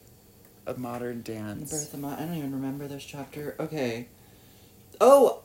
of 0.66 0.78
modern 0.78 1.22
dance. 1.22 1.70
The 1.70 1.78
birth 1.78 1.94
of. 1.94 2.06
I 2.06 2.26
don't 2.26 2.36
even 2.38 2.52
remember 2.54 2.88
this 2.88 3.04
chapter. 3.04 3.56
Okay. 3.60 4.08
Oh. 5.02 5.42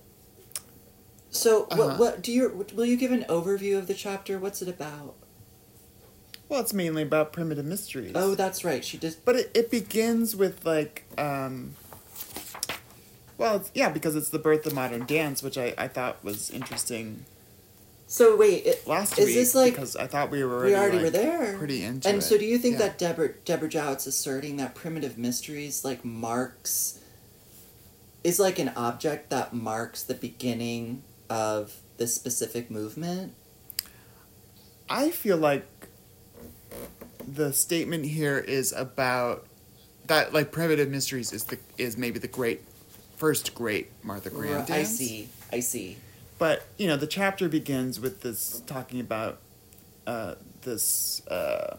So 1.31 1.65
Uh-huh. 1.71 1.77
what? 1.77 1.99
What 1.99 2.23
do 2.23 2.33
you? 2.33 2.67
Will 2.75 2.87
you 2.87 2.97
give 2.97 3.13
an 3.13 3.25
overview 3.29 3.79
of 3.79 3.87
the 3.87 3.95
chapter? 3.95 4.39
What's 4.39 4.63
it 4.63 4.69
about? 4.69 5.15
Well, 6.49 6.61
it's 6.61 6.73
mainly 6.73 7.03
about 7.03 7.33
primitive 7.35 7.67
mysteries. 7.67 8.13
Oh, 8.15 8.35
that's 8.35 8.65
right. 8.65 8.83
She 8.85 8.97
just. 8.97 9.25
But 9.25 9.37
it, 9.37 9.51
it 9.55 9.71
begins 9.71 10.35
with 10.35 10.65
like 10.65 11.05
um 11.19 11.75
well 13.39 13.65
yeah 13.75 13.89
because 13.89 14.15
it's 14.15 14.29
the 14.29 14.39
birth 14.39 14.67
of 14.67 14.75
modern 14.75 15.07
dance 15.07 15.43
which 15.43 15.57
I, 15.57 15.73
I 15.79 15.89
thought 15.89 16.23
was 16.23 16.51
interesting 16.51 17.25
So 18.07 18.37
wait. 18.37 18.65
It, 18.67 18.87
last 18.87 19.19
is 19.19 19.27
week 19.27 19.35
this 19.37 19.55
like 19.55 19.73
because 19.75 19.95
I 19.97 20.07
thought 20.07 20.31
we 20.31 20.43
were 20.43 20.55
already, 20.57 20.73
we 20.73 20.79
already 20.79 20.97
like, 20.97 21.05
were 21.05 21.11
there? 21.11 21.59
pretty 21.59 21.85
into 21.85 22.09
And 22.09 22.19
it. 22.19 22.23
so, 22.23 22.39
do 22.39 22.45
you 22.47 22.57
think 22.59 22.75
Yeah. 22.79 22.87
that 22.89 22.99
Deborah 22.99 23.35
Deborah 23.45 23.69
Jowitt's 23.69 24.07
asserting 24.07 24.57
that 24.57 24.75
primitive 24.75 25.19
mysteries 25.19 25.85
like 25.85 26.05
marks 26.05 27.01
is 28.25 28.39
like 28.41 28.59
an 28.59 28.71
object 28.77 29.29
that 29.31 29.53
marks 29.53 30.03
the 30.03 30.15
beginning 30.15 31.03
of 31.29 31.77
this 31.99 32.15
specific 32.15 32.71
movement? 32.71 33.35
I 34.89 35.11
feel 35.11 35.37
like 35.37 35.67
the 37.27 37.53
statement 37.53 38.07
here 38.07 38.39
is 38.39 38.73
about 38.73 39.47
that 40.07 40.33
like 40.33 40.51
primitive 40.51 40.89
mysteries 40.89 41.31
is 41.33 41.45
the 41.45 41.59
is 41.77 41.99
maybe 41.99 42.19
the 42.19 42.29
great 42.29 42.63
first 43.19 43.55
great 43.55 43.91
Martha 44.03 44.31
Graham 44.31 44.65
dance. 44.65 44.71
I 44.71 44.83
see. 44.85 45.29
I 45.53 45.61
see. 45.61 45.97
but 46.39 46.65
you 46.79 46.87
know, 46.87 46.97
the 46.97 47.07
chapter 47.07 47.49
begins 47.49 48.01
with 48.01 48.23
this 48.23 48.63
talking 48.67 49.01
about 49.01 49.39
uh, 50.07 50.37
this. 50.63 51.27
Uh, 51.29 51.77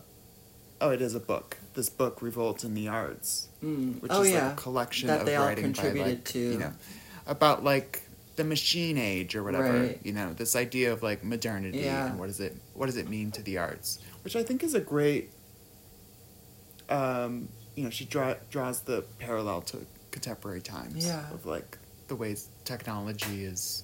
oh, 0.81 0.91
it 0.91 1.01
is 1.01 1.15
a 1.15 1.19
book. 1.19 1.57
This 1.73 1.89
book, 1.89 2.21
Revolt 2.21 2.63
in 2.63 2.73
the 2.75 2.87
Arts, 2.87 3.47
Mm. 3.63 4.01
which 4.01 4.11
oh 4.13 4.21
is 4.21 4.31
yeah, 4.31 4.45
like 4.49 4.53
a 4.53 4.61
collection 4.61 5.07
that 5.07 5.21
of 5.21 5.25
they 5.25 5.35
all 5.35 5.45
writing 5.47 5.71
by 5.71 5.81
contributed 5.81 6.13
like 6.19 6.23
to. 6.25 6.39
you 6.39 6.57
know 6.59 6.73
about 7.27 7.63
like 7.63 8.01
the 8.37 8.43
machine 8.43 8.97
age 8.97 9.35
or 9.35 9.43
whatever. 9.43 9.79
Right. 9.81 9.99
You 10.03 10.13
know, 10.13 10.33
this 10.33 10.55
idea 10.55 10.93
of 10.93 11.03
like 11.03 11.23
modernity 11.23 11.79
Yeah. 11.79 12.07
and 12.09 12.19
what 12.19 12.27
does 12.27 12.39
it 12.39 12.55
what 12.73 12.85
does 12.87 12.97
it 12.97 13.09
mean 13.09 13.31
to 13.31 13.41
the 13.41 13.57
arts, 13.57 13.99
which 14.23 14.35
I 14.35 14.43
think 14.43 14.63
is 14.63 14.73
a 14.73 14.79
great. 14.79 15.31
Um, 16.89 17.49
you 17.75 17.83
know, 17.83 17.89
she 17.89 18.05
draw, 18.05 18.33
draws 18.49 18.81
the 18.81 19.03
parallel 19.19 19.61
to 19.61 19.85
contemporary 20.11 20.61
times 20.61 21.05
Yeah. 21.05 21.29
of 21.31 21.45
like 21.45 21.77
the 22.07 22.15
ways 22.15 22.47
technology 22.65 23.43
is 23.43 23.83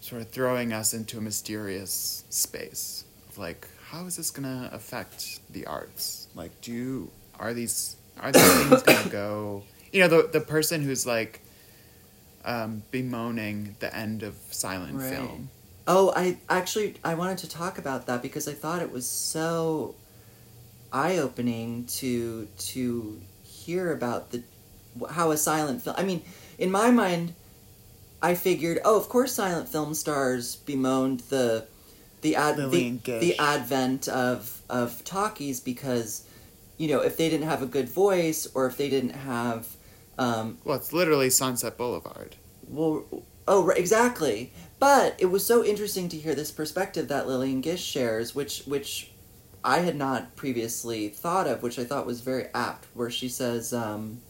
sort 0.00 0.22
of 0.22 0.28
throwing 0.30 0.72
us 0.72 0.94
into 0.94 1.18
a 1.18 1.20
mysterious 1.20 2.24
space 2.30 3.04
of 3.28 3.38
like 3.38 3.66
how 3.90 4.06
is 4.06 4.16
this 4.16 4.30
gonna 4.30 4.68
affect 4.72 5.40
the 5.52 5.66
arts 5.66 6.28
like 6.34 6.50
do 6.60 6.72
you, 6.72 7.10
are 7.38 7.54
these 7.54 7.96
are 8.20 8.32
these 8.32 8.42
things 8.64 8.82
gonna 8.82 9.08
go 9.10 9.62
you 9.92 10.00
know 10.00 10.08
the 10.08 10.28
the 10.32 10.40
person 10.40 10.82
who's 10.82 11.06
like 11.06 11.40
um, 12.44 12.82
bemoaning 12.90 13.76
the 13.80 13.94
end 13.94 14.22
of 14.22 14.34
silent 14.50 14.94
Right. 14.98 15.10
film 15.14 15.50
Oh, 15.90 16.12
I 16.14 16.36
actually 16.50 16.96
I 17.02 17.14
wanted 17.14 17.38
to 17.38 17.48
talk 17.48 17.78
about 17.78 18.06
that 18.06 18.20
because 18.20 18.46
I 18.46 18.52
thought 18.52 18.82
it 18.82 18.92
was 18.92 19.08
so 19.08 19.94
eye-opening 20.92 21.84
to 21.86 22.46
to 22.58 23.20
hear 23.68 23.92
about 23.92 24.30
the 24.30 24.42
how 25.10 25.30
a 25.30 25.36
silent 25.36 25.82
film. 25.82 25.96
I 25.98 26.02
mean, 26.02 26.22
in 26.58 26.70
my 26.70 26.90
mind, 26.90 27.34
I 28.22 28.34
figured, 28.34 28.80
oh, 28.84 28.96
of 28.96 29.08
course, 29.08 29.34
silent 29.34 29.68
film 29.68 29.94
stars 29.94 30.56
bemoaned 30.56 31.20
the 31.28 31.66
the 32.22 32.34
ad 32.34 32.56
the, 32.56 33.00
the 33.04 33.38
advent 33.38 34.08
of 34.08 34.62
of 34.68 35.04
talkies 35.04 35.60
because 35.60 36.24
you 36.76 36.88
know 36.88 37.00
if 37.00 37.16
they 37.16 37.28
didn't 37.28 37.46
have 37.46 37.62
a 37.62 37.66
good 37.66 37.88
voice 37.88 38.48
or 38.54 38.66
if 38.66 38.76
they 38.76 38.88
didn't 38.88 39.14
have 39.14 39.76
um, 40.18 40.58
well 40.64 40.76
it's 40.76 40.92
literally 40.92 41.30
sunset 41.30 41.76
boulevard 41.76 42.34
well, 42.68 43.04
oh, 43.46 43.64
right, 43.64 43.78
exactly. 43.78 44.52
But 44.78 45.16
it 45.18 45.26
was 45.26 45.44
so 45.44 45.64
interesting 45.64 46.08
to 46.10 46.16
hear 46.16 46.34
this 46.34 46.50
perspective 46.50 47.08
that 47.08 47.26
Lillian 47.26 47.60
Gish 47.60 47.82
shares, 47.82 48.34
which 48.34 48.62
which 48.66 49.10
I 49.64 49.80
had 49.80 49.96
not 49.96 50.36
previously 50.36 51.08
thought 51.08 51.46
of, 51.46 51.62
which 51.62 51.78
I 51.78 51.84
thought 51.84 52.06
was 52.06 52.20
very 52.20 52.46
apt. 52.54 52.86
Where 52.94 53.10
she 53.10 53.28
says, 53.28 53.72
um, 53.72 54.22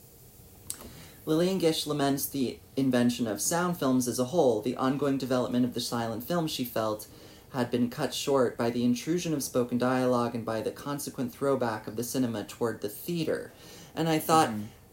Lillian 1.26 1.58
Gish 1.58 1.86
laments 1.86 2.26
the 2.26 2.58
invention 2.76 3.26
of 3.26 3.40
sound 3.40 3.78
films 3.78 4.08
as 4.08 4.18
a 4.18 4.26
whole. 4.26 4.62
The 4.62 4.76
ongoing 4.76 5.18
development 5.18 5.64
of 5.64 5.74
the 5.74 5.80
silent 5.80 6.24
film, 6.24 6.46
she 6.46 6.64
felt, 6.64 7.06
had 7.52 7.70
been 7.70 7.90
cut 7.90 8.14
short 8.14 8.56
by 8.56 8.70
the 8.70 8.84
intrusion 8.84 9.32
of 9.34 9.42
spoken 9.42 9.78
dialogue 9.78 10.34
and 10.34 10.44
by 10.44 10.60
the 10.60 10.70
consequent 10.70 11.32
throwback 11.32 11.86
of 11.86 11.96
the 11.96 12.04
cinema 12.04 12.44
toward 12.44 12.80
the 12.80 12.88
theater. 12.88 13.52
And 13.94 14.08
I 14.08 14.18
thought, 14.18 14.50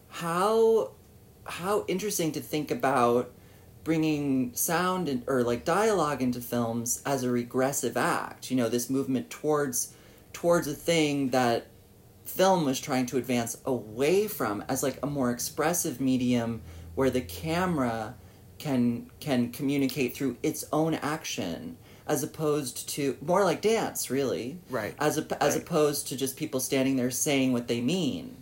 how 0.09 0.91
how 1.45 1.85
interesting 1.87 2.31
to 2.31 2.39
think 2.39 2.71
about 2.71 3.31
bringing 3.83 4.53
sound 4.55 5.23
or 5.27 5.43
like 5.43 5.63
dialogue 5.63 6.21
into 6.21 6.41
films 6.41 7.03
as 7.05 7.23
a 7.23 7.29
regressive 7.29 7.95
act 7.95 8.49
you 8.49 8.57
know 8.57 8.67
this 8.67 8.89
movement 8.89 9.29
towards 9.29 9.94
towards 10.35 10.67
a 10.67 10.73
thing 10.73 11.29
that 11.29 11.67
film 12.25 12.65
was 12.65 12.77
trying 12.77 13.05
to 13.05 13.15
advance 13.17 13.57
away 13.65 14.27
from 14.27 14.61
as 14.67 14.83
like 14.83 14.99
a 15.01 15.07
more 15.07 15.31
expressive 15.31 16.01
medium 16.01 16.61
where 16.95 17.09
the 17.09 17.21
camera 17.21 18.13
can 18.57 19.09
can 19.21 19.49
communicate 19.53 20.13
through 20.13 20.35
its 20.43 20.65
own 20.73 20.93
action 20.95 21.77
as 22.05 22.21
opposed 22.21 22.89
to 22.89 23.15
more 23.21 23.45
like 23.45 23.61
dance 23.61 24.09
really 24.09 24.57
Right. 24.69 24.93
as 24.99 25.17
a, 25.17 25.43
as 25.43 25.53
Right. 25.55 25.63
opposed 25.63 26.09
to 26.09 26.17
just 26.17 26.35
people 26.35 26.59
standing 26.59 26.97
there 26.97 27.11
saying 27.11 27.53
what 27.53 27.69
they 27.69 27.79
mean 27.79 28.35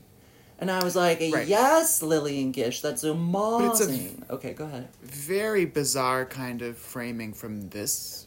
and 0.59 0.71
I 0.71 0.83
was 0.83 0.95
like, 0.95 1.19
Right. 1.19 1.47
yes, 1.47 2.01
Lillian 2.01 2.51
Gish, 2.51 2.79
that's 2.81 3.03
it's 3.03 3.09
a- 3.09 3.11
amazing. 3.11 4.23
Okay, 4.31 4.53
go 4.53 4.65
ahead. 4.65 4.87
very 5.03 5.65
bizarre 5.65 6.25
kind 6.25 6.61
of 6.63 6.75
framing 6.77 7.33
from 7.33 7.69
this 7.69 8.25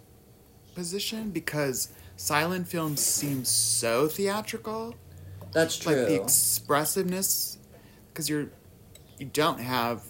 position 0.76 1.30
because 1.30 1.88
silent 2.16 2.66
film 2.66 2.96
seems 2.96 3.48
so 3.48 4.08
theatrical 4.08 4.94
That's 5.52 5.76
true. 5.78 5.94
like 5.94 6.08
the 6.08 6.14
expressiveness 6.22 7.58
because 8.12 8.28
you're 8.28 8.48
you 9.18 9.26
don't 9.26 9.60
have 9.60 10.02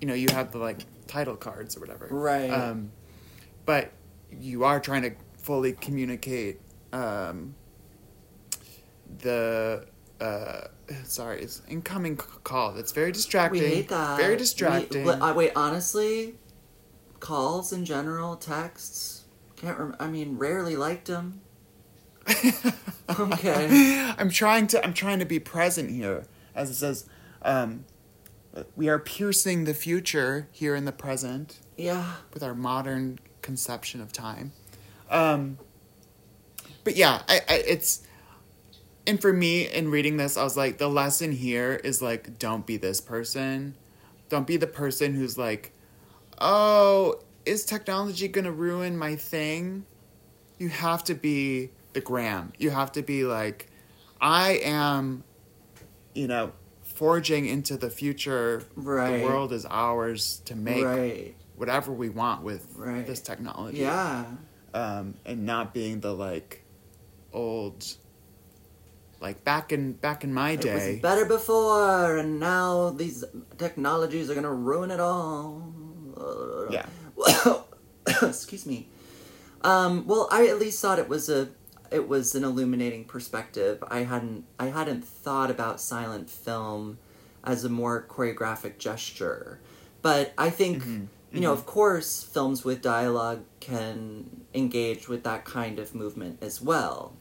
you 0.00 0.06
know 0.06 0.14
you 0.14 0.28
have 0.32 0.50
the 0.52 0.58
like 0.58 0.84
title 1.06 1.36
cards 1.36 1.76
or 1.76 1.80
whatever 1.80 2.08
Right. 2.10 2.50
um 2.50 2.90
but 3.66 3.92
you 4.30 4.64
are 4.64 4.80
trying 4.80 5.02
to 5.02 5.12
fully 5.38 5.72
communicate 5.72 6.60
um 6.92 7.54
the 9.18 9.86
uh 10.20 10.62
sorry 11.04 11.42
it's 11.42 11.62
incoming 11.68 12.16
call 12.16 12.72
that's 12.72 12.92
very 12.92 13.12
distracting 13.12 13.60
we 13.62 13.66
hate 13.68 13.88
that. 13.88 14.16
very 14.16 14.36
distracting 14.36 15.08
uh, 15.08 15.32
wait, 15.34 15.52
honestly, 15.56 16.34
calls 17.20 17.72
in 17.72 17.84
general, 17.84 18.36
texts, 18.36 19.21
can't 19.62 19.78
rem- 19.78 19.96
I 20.00 20.08
mean, 20.08 20.36
rarely 20.38 20.76
liked 20.76 21.06
them. 21.06 21.40
okay. 23.18 24.12
I'm 24.18 24.30
trying 24.30 24.66
to 24.68 24.84
I'm 24.84 24.94
trying 24.94 25.18
to 25.20 25.24
be 25.24 25.38
present 25.38 25.90
here, 25.90 26.24
as 26.54 26.70
it 26.70 26.74
says. 26.74 27.06
Um, 27.42 27.84
we 28.76 28.88
are 28.88 28.98
piercing 28.98 29.64
the 29.64 29.74
future 29.74 30.46
here 30.52 30.74
in 30.74 30.84
the 30.84 30.92
present 30.92 31.58
Yeah. 31.76 32.14
with 32.34 32.42
our 32.42 32.54
modern 32.54 33.18
conception 33.40 34.00
of 34.00 34.12
time. 34.12 34.52
Um, 35.10 35.58
but 36.84 36.96
yeah, 36.96 37.22
I, 37.28 37.40
I 37.48 37.54
it's 37.66 38.02
and 39.06 39.20
for 39.20 39.32
me 39.32 39.66
in 39.66 39.90
reading 39.90 40.16
this, 40.16 40.36
I 40.36 40.44
was 40.44 40.56
like, 40.56 40.78
the 40.78 40.88
lesson 40.88 41.32
here 41.32 41.72
is 41.82 42.00
like, 42.02 42.38
don't 42.38 42.64
be 42.66 42.76
this 42.76 43.00
person, 43.00 43.74
don't 44.28 44.46
be 44.46 44.56
the 44.56 44.66
person 44.68 45.14
who's 45.14 45.36
like, 45.36 45.72
oh, 46.40 47.20
is 47.44 47.64
technology 47.64 48.28
gonna 48.28 48.52
ruin 48.52 48.96
my 48.96 49.16
thing? 49.16 49.84
You 50.58 50.68
have 50.68 51.04
to 51.04 51.14
be 51.14 51.70
the 51.92 52.00
gram. 52.00 52.52
You 52.58 52.70
have 52.70 52.92
to 52.92 53.02
be 53.02 53.24
like, 53.24 53.68
I 54.20 54.60
am, 54.64 55.24
you 56.14 56.28
know, 56.28 56.52
forging 56.82 57.46
into 57.46 57.76
the 57.76 57.90
future. 57.90 58.62
Right. 58.76 59.18
The 59.18 59.24
world 59.24 59.52
is 59.52 59.66
ours 59.68 60.40
to 60.44 60.54
make 60.54 60.84
Right. 60.84 61.34
whatever 61.56 61.92
we 61.92 62.08
want 62.10 62.42
with 62.42 62.66
Right. 62.76 63.06
this 63.06 63.20
technology. 63.20 63.78
Yeah. 63.78 64.24
Um, 64.74 65.14
and 65.26 65.44
not 65.44 65.74
being 65.74 66.00
the 66.00 66.14
like 66.14 66.64
old 67.32 67.84
like 69.20 69.44
back 69.44 69.72
in 69.72 69.92
back 69.92 70.24
in 70.24 70.32
my 70.34 70.52
It 70.52 70.60
day. 70.62 70.92
was 70.94 71.00
better 71.00 71.24
before, 71.24 72.16
and 72.18 72.40
now 72.40 72.90
these 72.90 73.22
technologies 73.58 74.28
are 74.30 74.34
gonna 74.34 74.52
ruin 74.52 74.90
it 74.90 75.00
all. 75.00 75.62
Yeah. 76.70 76.86
Excuse 78.22 78.66
me. 78.66 78.88
Um, 79.62 80.06
well, 80.06 80.28
I 80.30 80.46
at 80.48 80.58
least 80.58 80.80
thought 80.80 80.98
it 80.98 81.08
was 81.08 81.28
a 81.28 81.48
it 81.90 82.08
was 82.08 82.34
an 82.34 82.42
illuminating 82.42 83.04
perspective. 83.04 83.82
I 83.88 84.00
hadn't 84.00 84.44
I 84.58 84.66
hadn't 84.66 85.04
thought 85.04 85.50
about 85.50 85.80
silent 85.80 86.30
film 86.30 86.98
as 87.44 87.64
a 87.64 87.68
more 87.68 88.04
choreographic 88.08 88.78
gesture, 88.78 89.60
but 90.00 90.32
I 90.38 90.50
think 90.50 90.84
you 91.32 91.40
know, 91.40 91.52
of 91.52 91.64
course, 91.64 92.22
films 92.22 92.62
with 92.64 92.82
dialogue 92.82 93.44
can 93.60 94.42
engage 94.52 95.08
with 95.08 95.24
that 95.24 95.44
kind 95.46 95.78
of 95.78 95.94
movement 95.94 96.42
as 96.42 96.60
well. 96.60 97.14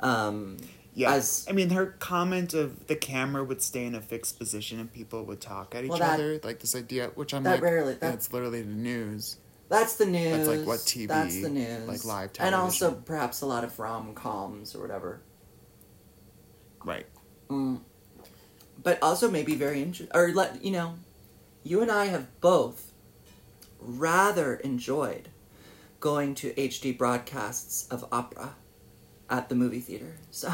Um, 0.00 0.56
Yeah. 0.94 1.12
as- 1.14 1.46
I 1.48 1.52
mean 1.52 1.70
her 1.70 1.86
comment 1.98 2.52
of 2.54 2.86
the 2.86 2.96
camera 2.96 3.42
would 3.42 3.62
stay 3.62 3.84
in 3.86 3.94
a 3.94 4.00
fixed 4.00 4.38
position 4.38 4.78
and 4.78 4.92
people 4.92 5.24
would 5.24 5.40
talk 5.40 5.74
at 5.74 5.84
each 5.84 5.90
Well, 5.90 5.98
that- 6.00 6.14
other, 6.14 6.40
like 6.44 6.60
this 6.60 6.74
idea 6.76 7.10
which 7.14 7.32
I'm 7.32 7.42
that 7.44 7.52
like 7.54 7.62
rarely- 7.62 7.92
that- 7.94 8.00
that's 8.00 8.32
literally 8.32 8.62
the 8.62 8.74
news. 8.74 9.36
That's 9.68 9.94
the 9.96 10.04
news. 10.04 10.36
That's 10.46 10.48
like 10.58 10.66
what 10.66 10.80
TV, 10.80 11.06
That's 11.08 11.40
the 11.40 11.48
news. 11.48 11.88
like 11.88 12.04
live 12.04 12.30
And 12.38 12.54
also 12.54 12.92
perhaps 12.92 13.40
a 13.40 13.46
lot 13.46 13.64
of 13.64 13.78
rom 13.78 14.14
coms 14.14 14.74
or 14.74 14.80
whatever. 14.82 15.22
Right. 16.84 17.06
Mm. 17.48 17.80
But 18.82 18.98
also 19.02 19.30
maybe 19.30 19.54
very 19.54 19.80
interesting. 19.80 20.14
Or 20.14 20.30
let 20.32 20.62
you 20.62 20.72
know, 20.72 20.96
you 21.62 21.80
and 21.80 21.90
I 21.90 22.06
have 22.06 22.26
both 22.42 22.92
rather 23.80 24.56
enjoyed 24.56 25.28
going 26.00 26.34
to 26.34 26.52
HD 26.54 26.92
broadcasts 26.96 27.86
of 27.88 28.04
opera 28.12 28.56
at 29.30 29.48
the 29.48 29.54
movie 29.54 29.80
theater. 29.80 30.16
So 30.30 30.52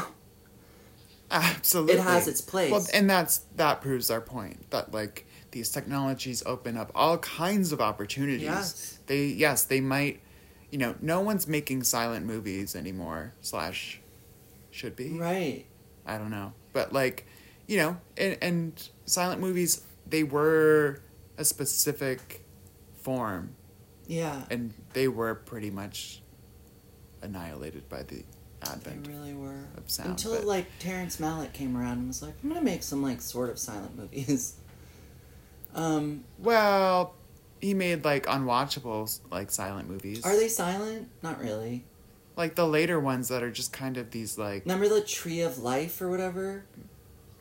Absolutely. 1.31 1.93
It 1.95 1.99
has 2.01 2.27
its 2.27 2.41
place. 2.41 2.71
Well, 2.71 2.85
and 2.93 3.09
that's 3.09 3.39
that 3.55 3.81
proves 3.81 4.09
our 4.09 4.21
point 4.21 4.69
that 4.71 4.93
like 4.93 5.25
these 5.51 5.69
technologies 5.69 6.43
open 6.45 6.77
up 6.77 6.91
all 6.95 7.17
kinds 7.19 7.71
of 7.71 7.81
opportunities. 7.81 8.43
Yes. 8.43 8.99
They 9.07 9.25
yes, 9.25 9.63
they 9.63 9.81
might 9.81 10.21
you 10.71 10.77
know, 10.77 10.93
no 11.01 11.19
one's 11.21 11.47
making 11.47 11.81
silent 11.83 12.25
movies 12.27 12.75
anymore, 12.75 13.33
slash 13.41 13.99
should 14.69 14.95
be. 14.95 15.09
right, 15.17 15.65
I 16.05 16.17
don't 16.19 16.29
know. 16.29 16.53
But 16.73 16.93
like, 16.93 17.25
you 17.67 17.77
know, 17.77 17.97
and, 18.17 18.37
and 18.41 18.89
silent 19.05 19.41
movies 19.41 19.83
they 20.07 20.23
were 20.23 21.01
a 21.37 21.45
specific 21.45 22.43
form 23.01 23.55
Yeah. 24.07 24.43
and 24.51 24.73
they 24.93 25.07
were 25.07 25.33
pretty 25.35 25.69
much 25.71 26.21
annihilated 27.21 27.87
by 27.89 28.03
the 28.03 28.23
They 28.83 28.97
really 29.11 29.33
were. 29.33 29.63
of 29.77 29.89
sound, 29.89 30.09
Until 30.11 30.35
but- 30.35 30.45
like 30.45 30.65
Terrence 30.79 31.17
Malick 31.17 31.53
came 31.53 31.75
around 31.77 31.97
and 31.99 32.07
was 32.07 32.21
like, 32.21 32.33
I'm 32.43 32.49
gonna 32.49 32.61
make 32.61 32.83
some 32.83 33.01
like 33.01 33.21
sort 33.21 33.49
of 33.49 33.57
silent 33.59 33.97
movies. 33.97 34.55
um, 35.75 36.23
Well, 36.37 37.15
he 37.61 37.73
made 37.73 38.03
like 38.05 38.25
unwatchable 38.25 39.19
like 39.31 39.51
silent 39.51 39.89
movies. 39.89 40.25
are 40.25 40.35
they 40.35 40.47
silent? 40.47 41.09
Not 41.21 41.39
really. 41.39 41.85
like 42.35 42.55
the 42.55 42.67
later 42.67 42.99
ones 42.99 43.27
that 43.29 43.43
are 43.43 43.51
just 43.51 43.73
kind 43.73 43.97
of 43.97 44.11
these 44.11 44.37
like 44.37 44.63
Remember 44.65 44.87
the 44.87 45.01
Tree 45.01 45.41
of 45.41 45.57
Life 45.59 46.01
or 46.01 46.09
whatever? 46.09 46.65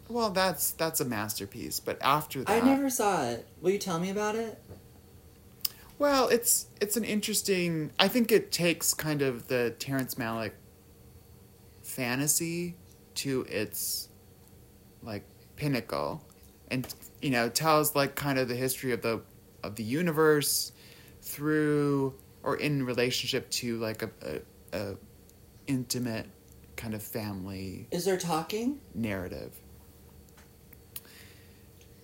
well 0.09 0.31
that's 0.31 0.71
that's 0.73 1.01
a 1.01 1.05
masterpiece 1.05 1.79
but 1.81 1.99
after 2.01 2.43
that 2.43 2.63
I 2.63 2.67
never 2.67 2.89
saw 2.91 3.27
it. 3.29 3.47
Will 3.61 3.71
you 3.71 3.79
tell 3.79 3.99
me 4.01 4.11
about 4.11 4.35
it? 4.37 4.59
well 5.99 6.29
it's 6.29 6.67
it's 6.81 6.97
an 6.97 7.05
interesting 7.05 7.91
i 7.99 8.07
think 8.09 8.31
it 8.33 8.51
takes 8.53 8.95
kind 8.95 9.21
of 9.21 9.49
the 9.49 9.75
terrence 9.81 10.15
malick 10.15 10.53
fantasy 11.99 12.77
to 13.17 13.43
its 13.49 14.09
like 15.03 15.25
pinnacle 15.57 16.23
and 16.71 16.87
you 17.21 17.31
know 17.31 17.49
tells 17.49 17.97
like 17.97 18.15
kind 18.15 18.39
of 18.39 18.47
the 18.47 18.55
history 18.55 18.93
of 18.93 19.03
the 19.03 19.21
of 19.65 19.75
the 19.75 19.83
universe 19.83 20.71
through 21.23 22.15
or 22.45 22.57
in 22.59 22.85
relationship 22.87 23.51
to 23.51 23.79
like 23.81 24.03
a, 24.03 24.11
a, 24.23 24.79
a 24.79 24.97
intimate 25.67 26.27
kind 26.77 26.95
of 26.95 27.03
family 27.03 27.89
Is 27.91 28.05
there 28.05 28.17
talking? 28.17 28.79
narrative. 28.95 29.53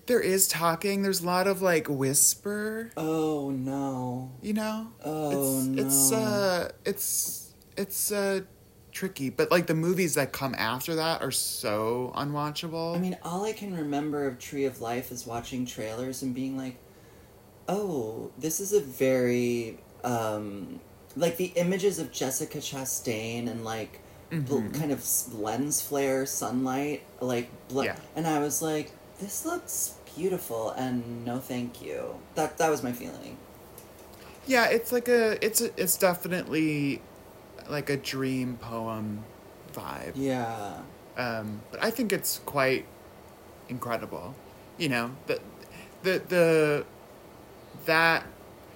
There 0.07 0.21
is 0.21 0.49
talking. 0.49 1.03
There's 1.03 1.23
a 1.23 1.27
lot 1.27 1.47
of 1.47 1.63
like 1.63 1.87
whisper. 1.89 2.91
Oh 2.97 3.51
no. 3.51 4.33
You 4.43 4.53
know. 4.55 4.89
Oh, 5.05 5.61
it's, 5.71 5.81
It's 5.81 6.11
no. 6.11 6.17
uh, 6.19 6.69
it's 6.85 7.53
it's 7.77 8.13
uh, 8.13 8.41
tricky. 8.95 9.29
But 9.29 9.51
like 9.51 9.67
the 9.67 9.75
movies 9.75 10.15
that 10.15 10.33
come 10.33 10.55
after 10.57 10.95
that 10.95 11.21
are 11.21 11.31
so 11.31 12.13
unwatchable. 12.17 12.97
I 12.97 12.99
mean, 12.99 13.19
all 13.23 13.45
I 13.45 13.53
can 13.53 13.77
remember 13.77 14.27
of 14.27 14.39
Tree 14.39 14.65
of 14.65 14.81
Life 14.81 15.13
is 15.13 15.27
watching 15.27 15.67
trailers 15.67 16.23
and 16.23 16.35
being 16.35 16.57
like, 16.57 16.77
"Oh, 17.69 18.31
this 18.39 18.61
is 18.61 18.73
a 18.73 18.81
very 18.81 19.79
um, 20.05 20.81
like 21.17 21.37
the 21.39 21.53
images 21.57 21.99
of 21.99 22.13
Jessica 22.13 22.59
Chastain 22.59 23.49
and 23.51 23.65
like 23.65 24.01
bl- 24.31 24.59
Mhm. 24.59 24.75
kind 24.75 24.93
of 24.93 25.03
lens 25.35 25.81
flare, 25.81 26.27
sunlight, 26.27 27.03
like 27.21 27.49
bl- 27.69 27.85
Yeah. 27.85 27.97
and 28.17 28.27
I 28.27 28.39
was 28.39 28.61
like, 28.63 28.91
"This 29.21 29.45
looks 29.47 29.95
beautiful," 30.17 30.71
and 30.71 31.25
no, 31.25 31.39
thank 31.41 31.81
you. 31.83 32.17
That 32.35 32.59
that 32.59 32.71
was 32.71 32.83
my 32.83 32.93
feeling. 32.93 33.37
yeah, 34.47 34.67
it's 34.67 34.93
like 34.93 35.09
a 35.09 35.43
it's 35.45 35.61
a, 35.63 35.71
it's 35.81 35.97
definitely 35.97 37.01
like 37.69 37.91
a 37.91 37.97
dream 37.97 38.57
poem 38.61 39.25
vibe. 39.73 40.13
Yeah. 40.15 40.79
um, 41.17 41.61
but 41.71 41.83
I 41.83 41.91
think 41.91 42.13
it's 42.13 42.41
quite 42.47 42.87
incredible. 43.69 44.35
You 44.79 44.89
know, 44.89 45.11
the 45.27 45.41
the 46.03 46.23
the 46.29 46.85
that 47.87 48.25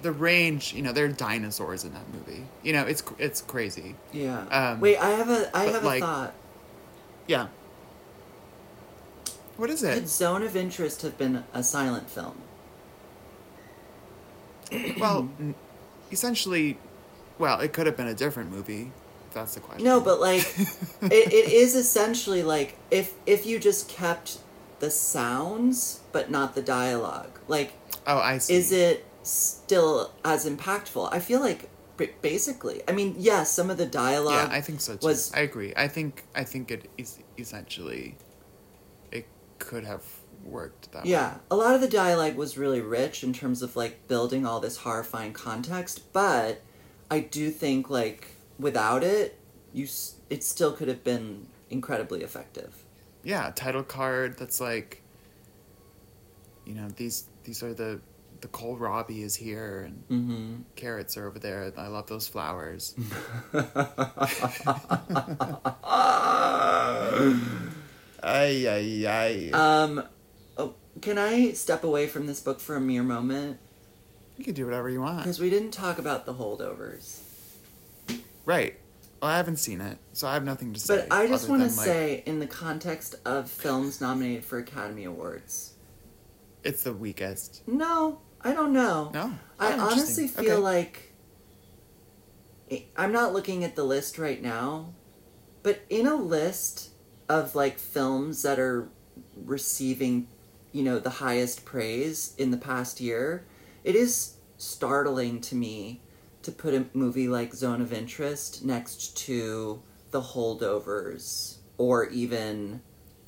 the 0.03 0.12
range. 0.12 0.72
You 0.74 0.82
know, 0.82 0.93
there 0.93 1.05
are 1.05 1.09
dinosaurs 1.09 1.84
in 1.84 1.93
that 1.95 2.09
movie. 2.12 2.45
You 2.62 2.72
know, 2.72 2.82
it's 2.84 3.03
it's 3.18 3.41
crazy. 3.43 3.95
Yeah. 4.12 4.43
Um, 4.47 4.80
Wait, 4.80 4.97
I 4.97 5.11
have 5.11 5.28
a 5.30 5.51
I 5.57 5.64
have 5.64 5.84
like- 5.84 6.03
a 6.03 6.07
thought. 6.07 6.34
Yeah. 7.26 7.49
What 9.57 9.70
is 9.70 9.82
it? 9.82 9.95
Could? 9.95 10.09
Zone 10.09 10.43
of 10.45 10.55
Interest 10.57 11.03
have 11.03 11.18
been 11.18 11.43
a 11.53 11.62
silent 11.64 12.09
film? 12.09 12.39
well, 15.01 15.28
n- 15.41 15.55
essentially, 16.12 16.78
well, 17.39 17.61
it 17.61 17.72
could 17.72 17.86
have 17.86 17.97
been 17.97 18.09
a 18.09 18.14
different 18.14 18.51
movie. 18.51 18.93
That's 19.34 19.55
the 19.55 19.61
question. 19.61 19.84
No, 19.84 20.01
but 20.01 20.20
like 20.20 20.41
it, 21.03 21.32
it 21.32 21.53
is 21.53 21.74
essentially 21.74 22.43
like 22.43 22.76
if 22.91 23.14
if 23.26 23.47
you 23.47 23.59
just 23.59 23.89
kept 23.89 24.39
the 24.80 24.91
sounds 24.91 26.01
but 26.12 26.30
not 26.30 26.55
the 26.55 26.62
dialogue. 26.62 27.39
Like 27.47 27.72
oh, 28.07 28.18
I 28.18 28.39
see. 28.39 28.55
is 28.55 28.72
it 28.72 29.05
still 29.22 30.12
as 30.24 30.49
impactful? 30.49 31.12
I 31.12 31.20
feel 31.20 31.41
like 31.41 31.68
basically. 32.22 32.82
I 32.89 32.93
mean, 32.93 33.16
yes, 33.18 33.51
some 33.51 33.70
of 33.70 33.76
the 33.76 33.86
dialogue 33.86 34.49
Yeah, 34.51 34.57
I 34.57 34.61
think 34.61 34.80
so 34.80 34.97
too. 34.97 35.07
was 35.07 35.32
I 35.34 35.41
agree. 35.41 35.72
I 35.76 35.89
think 35.89 36.24
I 36.34 36.45
think 36.45 36.70
it 36.70 36.89
is 36.97 37.18
essentially. 37.39 38.16
It 39.12 39.26
could 39.59 39.84
have 39.84 40.03
worked 40.45 40.93
that 40.93 41.05
way. 41.05 41.11
Yeah, 41.11 41.39
a 41.51 41.57
lot 41.57 41.74
of 41.74 41.80
the 41.80 41.89
dialogue 41.89 42.36
was 42.36 42.57
really 42.57 42.80
rich 42.80 43.22
in 43.22 43.32
terms 43.32 43.62
of 43.62 43.76
like 43.76 44.09
building 44.09 44.47
all 44.47 44.61
this 44.61 44.78
horrifying 44.78 45.32
context, 45.32 46.12
but 46.12 46.62
I 47.11 47.20
do 47.20 47.50
think 47.50 47.88
like 47.90 48.28
without 48.59 49.02
it, 49.02 49.38
you 49.72 49.84
s- 49.84 50.14
it 50.30 50.44
still 50.44 50.72
could 50.72 50.88
have 50.88 51.02
been 51.04 51.46
incredibly 51.70 52.22
effective. 52.22 52.72
yeah 53.24 53.50
title 53.54 53.82
card 53.82 54.36
that's 54.38 54.61
like 54.61 55.02
you 56.64 56.74
know 56.74 56.88
these 56.96 57.24
these 57.44 57.62
are 57.62 57.74
the 57.74 58.00
the 58.40 58.48
kohlrabi 58.48 59.22
is 59.24 59.34
here 59.34 59.82
and 59.86 60.04
Mm-hmm. 60.11 60.62
carrots 60.76 61.16
are 61.16 61.26
over 61.26 61.38
there 61.38 61.72
I 61.76 61.88
love 61.88 62.06
those 62.06 62.28
flowers 62.28 62.94
ay 68.22 68.66
ay 68.66 69.06
ay 69.06 69.50
Um, 69.52 70.02
oh, 70.56 70.74
can 71.00 71.18
I 71.18 71.52
step 71.52 71.84
away 71.84 72.06
from 72.06 72.26
this 72.26 72.40
book 72.40 72.61
for 72.61 72.76
a 72.76 72.80
mere 72.80 73.02
moment? 73.02 73.59
You 74.39 74.45
can 74.45 74.55
do 74.55 74.64
whatever 74.64 74.89
you 74.89 75.01
want 75.01 75.18
Because 75.18 75.41
we 75.41 75.51
didn't 75.51 75.72
talk 75.72 75.99
about 75.99 76.24
the 76.24 76.34
holdovers. 76.34 77.20
right 78.45 78.74
well 79.20 79.30
I 79.32 79.36
haven't 79.36 79.57
seen 79.57 79.80
it 79.80 79.99
so 80.12 80.26
I 80.28 80.34
have 80.34 80.45
nothing 80.45 80.72
to 80.72 80.80
say 80.80 81.07
But 81.09 81.12
I 81.12 81.26
just 81.26 81.49
want 81.49 81.62
to 81.62 81.76
like, 81.76 81.86
say, 81.86 82.22
in 82.24 82.39
the 82.39 82.47
context 82.47 83.16
of 83.24 83.51
films 83.51 84.01
nominated 84.01 84.45
for 84.45 84.59
Academy 84.59 85.05
Awards, 85.05 85.72
it's 86.62 86.82
the 86.84 86.93
weakest 86.93 87.62
no, 87.66 88.20
I 88.43 88.53
don't 88.53 88.72
know. 88.72 89.11
no 89.12 89.32
I 89.59 89.72
Oh, 89.74 89.80
honestly 89.91 90.28
feel 90.28 90.55
Okay. 90.59 90.62
like 90.62 91.12
eh, 92.70 92.80
I'm 92.97 93.12
not 93.12 93.32
looking 93.32 93.64
at 93.64 93.74
the 93.76 93.84
list 93.84 94.18
right 94.18 94.41
now, 94.41 94.95
but 95.64 95.80
in 95.91 96.07
a 96.07 96.14
list 96.14 96.91
of 97.28 97.55
like 97.55 97.78
films 97.78 98.43
that 98.43 98.59
are 98.59 98.89
receiving, 99.45 100.28
you 100.72 100.82
know, 100.84 100.99
the 101.01 101.11
highest 101.11 101.64
praise 101.64 102.34
in 102.39 102.51
the 102.53 102.57
past 102.57 103.01
year, 103.01 103.45
it 103.89 103.97
is 103.97 104.34
startling 104.59 105.41
to 105.41 105.55
me 105.55 106.03
to 106.43 106.53
put 106.53 106.74
a 106.74 106.84
movie 106.93 107.26
like 107.26 107.55
Zone 107.55 107.80
of 107.80 107.91
Interest 107.91 108.62
next 108.62 109.16
to 109.24 109.82
The 110.11 110.20
Holdovers 110.20 111.57
or 111.78 112.07
even 112.11 112.82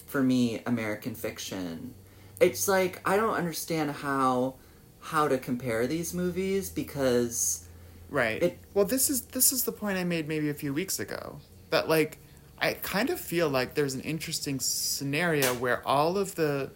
for 0.05 0.23
me 0.23 0.63
American 0.67 1.15
Fiction. 1.15 1.95
It's 2.41 2.69
like 2.69 3.01
I 3.09 3.17
don't 3.17 3.33
understand 3.33 3.91
how 3.91 4.57
how 5.01 5.29
to 5.29 5.39
compare 5.39 5.87
these 5.87 6.13
movies 6.13 6.69
because 6.69 7.67
Right. 8.11 8.43
It- 8.43 8.59
well, 8.75 8.85
this 8.85 9.09
is 9.09 9.23
this 9.23 9.53
is 9.53 9.65
the 9.65 9.73
point 9.73 9.97
I 9.97 10.05
made 10.05 10.29
maybe 10.29 10.51
a 10.51 10.55
few 10.55 10.75
weeks 10.75 11.01
ago. 11.01 11.39
That 11.71 11.89
like 11.89 12.19
I 12.59 12.75
kind 12.75 13.09
of 13.09 13.19
feel 13.19 13.49
like 13.49 13.75
there's 13.77 13.95
an 13.95 14.03
interesting 14.03 14.61
scenario 14.61 15.55
where 15.55 15.87
all 15.89 16.19
of 16.19 16.35
the 16.35 16.71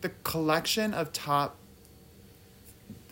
the 0.00 0.08
collection 0.24 0.92
of 0.92 1.12
top 1.12 1.56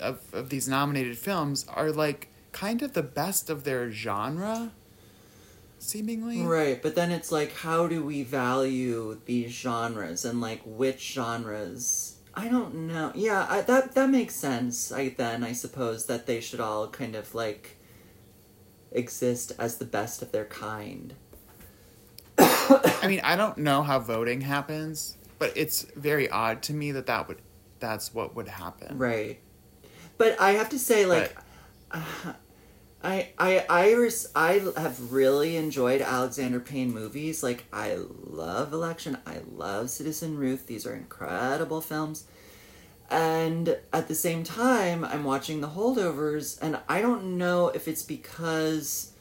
of 0.01 0.21
of 0.33 0.49
these 0.49 0.69
nominated 0.69 1.19
films 1.19 1.67
are 1.69 1.91
like 1.91 2.29
kind 2.53 2.83
of 2.83 2.93
the 2.93 3.03
best 3.03 3.51
of 3.51 3.65
their 3.65 3.91
genre 3.91 4.73
seemingly. 5.85 6.43
Right, 6.43 6.83
but 6.83 6.95
then 6.95 7.11
it's 7.11 7.31
like, 7.31 7.53
how 7.53 7.87
do 7.87 8.05
we 8.05 8.23
value 8.23 9.21
these 9.27 9.53
genres 9.53 10.25
and 10.25 10.41
like 10.41 10.63
which 10.65 11.13
genres? 11.13 12.17
I 12.35 12.49
don't 12.49 12.75
know. 12.89 13.13
Yeah, 13.15 13.47
I, 13.49 13.61
that 13.63 13.95
that 13.95 14.11
makes 14.11 14.35
sense. 14.35 14.91
I 14.91 15.11
then 15.11 15.45
I 15.45 15.53
suppose 15.53 16.07
that 16.07 16.27
they 16.27 16.41
should 16.41 16.61
all 16.61 16.89
kind 16.89 17.15
of 17.15 17.35
like 17.35 17.77
exist 18.91 19.53
as 19.59 19.79
the 19.79 19.85
best 19.85 20.23
of 20.23 20.33
their 20.33 20.47
kind. 20.47 21.15
I 22.39 23.05
mean, 23.07 23.21
I 23.23 23.37
don't 23.37 23.59
know 23.59 23.83
how 23.83 24.01
voting 24.01 24.41
happens, 24.41 25.17
but 25.39 25.53
it's 25.57 25.83
very 25.95 26.29
odd 26.29 26.63
to 26.63 26.73
me 26.73 26.91
that 26.93 27.07
that 27.07 27.29
would 27.29 27.39
that's 27.79 28.13
what 28.13 28.35
would 28.35 28.49
happen. 28.49 28.99
Right, 28.99 29.39
but 30.19 30.41
I 30.41 30.53
have 30.53 30.71
to 30.71 30.79
say, 30.79 31.07
like, 31.07 31.37
I 33.05 33.29
I 33.39 33.67
I 33.69 33.93
res- 33.93 34.33
I 34.35 34.61
have 34.77 35.13
really 35.13 35.57
enjoyed 35.57 36.01
Alexander 36.01 36.59
Payne 36.59 36.93
movies. 36.93 37.43
Like 37.43 37.65
I 37.71 37.99
love 37.99 38.73
Election, 38.73 39.19
I 39.27 39.41
love 39.55 39.91
Citizen 39.91 40.39
Ruth. 40.39 40.67
These 40.67 40.87
are 40.87 40.95
incredible 40.95 41.83
films. 41.83 42.25
And 43.11 43.77
at 43.93 44.09
the 44.09 44.15
same 44.15 44.43
time, 44.43 45.05
I'm 45.05 45.25
watching 45.25 45.61
The 45.61 45.69
Holdovers 45.69 46.59
and 46.63 46.79
I 46.89 47.03
don't 47.03 47.37
know 47.37 47.69
if 47.69 47.87
it's 47.87 48.03
because 48.03 49.13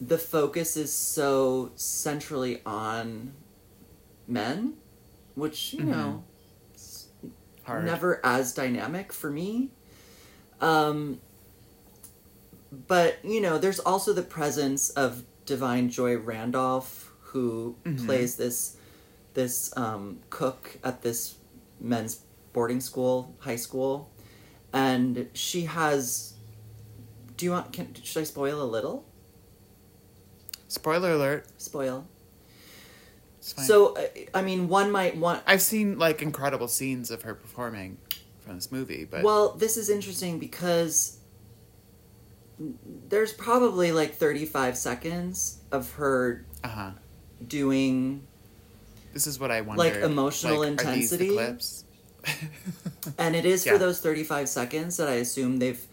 the 0.00 0.18
focus 0.18 0.76
is 0.76 0.92
so 0.92 1.72
centrally 1.74 2.60
on 2.64 3.32
men, 4.28 4.74
which, 5.34 5.74
you 5.74 5.80
mm-hmm. 5.80 5.90
know, 5.90 6.24
Hard. 7.64 7.84
never 7.84 8.20
as 8.24 8.52
dynamic 8.52 9.12
for 9.12 9.30
me. 9.30 9.70
Um, 10.60 11.20
but 12.70 13.18
you 13.24 13.40
know, 13.40 13.58
there's 13.58 13.80
also 13.80 14.12
the 14.12 14.22
presence 14.22 14.90
of 14.90 15.24
Da'Vine 15.46 15.90
Joy 15.90 16.16
Randolph, 16.16 17.12
who 17.20 17.76
plays 18.04 18.36
this 18.36 18.76
this 19.34 19.76
um, 19.76 20.20
cook 20.30 20.78
at 20.84 21.02
this 21.02 21.36
men's 21.80 22.20
boarding 22.52 22.80
school, 22.80 23.34
high 23.40 23.56
school, 23.56 24.10
and 24.72 25.28
she 25.32 25.62
has. 25.62 26.34
Do 27.36 27.46
you 27.46 27.52
want? 27.52 27.72
Can, 27.72 27.94
should 28.02 28.20
I 28.20 28.24
spoil 28.24 28.62
a 28.62 28.64
little? 28.64 29.04
Spoiler 30.68 31.12
alert. 31.12 31.46
Spoil. 31.58 32.06
So, 33.42 33.96
I- 33.98 34.28
I 34.34 34.42
mean, 34.42 34.68
one 34.68 34.90
might 34.92 35.16
want. 35.16 35.42
I've 35.46 35.62
seen 35.62 35.98
like 35.98 36.22
incredible 36.22 36.68
scenes 36.68 37.10
of 37.10 37.22
her 37.22 37.34
performing 37.34 37.98
from 38.40 38.54
this 38.54 38.70
movie, 38.70 39.04
but 39.04 39.22
Well, 39.24 39.52
this 39.54 39.76
is 39.76 39.90
interesting 39.90 40.38
because 40.38 41.18
there's 43.08 43.32
probably 43.32 43.92
like 43.92 44.14
35 44.14 44.76
seconds 44.76 45.58
of 45.72 45.92
her 45.94 46.44
uh 46.62 46.68
huh. 46.68 46.90
doing 47.46 48.22
This 49.12 49.26
is 49.26 49.38
what 49.40 49.50
I 49.50 49.60
wonder. 49.62 49.82
Like, 49.82 49.94
emotional 49.96 50.60
the 50.60 50.68
intensity? 50.68 51.30
clips? 51.30 51.84
and 53.18 53.34
it 53.34 53.44
is 53.44 53.66
Yeah. 53.66 53.72
for 53.72 53.78
those 53.78 53.98
35 54.00 54.48
seconds 54.48 54.96
that 54.98 55.08
I 55.08 55.14
assume 55.14 55.58
they've 55.58 55.84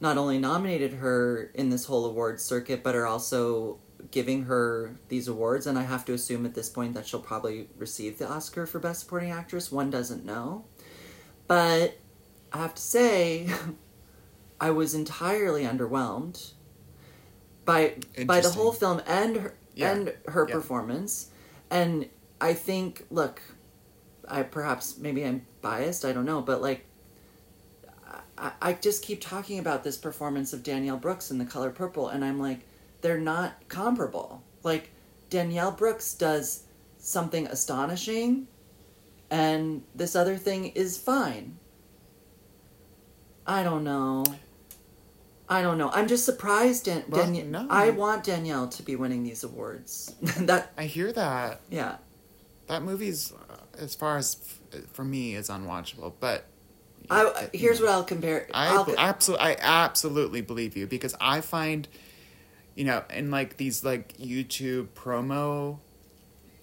not 0.00 0.16
only 0.18 0.38
nominated 0.38 0.94
her 0.94 1.50
in 1.54 1.70
this 1.70 1.86
whole 1.86 2.04
awards 2.06 2.44
circuit 2.44 2.82
but 2.84 2.94
are 2.94 3.06
also 3.06 3.78
giving 4.10 4.44
her 4.44 4.96
these 5.08 5.28
awards 5.28 5.66
and 5.66 5.78
I 5.78 5.82
have 5.82 6.04
to 6.06 6.12
assume 6.12 6.44
at 6.46 6.54
this 6.54 6.68
point 6.68 6.94
that 6.94 7.06
she'll 7.06 7.20
probably 7.20 7.68
receive 7.78 8.18
the 8.18 8.28
Oscar 8.28 8.66
for 8.66 8.78
best 8.78 9.00
supporting 9.00 9.30
actress. 9.30 9.72
One 9.72 9.90
doesn't 9.90 10.24
know. 10.24 10.64
But 11.46 11.98
I 12.52 12.58
have 12.58 12.74
to 12.74 12.82
say 12.82 13.48
I 14.60 14.70
was 14.70 14.94
entirely 14.94 15.64
underwhelmed 15.64 16.52
by 17.64 17.94
by 18.26 18.40
the 18.40 18.50
whole 18.50 18.72
film 18.72 19.00
and 19.06 19.36
her, 19.36 19.54
Yeah. 19.74 19.92
and 19.92 20.12
her 20.28 20.46
Yeah. 20.48 20.54
performance. 20.54 21.30
And 21.70 22.08
I 22.40 22.54
think 22.54 23.06
look, 23.10 23.40
I 24.28 24.42
perhaps 24.42 24.96
maybe 24.98 25.24
I'm 25.24 25.46
biased, 25.62 26.04
I 26.04 26.12
don't 26.12 26.24
know, 26.26 26.40
but 26.42 26.60
like 26.62 26.84
I, 28.36 28.52
I 28.60 28.72
just 28.74 29.02
keep 29.02 29.20
talking 29.20 29.58
about 29.58 29.84
this 29.84 29.96
performance 29.96 30.52
of 30.52 30.62
Danielle 30.62 30.96
Brooks 30.96 31.30
in 31.30 31.38
The 31.38 31.44
Color 31.44 31.70
Purple 31.70 32.08
and 32.08 32.24
I'm 32.24 32.38
like 32.40 32.60
they're 33.04 33.18
not 33.18 33.68
comparable. 33.68 34.42
Like 34.62 34.90
Danielle 35.28 35.70
Brooks 35.72 36.14
does 36.14 36.62
something 36.96 37.46
astonishing 37.46 38.48
and 39.30 39.82
this 39.94 40.16
other 40.16 40.36
thing 40.38 40.68
is 40.68 40.96
fine. 40.96 41.58
I 43.46 43.62
don't 43.62 43.84
know. 43.84 44.24
I 45.50 45.60
don't 45.60 45.76
know. 45.76 45.90
I'm 45.90 46.08
just 46.08 46.24
surprised. 46.24 46.86
Dan- 46.86 47.04
Well, 47.08 47.22
Danielle. 47.22 47.46
no. 47.46 47.66
I 47.68 47.90
want 47.90 48.24
Danielle 48.24 48.68
to 48.68 48.82
be 48.82 48.96
winning 48.96 49.22
these 49.22 49.44
awards. 49.44 50.14
that 50.38 50.72
I 50.78 50.84
hear 50.84 51.12
that. 51.12 51.60
yeah. 51.68 51.96
That 52.68 52.82
movie's, 52.82 53.34
uh, 53.50 53.56
as 53.78 53.94
far 53.94 54.16
as 54.16 54.38
f- 54.72 54.84
for 54.94 55.04
me, 55.04 55.34
is 55.34 55.50
unwatchable. 55.50 56.14
But 56.18 56.46
I 57.10 57.24
uh, 57.24 57.46
here's 57.52 57.80
know, 57.80 57.86
what 57.86 57.92
I'll 57.92 58.04
compare. 58.04 58.48
I 58.54 58.68
I'll, 58.68 58.94
absolutely, 58.96 59.44
I 59.46 59.56
absolutely 59.60 60.40
believe 60.40 60.74
you 60.74 60.86
because 60.86 61.14
I 61.20 61.42
find, 61.42 61.86
you 62.74 62.84
know, 62.84 63.02
in 63.10 63.30
like 63.30 63.56
these 63.56 63.84
like 63.84 64.16
YouTube 64.18 64.88
promo 64.88 65.78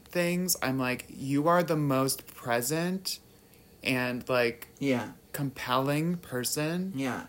things, 0.06 0.58
I'm 0.62 0.78
like, 0.78 1.06
you 1.10 1.48
are 1.48 1.64
the 1.64 1.76
most 1.78 2.28
present 2.28 3.20
and 3.84 4.28
like 4.30 4.68
yeah, 4.80 5.12
compelling 5.34 6.18
person. 6.18 6.94
yeah, 6.96 7.24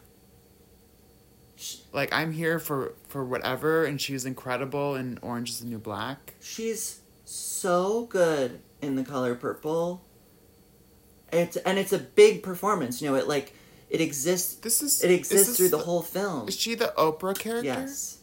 Like 1.92 2.12
I'm 2.12 2.32
here 2.32 2.58
for 2.58 2.94
for 3.08 3.24
whatever, 3.24 3.84
and 3.84 4.00
she's 4.00 4.24
incredible 4.24 4.94
in 4.96 5.18
Orange 5.22 5.50
Is 5.50 5.60
the 5.60 5.66
New 5.66 5.78
Black. 5.78 6.34
she's 6.40 7.00
so 7.24 8.04
good 8.06 8.60
in 8.82 8.96
the 8.96 9.04
color 9.04 9.34
purple. 9.34 10.02
It's 11.32 11.56
and 11.58 11.78
it's 11.78 11.92
a 11.92 11.98
big 11.98 12.42
performance. 12.42 13.00
You 13.00 13.10
know, 13.10 13.16
it 13.16 13.28
like 13.28 13.54
it 13.88 14.00
exists. 14.00 14.54
This 14.56 14.82
is 14.82 15.02
it 15.02 15.10
exists 15.10 15.48
this 15.48 15.56
through 15.56 15.68
the 15.70 15.78
whole 15.78 16.02
film. 16.02 16.48
Is 16.48 16.56
she 16.58 16.74
the 16.74 16.92
Oprah 16.98 17.38
character? 17.38 17.64
Yes, 17.64 18.18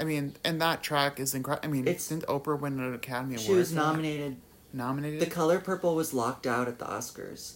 I 0.00 0.04
mean, 0.04 0.34
and 0.44 0.60
that 0.62 0.82
track 0.82 1.20
is 1.20 1.34
incredible. 1.34 1.68
I 1.68 1.70
mean, 1.72 1.86
It's- 1.86 2.08
didn't 2.08 2.26
Oprah 2.26 2.58
win 2.58 2.80
an 2.80 2.94
Academy 2.94 3.34
Award? 3.34 3.46
she 3.46 3.52
was 3.52 3.70
that? 3.70 3.76
nominated. 3.76 4.36
Nominated. 4.72 5.20
The 5.20 5.26
color 5.26 5.58
purple 5.60 5.94
was 5.94 6.14
locked 6.14 6.46
out 6.46 6.66
at 6.68 6.78
the 6.78 6.84
Oscars. 6.86 7.52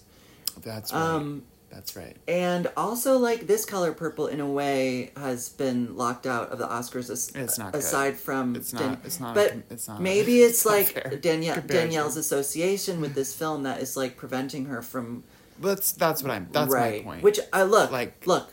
That's 0.63 0.93
right. 0.93 1.01
Um, 1.01 1.43
That's 1.71 1.97
right. 1.97 2.17
and 2.29 2.69
also 2.77 3.19
like 3.19 3.47
this 3.49 3.65
color 3.65 3.93
purple 3.93 4.27
in 4.29 4.41
a 4.41 4.47
way 4.47 5.11
has 5.17 5.49
been 5.49 5.97
locked 5.97 6.27
out 6.27 6.51
of 6.51 6.59
the 6.59 6.67
Oscars 6.67 7.11
as, 7.11 7.33
It's 7.35 7.59
not 7.59 7.73
good. 7.73 7.81
aside 7.81 8.17
from 8.17 8.55
It's 8.55 8.71
Dan- 8.73 8.91
not. 8.91 8.99
It's 9.05 9.19
not. 9.21 9.35
but 9.35 9.53
a 9.53 9.63
it's 9.71 9.89
not. 9.89 10.01
maybe 10.01 10.41
it's, 10.43 10.59
it's 10.65 10.67
like 10.67 11.21
Danielle. 11.23 11.61
Danielle's 11.67 12.17
association 12.17 13.01
with 13.01 13.15
this 13.15 13.35
film 13.35 13.63
that 13.65 13.81
is 13.81 13.97
like 13.97 14.17
preventing 14.17 14.67
her 14.67 14.83
from 14.83 15.25
That's 15.61 15.93
that's 15.93 16.23
what 16.23 16.31
I'm. 16.33 16.49
That's 16.53 16.71
right 16.71 17.05
my 17.05 17.13
point. 17.13 17.23
which 17.25 17.41
I 17.53 17.63
look 17.65 17.91
Like, 17.91 18.25
look 18.27 18.53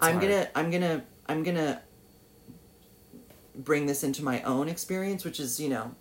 I'm 0.00 0.16
hard. 0.16 0.20
gonna 0.22 0.48
I'm 0.54 0.70
gonna 0.70 1.04
I'm 1.28 1.42
gonna 1.42 1.80
bring 3.56 3.86
this 3.86 4.04
into 4.04 4.22
my 4.22 4.42
own 4.42 4.68
experience 4.68 5.24
which 5.24 5.40
is 5.40 5.58
you 5.58 5.68
know 5.68 5.94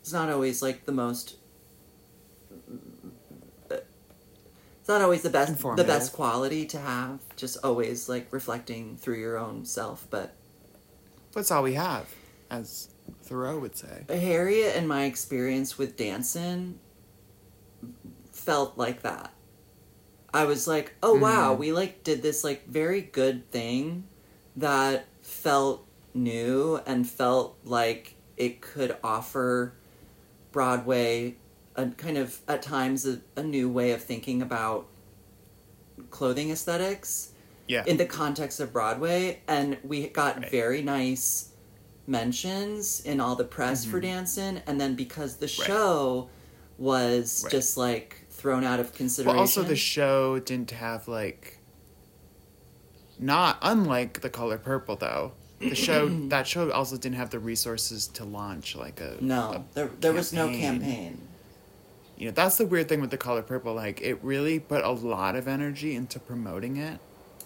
it's 0.00 0.12
not 0.12 0.28
always 0.28 0.60
like 0.62 0.84
the 0.84 0.92
most 0.92 1.36
it's 3.70 4.88
not 4.88 5.00
always 5.00 5.22
the 5.22 5.30
best 5.30 5.56
the 5.76 5.84
best 5.84 6.12
quality 6.12 6.66
to 6.66 6.78
have 6.78 7.20
just 7.36 7.56
always 7.62 8.08
like 8.08 8.26
reflecting 8.32 8.96
through 8.96 9.18
your 9.18 9.38
own 9.38 9.64
self 9.64 10.06
but 10.10 10.34
That's 11.34 11.50
all 11.50 11.62
we 11.62 11.74
have, 11.74 12.08
as 12.50 12.88
Thoreau 13.22 13.58
would 13.60 13.76
say. 13.76 14.04
Harriet 14.08 14.76
and 14.76 14.86
my 14.88 15.04
experience 15.04 15.78
with 15.78 15.96
dancing 15.96 16.78
felt 18.32 18.76
like 18.76 19.02
that. 19.02 19.32
I 20.34 20.44
was 20.44 20.66
like, 20.66 20.94
oh 21.02 21.14
wow, 21.14 21.54
Mhm. 21.54 21.58
we 21.58 21.72
like 21.72 22.02
did 22.04 22.20
this 22.22 22.42
like 22.44 22.66
very 22.66 23.00
good 23.00 23.50
thing 23.50 24.04
that 24.56 25.06
felt 25.22 25.86
new 26.14 26.80
and 26.86 27.08
felt 27.08 27.56
like 27.64 28.14
it 28.36 28.60
could 28.60 28.96
offer 29.02 29.74
Broadway 30.50 31.36
a 31.74 31.86
kind 31.86 32.18
of 32.18 32.40
at 32.46 32.62
times 32.62 33.06
a, 33.06 33.20
a 33.36 33.42
new 33.42 33.68
way 33.68 33.92
of 33.92 34.02
thinking 34.02 34.42
about 34.42 34.86
clothing 36.10 36.50
aesthetics 36.50 37.32
Yeah. 37.66 37.84
in 37.86 37.96
the 37.96 38.04
context 38.04 38.60
of 38.60 38.72
Broadway, 38.72 39.40
and 39.48 39.78
we 39.82 40.08
got 40.08 40.36
Right. 40.40 40.50
very 40.50 40.82
nice 40.82 41.48
mentions 42.06 43.00
in 43.00 43.20
all 43.20 43.36
the 43.36 43.44
press 43.44 43.84
for 43.84 43.98
mm-hmm. 43.98 44.06
dancing, 44.08 44.62
and 44.66 44.80
then 44.80 44.94
because 44.94 45.36
the 45.36 45.48
show 45.48 46.28
was 46.78 47.42
Right. 47.44 47.52
just 47.52 47.76
like 47.76 48.26
thrown 48.30 48.64
out 48.64 48.80
of 48.80 48.92
consideration. 48.94 49.36
well, 49.36 49.40
also 49.40 49.62
the 49.62 49.76
show 49.76 50.38
didn't 50.40 50.72
have 50.72 51.08
like. 51.08 51.58
Not 53.18 53.58
unlike 53.62 54.20
the 54.20 54.30
color 54.30 54.58
purple 54.58 54.96
though. 54.96 55.32
The 55.68 55.74
show 55.76 56.08
that 56.28 56.46
show 56.46 56.70
also 56.72 56.96
didn't 56.96 57.16
have 57.16 57.30
the 57.30 57.38
resources 57.38 58.06
to 58.08 58.24
launch 58.24 58.74
like 58.76 59.00
a 59.00 59.16
no, 59.20 59.52
a 59.52 59.64
there 59.74 59.90
there 60.00 60.12
was 60.12 60.32
no 60.32 60.48
campaign. 60.48 61.18
you 62.16 62.26
know 62.26 62.32
that's 62.32 62.58
the 62.58 62.66
weird 62.66 62.88
thing 62.88 63.00
with 63.00 63.10
the 63.10 63.16
color 63.16 63.42
purple 63.42 63.72
like 63.74 64.00
it 64.02 64.18
really 64.22 64.58
put 64.58 64.82
a 64.84 64.90
lot 64.90 65.36
of 65.36 65.46
energy 65.48 65.94
into 65.94 66.18
promoting 66.18 66.76
it 66.76 66.98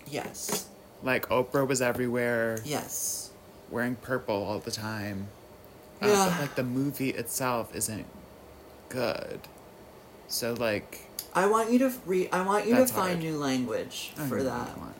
Yes, 0.08 0.68
like 1.02 1.28
oprah 1.28 1.66
was 1.66 1.82
everywhere 1.82 2.58
yes, 2.64 3.30
wearing 3.70 3.96
purple 3.96 4.36
all 4.44 4.58
the 4.60 4.70
time 4.70 5.28
Uh, 6.00 6.06
Yeah. 6.08 6.28
but 6.30 6.40
like 6.40 6.54
the 6.54 6.62
movie 6.64 7.10
itself 7.10 7.74
isn't 7.74 8.06
good 8.88 9.40
so 10.28 10.54
like 10.54 11.00
I 11.34 11.46
want 11.46 11.70
you 11.70 11.78
to 11.80 11.92
re. 12.06 12.28
I 12.32 12.40
want 12.46 12.66
you 12.66 12.76
to 12.76 12.86
find 12.86 13.08
hard. 13.10 13.18
new 13.18 13.36
language 13.36 14.12
I 14.18 14.26
for 14.26 14.42
that. 14.42 14.68
what 14.68 14.76
I 14.76 14.80
want. 14.80 14.96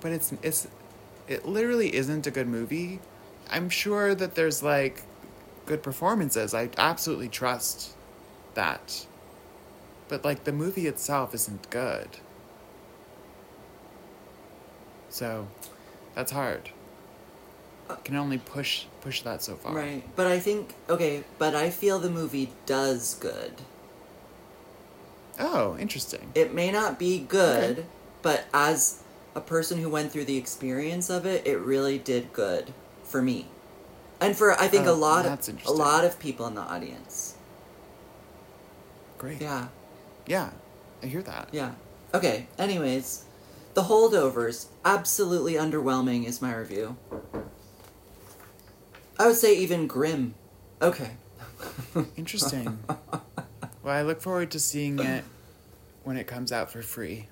but 0.00 0.10
it's 0.12 0.32
it's 0.42 0.66
it 1.28 1.46
literally 1.46 1.94
isn't 1.94 2.26
a 2.26 2.30
good 2.30 2.46
movie. 2.48 3.00
I'm 3.50 3.68
sure 3.68 4.14
that 4.14 4.34
there's 4.34 4.62
like 4.62 5.02
good 5.66 5.82
performances. 5.82 6.54
I 6.54 6.70
absolutely 6.76 7.28
trust 7.28 7.94
that. 8.54 9.06
But 10.08 10.24
like 10.24 10.44
the 10.44 10.52
movie 10.52 10.86
itself 10.86 11.34
isn't 11.34 11.68
good. 11.70 12.08
So 15.10 15.48
that's 16.14 16.32
hard. 16.32 16.70
Uh, 17.88 17.94
Can 17.96 18.16
only 18.16 18.38
push 18.38 18.84
push 19.00 19.22
that 19.22 19.42
so 19.42 19.54
far. 19.54 19.74
Right, 19.74 20.02
but 20.16 20.26
I 20.26 20.38
think 20.40 20.74
okay, 20.90 21.22
but 21.38 21.54
I 21.54 21.70
feel 21.70 21.98
the 21.98 22.10
movie 22.10 22.50
does 22.66 23.14
good. 23.14 23.52
oh 25.38 25.76
interesting. 25.78 26.32
It 26.34 26.52
may 26.54 26.70
not 26.72 26.98
be 26.98 27.20
good, 27.20 27.78
Okay. 27.78 27.86
but 28.22 28.44
as 28.52 29.02
a 29.36 29.40
person 29.40 29.78
who 29.78 29.88
went 29.90 30.10
through 30.10 30.24
the 30.24 30.38
experience 30.38 31.10
of 31.10 31.26
it, 31.26 31.46
it 31.46 31.58
really 31.58 31.98
did 31.98 32.32
good 32.32 32.72
for 33.04 33.20
me. 33.22 33.46
And 34.20 34.34
for 34.36 34.58
I 34.58 34.66
think 34.66 34.86
Oh, 34.86 34.94
a 34.94 34.96
lot 34.96 35.26
of 35.26 35.66
a 35.66 35.72
lot 35.72 36.04
of 36.04 36.18
people 36.18 36.46
in 36.46 36.54
the 36.54 36.62
audience. 36.62 37.34
great 39.18 39.40
Yeah. 39.40 39.68
yeah 40.26 40.50
i 41.02 41.06
hear 41.06 41.22
that 41.22 41.48
Yeah. 41.52 41.72
Okay, 42.14 42.46
anyways, 42.58 43.24
The 43.74 43.82
Holdovers, 43.82 44.66
absolutely 44.86 45.54
underwhelming 45.54 46.24
is 46.26 46.40
my 46.40 46.54
review. 46.54 46.96
I 49.18 49.26
would 49.26 49.36
say 49.36 49.54
even 49.58 49.86
grim. 49.86 50.34
Okay. 50.80 51.10
Interesting. 52.16 52.78
well, 53.82 53.94
I 53.94 54.00
look 54.02 54.22
forward 54.22 54.50
to 54.52 54.60
seeing 54.60 54.98
it 54.98 55.24
when 56.04 56.16
it 56.16 56.26
comes 56.26 56.52
out 56.52 56.70
for 56.70 56.80
free. 56.80 57.28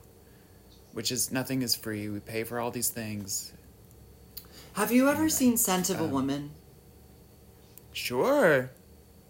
Which 0.94 1.12
is 1.12 1.30
nothing 1.30 1.60
is 1.62 1.74
free. 1.74 2.08
We 2.08 2.20
pay 2.20 2.44
for 2.44 2.58
all 2.58 2.70
these 2.70 2.88
things. 2.88 3.52
Have 4.74 4.90
you 4.90 5.08
ever 5.10 5.28
seen 5.28 5.56
Scent 5.56 5.90
Um, 5.90 5.96
of 5.96 6.02
a 6.02 6.06
Woman? 6.06 6.50
Sure. 7.92 8.70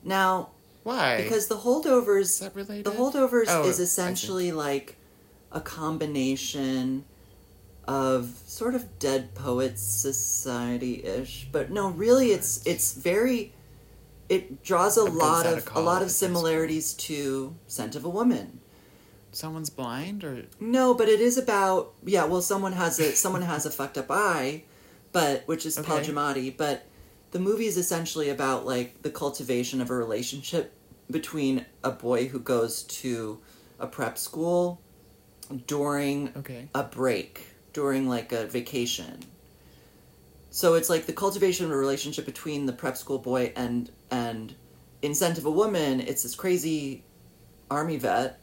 Now, 0.03 0.51
Why? 0.85 1.23
because 1.23 1.49
the 1.49 1.57
holdovers 1.59 2.21
is 2.21 2.39
that 2.41 2.55
related? 2.55 2.85
the 2.85 2.93
holdovers 2.93 3.47
Oh, 3.49 3.67
is 3.67 3.81
essentially 3.81 4.53
like 4.53 4.97
a 5.53 5.61
combination 5.61 7.05
of 7.87 8.39
sort 8.47 8.75
of 8.75 8.99
dead 8.99 9.35
poets 9.35 9.83
society-ish 9.83 11.49
but 11.53 11.71
no 11.71 11.89
really 11.91 12.31
it's 12.33 12.65
it's 12.67 12.95
very 12.95 13.53
it 14.31 14.63
draws 14.65 14.97
a 14.97 15.05
lot 15.05 15.45
of 15.45 15.69
a 15.75 15.79
a 15.79 15.83
lot 15.83 16.01
of 16.01 16.11
similarities 16.11 16.95
to 16.95 17.55
scent 17.67 17.95
of 17.95 18.03
a 18.05 18.09
woman 18.09 18.59
Someone's 19.35 19.71
blind 19.71 20.25
or 20.25 20.47
no 20.61 20.95
but 20.95 21.09
it 21.09 21.21
is 21.21 21.37
about 21.37 21.93
yeah 22.05 22.25
well 22.25 22.41
someone 22.41 22.73
has 22.73 22.99
a 23.01 23.13
someone 23.13 23.43
has 23.43 23.67
a 23.67 23.71
fucked 23.71 23.99
up 23.99 24.07
eye 24.11 24.63
but 25.13 25.43
which 25.47 25.67
is 25.67 25.77
Paul 25.79 25.99
Okay. 25.99 26.13
Giamatti 26.13 26.57
but 26.57 26.87
the 27.33 27.39
movie 27.41 27.67
is 27.67 27.77
essentially 27.77 28.29
about 28.31 28.65
like 28.65 29.03
the 29.03 29.11
cultivation 29.11 29.81
of 29.81 29.91
a 29.91 29.95
relationship 29.95 30.73
between 31.11 31.67
a 31.83 31.91
boy 31.91 32.29
who 32.29 32.39
goes 32.39 32.85
to 32.85 33.41
a 33.81 33.87
prep 33.87 34.17
school 34.19 34.81
during 35.67 36.33
okay. 36.37 36.69
a 36.75 36.85
break 36.85 37.43
during 37.73 38.09
like 38.09 38.33
a 38.33 38.47
vacation 38.47 39.19
so 40.51 40.75
it's 40.75 40.89
like 40.89 41.07
the 41.07 41.13
cultivation 41.13 41.67
of 41.67 41.73
a 41.73 41.77
relationship 41.77 42.25
between 42.25 42.67
the 42.67 42.73
prep 42.73 42.97
school 42.97 43.19
boy 43.19 43.53
and 43.57 43.91
and 44.11 44.55
in 45.03 45.15
Scent 45.15 45.39
of 45.39 45.45
a 45.45 45.51
Woman 45.51 46.01
it's 46.01 46.23
this 46.23 46.37
crazy 46.37 47.03
army 47.71 47.97
vet 47.97 48.39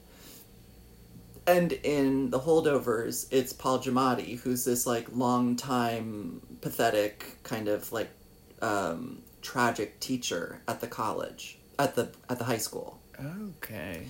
and 1.58 1.72
in 1.72 2.30
the 2.30 2.40
holdovers 2.40 3.28
it's 3.32 3.54
paul 3.54 3.80
giamatti 3.80 4.40
who's 4.40 4.64
this 4.66 4.86
like 4.86 5.08
long 5.14 5.56
time 5.56 6.42
pathetic 6.62 7.38
kind 7.44 7.68
of 7.68 7.92
like 7.92 8.10
um, 8.62 9.22
tragic 9.42 10.00
teacher 10.00 10.62
at 10.68 10.82
the 10.82 10.88
college 10.88 11.58
at 11.80 11.96
the 11.96 12.10
at 12.30 12.38
the 12.40 12.46
high 12.46 12.58
school 12.68 13.00
Okay. 13.58 14.02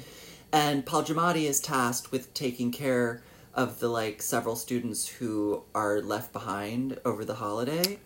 and 0.54 0.86
Paul 0.86 1.04
Giamatti 1.04 1.44
is 1.44 1.60
tasked 1.60 2.12
with 2.14 2.34
taking 2.34 2.72
care 2.72 3.22
of 3.54 3.80
the 3.82 3.90
like 3.90 4.22
several 4.22 4.56
students 4.56 5.08
who 5.08 5.64
are 5.76 6.02
left 6.02 6.32
behind 6.32 6.98
over 7.04 7.26
the 7.26 7.36
holiday. 7.36 8.00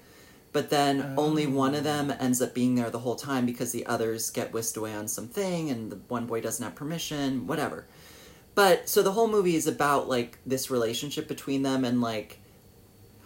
But 0.52 0.70
then 0.72 1.14
only 1.18 1.46
one 1.46 1.76
of 1.76 1.84
them 1.84 2.12
ends 2.20 2.42
up 2.42 2.54
being 2.56 2.74
there 2.76 2.90
the 2.90 3.00
whole 3.06 3.18
time 3.18 3.46
because 3.46 3.72
the 3.72 3.86
others 3.86 4.32
get 4.32 4.54
whisked 4.54 4.78
away 4.78 4.94
on 4.96 5.08
something 5.08 5.70
and 5.70 5.92
the 5.92 5.98
one 6.08 6.26
boy 6.26 6.42
doesn't 6.42 6.64
have 6.64 6.76
permission, 6.76 7.46
whatever. 7.46 7.86
But 8.56 8.88
so 8.90 9.02
the 9.04 9.12
whole 9.12 9.28
movie 9.28 9.56
is 9.56 9.68
about 9.68 10.08
like 10.10 10.38
this 10.46 10.72
relationship 10.72 11.28
between 11.28 11.62
them 11.64 11.84
and 11.86 12.02
like 12.02 12.40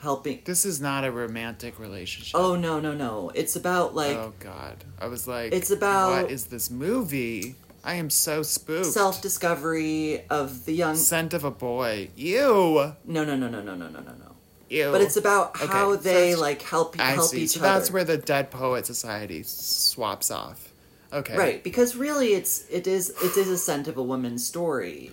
helping 0.01 0.41
This 0.45 0.65
is 0.65 0.80
not 0.82 1.03
a 1.05 1.11
romantic 1.11 1.77
relationship. 1.80 2.34
Oh 2.39 2.55
no, 2.55 2.80
no, 2.80 2.93
no. 2.93 3.32
It's 3.36 3.55
about 3.55 3.93
like 3.95 4.17
oh 4.17 4.34
god. 4.39 4.84
I 4.99 5.07
was 5.07 5.27
like 5.27 5.53
It's 5.53 5.71
about- 5.71 6.23
what 6.23 6.32
is 6.32 6.45
this 6.45 6.69
movie? 6.71 7.55
I 7.84 7.93
am 7.93 8.09
so 8.09 8.43
spooked. 8.43 8.88
self-discovery 8.88 10.23
of 10.30 10.65
the 10.65 10.73
young 10.73 10.95
Scent 10.95 11.34
of 11.34 11.43
a 11.45 11.51
boy. 11.51 12.09
Ew. 12.15 12.93
No, 13.05 13.23
no, 13.23 13.23
no, 13.36 13.36
no, 13.36 13.61
no, 13.61 13.61
no, 13.61 13.75
no, 13.75 13.88
no, 13.88 13.99
no. 13.99 14.32
Ew. 14.69 14.91
But 14.91 15.01
it's 15.01 15.15
about 15.17 15.55
Okay, 15.55 15.67
how 15.67 15.91
so 15.95 15.97
they 15.97 16.27
it's- 16.30 16.39
like 16.39 16.61
help 16.61 16.95
I 16.99 17.11
help 17.11 17.30
see. 17.30 17.43
each 17.43 17.51
So 17.51 17.59
other. 17.61 17.69
that's 17.80 17.91
where 17.91 18.03
the 18.03 18.17
Dead 18.17 18.51
Poet 18.51 18.86
Society 18.86 19.43
swaps 19.43 20.32
off. 20.32 20.65
Okay. 21.11 21.36
right 21.36 21.63
because 21.63 21.95
really 21.95 22.36
it's 22.36 22.65
it 22.69 22.86
is 22.86 23.09
it 23.23 23.36
is 23.36 23.47
a 23.47 23.57
scent 23.57 23.88
of 23.88 23.97
a 23.97 24.03
woman's 24.03 24.45
story, 24.45 25.09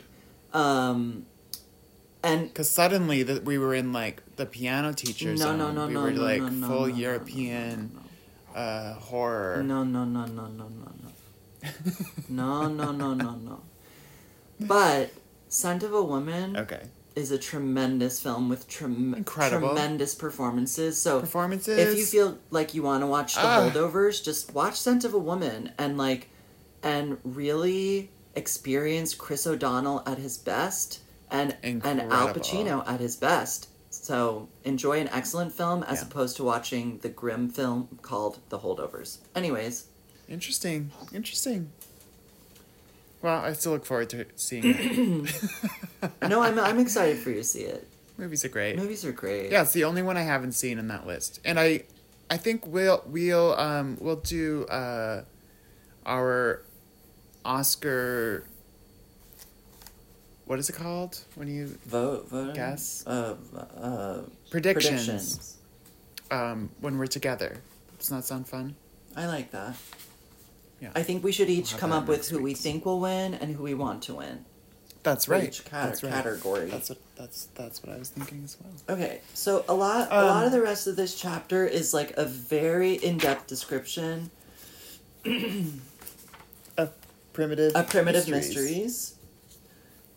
um, 0.56 1.26
and 2.22 2.48
Because 2.48 2.70
suddenly 2.70 3.22
that 3.22 3.44
we 3.44 3.58
were 3.58 3.74
in 3.74 3.92
like 3.92 4.22
the 4.36 4.46
piano 4.46 4.92
teacher 4.92 5.30
no, 5.30 5.36
zone. 5.36 5.58
no, 5.58 5.70
no, 5.70 5.82
no. 5.82 5.86
we 5.88 5.94
no, 5.94 6.02
were 6.02 6.10
no, 6.12 6.22
like 6.22 6.42
no, 6.42 6.48
no, 6.48 6.66
full 6.66 6.80
no, 6.86 6.92
no, 6.92 6.94
European 6.96 7.98
uh, 8.54 8.94
horror. 8.94 9.62
no, 9.62 9.84
no, 9.84 10.04
no, 10.04 10.24
no, 10.26 10.46
no, 10.46 10.68
no, 10.68 10.68
no, 12.28 12.68
no, 12.68 12.68
no, 12.68 12.92
no, 12.92 13.14
no, 13.14 13.30
no. 13.36 13.60
But 14.60 15.12
scent 15.48 15.82
of 15.82 15.92
a 15.92 16.02
woman 16.02 16.56
Okay. 16.56 16.82
is 17.14 17.30
a 17.30 17.38
tremendous 17.38 18.20
film 18.20 18.48
with 18.48 18.66
trem- 18.68 19.14
Incredible. 19.14 19.68
tremendous 19.68 20.14
performances. 20.14 21.00
So 21.00 21.20
Performances. 21.20 21.78
if 21.78 21.96
you 21.98 22.04
feel 22.06 22.38
like 22.50 22.74
you 22.74 22.82
want 22.82 23.02
to 23.02 23.06
watch 23.06 23.34
the 23.34 23.40
Ah. 23.42 23.70
holdovers 23.70 24.22
just 24.24 24.52
watch 24.54 24.80
scent 24.80 25.04
of 25.04 25.12
a 25.14 25.18
woman 25.18 25.72
and 25.78 25.98
like 25.98 26.28
and 26.82 27.18
really 27.24 28.10
experience 28.36 29.14
chris 29.14 29.46
o'donnell 29.46 30.02
at 30.06 30.18
his 30.18 30.36
best 30.38 31.00
and 31.30 31.56
and 31.62 31.84
al 31.84 32.32
pacino 32.34 32.86
at 32.86 33.00
his 33.00 33.16
best 33.16 33.68
so 33.90 34.48
enjoy 34.64 35.00
an 35.00 35.08
excellent 35.08 35.52
film 35.52 35.82
as 35.84 36.00
Yeah. 36.00 36.06
opposed 36.06 36.36
to 36.36 36.44
watching 36.44 36.98
the 36.98 37.08
grim 37.08 37.48
film 37.48 37.98
called 38.02 38.38
the 38.50 38.58
holdovers 38.60 39.18
anyways 39.34 39.86
Interesting. 40.28 40.90
Interesting. 41.14 41.70
Well, 43.22 43.44
I 43.44 43.52
still 43.52 43.72
look 43.72 43.86
forward 43.86 44.10
to 44.10 44.26
seeing 44.34 44.64
it. 45.24 45.34
no 46.28 46.40
I'm, 46.42 46.58
I'm 46.58 46.78
excited 46.80 47.18
for 47.18 47.30
you 47.30 47.36
to 47.36 47.44
see 47.44 47.60
it 47.62 47.86
Movies 48.18 48.44
are 48.44 48.48
great. 48.48 48.76
movies 48.76 49.04
are 49.04 49.12
great 49.12 49.52
Yeah, 49.52 49.62
it's 49.62 49.72
the 49.72 49.84
only 49.84 50.02
one 50.02 50.16
I 50.16 50.22
haven't 50.22 50.52
seen 50.52 50.78
in 50.78 50.88
that 50.88 51.06
list, 51.06 51.38
and 51.44 51.60
I, 51.60 51.84
I 52.30 52.38
think 52.38 52.66
we'll 52.66 53.02
we'll 53.06 53.54
um 53.58 53.98
we'll 54.00 54.16
do 54.16 54.64
uh, 54.66 55.22
our 56.04 56.62
Oscar. 57.46 58.44
What 60.46 60.58
is 60.58 60.68
it 60.68 60.74
called 60.74 61.18
when 61.34 61.48
you 61.48 61.66
vote 61.86 62.28
vote 62.28 62.54
Guess? 62.54 63.04
uh, 63.06 63.34
uh, 63.56 64.20
predictions, 64.50 65.06
predictions 65.06 65.56
um 66.30 66.70
when 66.80 66.98
we're 66.98 67.06
together? 67.06 67.58
Does 67.98 68.08
that 68.10 68.24
sound 68.24 68.46
fun? 68.48 68.74
i 69.16 69.26
like 69.26 69.50
that 69.52 69.74
Yeah. 70.80 70.90
I 70.94 71.02
think 71.02 71.24
we 71.24 71.32
should 71.32 71.48
each 71.48 71.70
have 71.72 71.80
come 71.80 71.90
up 71.92 72.06
with 72.06 72.28
who 72.28 72.38
we 72.42 72.52
think 72.54 72.84
will 72.84 73.00
win 73.00 73.32
and 73.34 73.56
who 73.56 73.62
we 73.62 73.72
want 73.74 74.02
to 74.04 74.14
win. 74.14 74.44
That's 75.02 75.26
right. 75.28 75.44
each 75.44 75.64
cat- 75.64 75.86
that's 75.88 76.02
right. 76.02 76.12
category. 76.12 76.68
That's 76.68 76.90
what 76.90 76.98
that's 77.16 77.46
that's 77.54 77.82
what 77.82 77.94
I 77.94 77.98
was 77.98 78.10
thinking 78.10 78.42
as 78.44 78.56
well. 78.60 78.96
Okay, 78.98 79.20
so 79.34 79.64
a 79.68 79.74
lot 79.74 80.08
a 80.10 80.18
Um, 80.20 80.26
lot 80.26 80.44
of 80.44 80.52
the 80.52 80.60
rest 80.62 80.86
of 80.86 80.94
this 80.96 81.18
chapter 81.18 81.64
is 81.66 81.94
like 81.94 82.10
a 82.16 82.24
very 82.24 82.94
in-depth 82.94 83.46
description 83.46 84.30
A 85.24 85.64
primitive. 87.36 87.76
of 87.76 87.88
primitive 87.88 88.28
mysteries. 88.28 88.74
mysteries. 88.74 89.14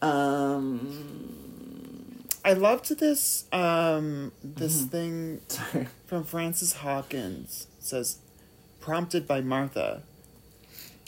Um 0.02 2.24
I 2.46 2.54
loved 2.54 2.98
this 3.00 3.46
um 3.52 4.32
this 4.44 4.78
Mm-hmm. 4.82 4.88
thing 4.88 5.42
sorry. 5.50 5.88
from 6.08 6.24
Frances 6.24 6.74
Hawkins 6.74 7.68
It 7.80 7.86
says 7.86 8.18
prompted 8.80 9.28
by 9.28 9.42
Martha. 9.42 10.04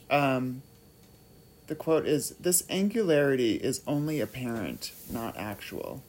Um 0.10 0.62
the 1.68 1.76
quote 1.76 2.06
is 2.06 2.32
this 2.32 2.64
angularity 2.70 3.56
is 3.56 3.82
only 3.88 4.20
apparent, 4.20 4.92
not 5.10 5.38
actual. 5.38 6.04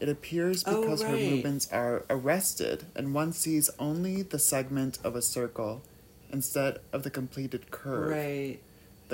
It 0.00 0.08
appears 0.08 0.64
Oh, 0.66 0.80
because 0.80 1.02
her 1.02 1.16
movements 1.16 1.68
are 1.70 2.04
arrested 2.08 2.86
and 2.96 3.12
one 3.14 3.32
sees 3.34 3.68
only 3.78 4.22
the 4.22 4.38
segment 4.38 4.98
of 5.04 5.14
a 5.14 5.20
circle 5.22 5.82
instead 6.32 6.78
of 6.92 7.02
the 7.02 7.10
completed 7.10 7.70
curve. 7.70 8.10
Right. 8.10 8.58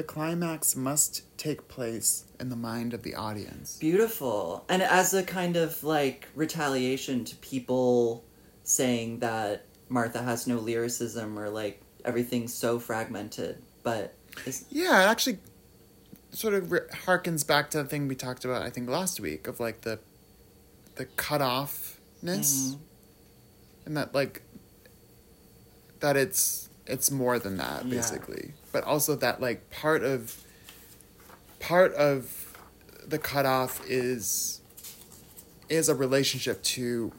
The 0.00 0.06
climax 0.06 0.74
must 0.76 1.24
take 1.36 1.68
place 1.68 2.24
in 2.40 2.48
the 2.48 2.56
mind 2.56 2.94
of 2.94 3.02
the 3.02 3.14
audience. 3.14 3.76
Beautiful. 3.76 4.64
And 4.70 4.80
as 4.80 5.12
a 5.12 5.22
kind 5.22 5.58
of 5.58 5.84
like 5.84 6.26
retaliation 6.34 7.26
to 7.26 7.36
people 7.36 8.24
saying 8.64 9.18
that 9.18 9.66
Martha 9.90 10.22
has 10.22 10.46
no 10.46 10.56
lyricism 10.56 11.38
or 11.38 11.50
like 11.50 11.82
everything's 12.02 12.54
so 12.54 12.78
fragmented, 12.78 13.60
but 13.82 14.14
it's, 14.46 14.64
Yeah, 14.70 15.02
it 15.02 15.10
actually 15.10 15.36
sort 16.32 16.54
of 16.54 16.72
re- 16.72 16.80
harkens 17.04 17.46
back 17.46 17.68
to 17.72 17.82
the 17.82 17.84
thing 17.84 18.08
we 18.08 18.14
talked 18.14 18.46
about, 18.46 18.62
I 18.62 18.70
think, 18.70 18.88
last 18.88 19.20
week 19.20 19.46
of 19.46 19.60
like 19.60 19.82
the 19.82 19.98
the 20.94 21.04
cut 21.04 21.42
offness, 21.42 21.98
Mhm. 22.24 22.78
and 23.84 23.96
that 23.98 24.14
like 24.14 24.40
that 25.98 26.16
it's 26.16 26.69
it's 26.90 27.10
more 27.10 27.38
than 27.38 27.56
that 27.58 27.84
Yeah. 27.86 27.96
basically, 27.96 28.52
but 28.72 28.84
also 28.84 29.14
that 29.16 29.40
like 29.40 29.70
part 29.70 30.02
of 30.02 30.36
part 31.60 31.94
of 31.94 32.56
the 33.06 33.18
cutoff 33.18 33.80
is 33.88 34.60
is 35.68 35.88
a 35.88 35.94
relationship 35.94 36.62
to 36.62 37.12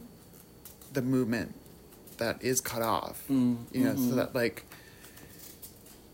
the 0.94 1.02
movement 1.02 1.56
that 2.18 2.42
is 2.44 2.60
cut 2.62 2.82
off 2.82 3.24
Mm, 3.30 3.58
you 3.72 3.84
know 3.86 3.94
mhm. 3.94 4.10
so 4.10 4.16
that 4.16 4.36
like 4.36 4.66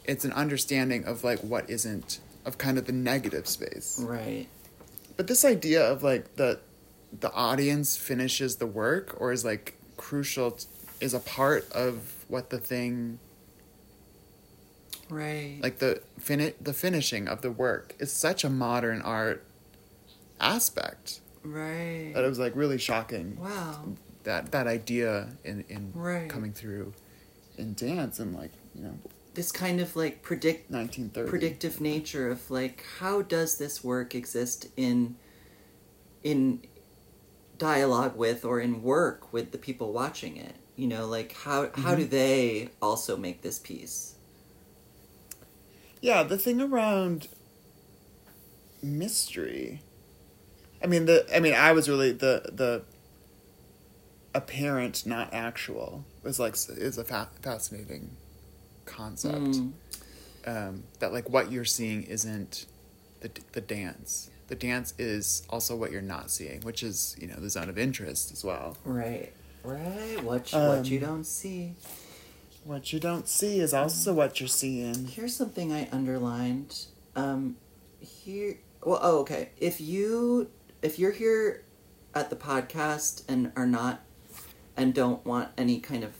it's 0.05 0.23
an 0.23 0.31
understanding 0.33 1.03
of 1.05 1.23
like 1.23 1.39
what 1.39 1.69
isn't 1.69 2.19
of 2.45 2.57
kind 2.57 2.77
of 2.77 2.85
the 2.85 2.91
negative 2.93 3.47
space 3.47 3.99
right. 3.99 4.47
but 5.17 5.27
this 5.27 5.43
idea 5.43 5.83
of 5.83 6.03
like 6.03 6.35
the 6.35 6.59
the 7.19 7.31
audience 7.33 7.97
finishes 7.97 8.57
the 8.57 8.67
work 8.67 9.15
or 9.19 9.31
is 9.31 9.43
like 9.43 9.75
crucial 9.97 10.51
t- 10.51 10.65
is 11.01 11.13
a 11.13 11.19
part 11.19 11.69
of 11.71 12.13
what 12.27 12.49
the 12.51 12.57
thing 12.59 13.19
Right. 15.09 15.59
like 15.61 15.79
the 15.79 16.01
fin- 16.19 16.53
the 16.59 16.73
finishing 16.73 17.27
of 17.27 17.41
the 17.41 17.51
work 17.51 17.95
is 17.99 18.11
such 18.11 18.43
a 18.43 18.49
modern 18.49 19.01
art 19.01 19.43
aspect 20.39 21.21
right. 21.43 22.11
that 22.13 22.23
it 22.23 22.27
was 22.27 22.39
like 22.39 22.55
really 22.55 22.77
shocking 22.77 23.37
wow. 23.39 23.85
that 24.23 24.51
that 24.51 24.67
idea 24.67 25.29
in 25.43 25.63
in 25.69 25.91
Right. 25.95 26.29
coming 26.29 26.53
through 26.53 26.93
in 27.57 27.73
dance 27.73 28.19
and 28.19 28.35
like 28.35 28.51
you 28.75 28.83
know 28.83 28.99
This 29.33 29.51
kind 29.51 29.79
of 29.79 29.95
like 29.95 30.21
predict 30.21 30.69
1930 30.71 31.29
predictive 31.29 31.81
nature 31.81 32.29
of 32.29 32.49
like 32.51 32.83
how 32.99 33.21
does 33.21 33.57
this 33.57 33.83
work 33.83 34.13
exist 34.13 34.67
in 34.75 35.15
in 36.23 36.61
dialogue 37.57 38.15
with 38.15 38.45
or 38.45 38.59
in 38.59 38.83
work 38.83 39.31
with 39.33 39.51
the 39.51 39.57
people 39.57 39.91
watching 39.91 40.37
it 40.37 40.55
you 40.75 40.87
know 40.87 41.07
like 41.07 41.33
how 41.33 41.69
how 41.75 41.95
do 41.95 42.03
mm-hmm. 42.03 42.11
they 42.11 42.69
also 42.81 43.17
make 43.17 43.41
this 43.41 43.57
piece 43.59 44.13
Yeah, 46.01 46.23
the 46.23 46.37
thing 46.37 46.61
around 46.61 47.27
mystery. 48.81 49.81
I 50.83 50.87
mean 50.87 51.05
the 51.05 51.25
I 51.35 51.39
mean 51.39 51.53
I 51.53 51.71
was 51.71 51.89
really 51.89 52.11
the 52.11 52.49
the 52.53 52.83
apparent 54.35 55.05
not 55.05 55.33
actual 55.33 56.05
was 56.23 56.39
like 56.39 56.53
is 56.53 56.97
a 56.97 57.03
fa- 57.03 57.29
fascinating 57.41 58.11
concept. 58.85 59.35
Mm. 59.35 59.71
Um, 60.45 60.83
that 60.99 61.11
like 61.11 61.29
what 61.29 61.51
you're 61.51 61.65
seeing 61.65 62.03
isn't 62.03 62.65
the 63.21 63.31
the 63.53 63.61
dance. 63.61 64.29
The 64.47 64.55
dance 64.55 64.93
is 64.97 65.45
also 65.49 65.75
what 65.75 65.91
you're 65.91 66.01
not 66.01 66.31
seeing, 66.31 66.61
which 66.61 66.83
is 66.83 67.15
you 67.19 67.27
know 67.27 67.35
the 67.35 67.49
zone 67.49 67.69
of 67.69 67.77
interest 67.77 68.31
as 68.31 68.43
well. 68.43 68.77
right 68.85 69.33
right 69.63 70.23
what 70.23 70.53
you, 70.53 70.59
what 70.59 70.85
you 70.89 70.99
Um, 70.99 71.05
don't 71.05 71.23
see 71.25 71.73
What 72.67 72.91
you 72.91 72.99
don't 72.99 73.29
see 73.29 73.61
is 73.61 73.73
also 73.73 74.13
what 74.13 74.41
you're 74.41 74.49
seeing. 74.49 75.07
Here's 75.07 75.33
something 75.33 75.71
I 75.71 75.87
underlined. 75.89 76.85
Um, 77.15 77.55
here, 78.01 78.57
well, 78.83 78.99
oh, 79.01 79.19
okay. 79.19 79.51
If 79.57 79.79
you 79.79 80.49
if 80.81 80.99
you're 80.99 81.13
here 81.13 81.63
at 82.13 82.29
the 82.29 82.35
podcast 82.35 83.23
and 83.29 83.53
are 83.55 83.65
not 83.65 84.01
and 84.75 84.93
don't 84.93 85.25
want 85.25 85.47
any 85.57 85.79
kind 85.79 86.03
of 86.03 86.11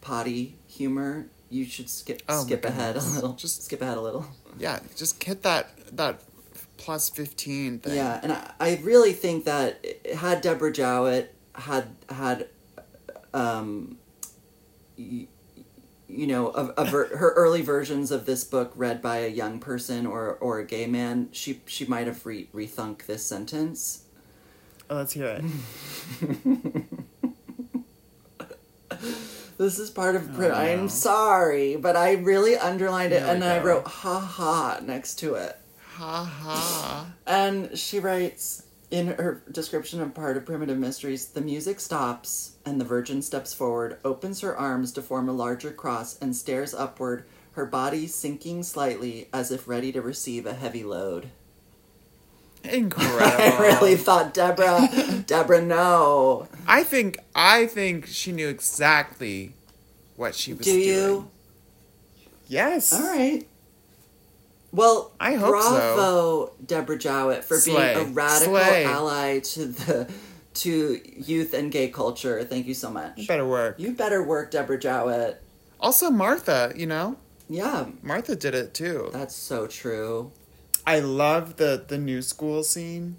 potty 0.00 0.56
humor, 0.66 1.26
you 1.50 1.66
should 1.66 1.90
skip 1.90 2.22
Oh 2.26 2.42
skip 2.44 2.64
ahead 2.64 2.96
a 2.96 3.00
little. 3.00 3.32
Just- 3.36 3.64
skip 3.64 3.82
ahead 3.82 3.98
a 3.98 4.00
little. 4.00 4.24
Yeah, 4.58 4.80
just 4.96 5.22
hit 5.22 5.42
that 5.42 5.68
that 5.94 6.22
plus 6.78 7.10
fifteen 7.10 7.80
thing. 7.80 7.96
Yeah, 7.96 8.18
and 8.22 8.32
I, 8.32 8.52
I 8.58 8.80
really 8.82 9.12
think 9.12 9.44
that 9.44 9.84
had 10.14 10.40
Deborah 10.40 10.72
Jowitt 10.72 11.28
had 11.54 11.88
had 12.08 12.48
um 13.34 13.98
y- 14.96 15.26
you 16.08 16.26
know 16.26 16.48
a, 16.52 16.66
a 16.76 16.84
ver- 16.84 17.16
her 17.16 17.32
early 17.32 17.62
versions 17.62 18.10
of 18.10 18.26
this 18.26 18.44
book 18.44 18.72
read 18.76 19.02
by 19.02 19.16
a 19.18 19.28
young 19.28 19.58
person 19.58 20.06
or 20.06 20.34
or 20.40 20.58
a 20.60 20.64
gay 20.64 20.86
man 20.86 21.28
she 21.32 21.60
she 21.66 21.84
might 21.86 22.06
have 22.06 22.24
re- 22.24 22.48
rethunk 22.54 23.06
this 23.06 23.24
sentence 23.24 24.02
Oh, 24.88 24.94
let's 24.96 25.14
hear 25.14 25.26
it. 25.26 25.44
this 29.58 29.78
is 29.78 29.90
part 29.90 30.14
of 30.16 30.38
Oh, 30.38 30.42
no. 30.48 30.54
i'm 30.54 30.88
sorry 30.88 31.76
but 31.76 31.96
i 31.96 32.12
really 32.12 32.56
underlined 32.56 33.12
it 33.12 33.22
Here 33.22 33.32
and 33.32 33.42
then 33.42 33.60
i 33.60 33.64
wrote 33.64 33.86
ha 33.86 34.20
ha 34.20 34.78
next 34.82 35.16
to 35.16 35.34
it 35.34 35.56
ha 35.94 36.24
ha. 36.24 37.06
And 37.26 37.76
she 37.78 37.98
writes 37.98 38.62
in 38.90 39.08
her 39.08 39.42
description 39.50 40.00
of 40.00 40.14
part 40.14 40.36
of 40.36 40.46
Primitive 40.46 40.78
Mysteries 40.78 41.28
the 41.28 41.40
music 41.40 41.80
stops, 41.80 42.56
and 42.64 42.80
the 42.80 42.84
Virgin 42.84 43.22
steps 43.22 43.52
forward, 43.52 43.98
opens 44.04 44.40
her 44.40 44.56
arms 44.56 44.92
to 44.92 45.02
form 45.02 45.28
a 45.28 45.32
larger 45.32 45.72
cross, 45.72 46.18
and 46.18 46.34
stares 46.34 46.74
upward, 46.74 47.24
her 47.52 47.66
body 47.66 48.06
sinking 48.06 48.62
slightly 48.62 49.28
as 49.32 49.50
if 49.50 49.66
ready 49.66 49.90
to 49.92 50.02
receive 50.02 50.46
a 50.46 50.54
heavy 50.54 50.84
load. 50.84 51.30
Incredible. 52.64 53.22
I 53.22 53.58
really 53.60 53.96
thought, 53.96 54.34
Deborah, 54.34 54.88
Deborah, 55.26 55.62
no. 55.62 56.48
I 56.66 56.82
think 56.82 57.18
I 57.34 57.66
think 57.66 58.06
she 58.06 58.32
knew 58.32 58.48
exactly 58.48 59.52
what 60.16 60.34
she 60.34 60.52
was 60.52 60.66
Do 60.66 60.72
doing. 60.72 60.84
Do 60.84 60.90
you? 60.90 61.30
Yes. 62.48 62.92
All 62.92 63.02
right. 63.02 63.46
Well, 64.76 65.12
I 65.18 65.34
hope 65.34 65.50
bravo, 65.50 66.52
Deborah 66.64 66.98
Jowitt, 66.98 67.44
for 67.44 67.56
Slay. 67.56 67.94
being 67.94 68.08
a 68.08 68.10
radical 68.12 68.56
Slay. 68.56 68.84
ally 68.84 69.38
to 69.40 69.64
the 69.66 70.12
to 70.54 71.00
youth 71.16 71.54
and 71.54 71.72
gay 71.72 71.88
culture. 71.88 72.44
Thank 72.44 72.66
you 72.66 72.74
so 72.74 72.90
much. 72.90 73.26
Better 73.26 73.46
work. 73.46 73.76
You 73.78 73.92
better 73.92 74.22
work, 74.22 74.50
Deborah 74.50 74.78
Jowitt. 74.78 75.36
Also 75.80 76.10
Martha, 76.10 76.72
you 76.76 76.86
know? 76.86 77.16
Yeah, 77.48 77.86
Martha 78.02 78.36
did 78.36 78.54
it 78.54 78.74
too. 78.74 79.08
that's 79.12 79.34
so 79.34 79.66
true. 79.66 80.32
I 80.86 81.00
love 81.00 81.56
the 81.56 81.82
the 81.86 81.98
new 81.98 82.20
school 82.22 82.62
scene 82.62 83.16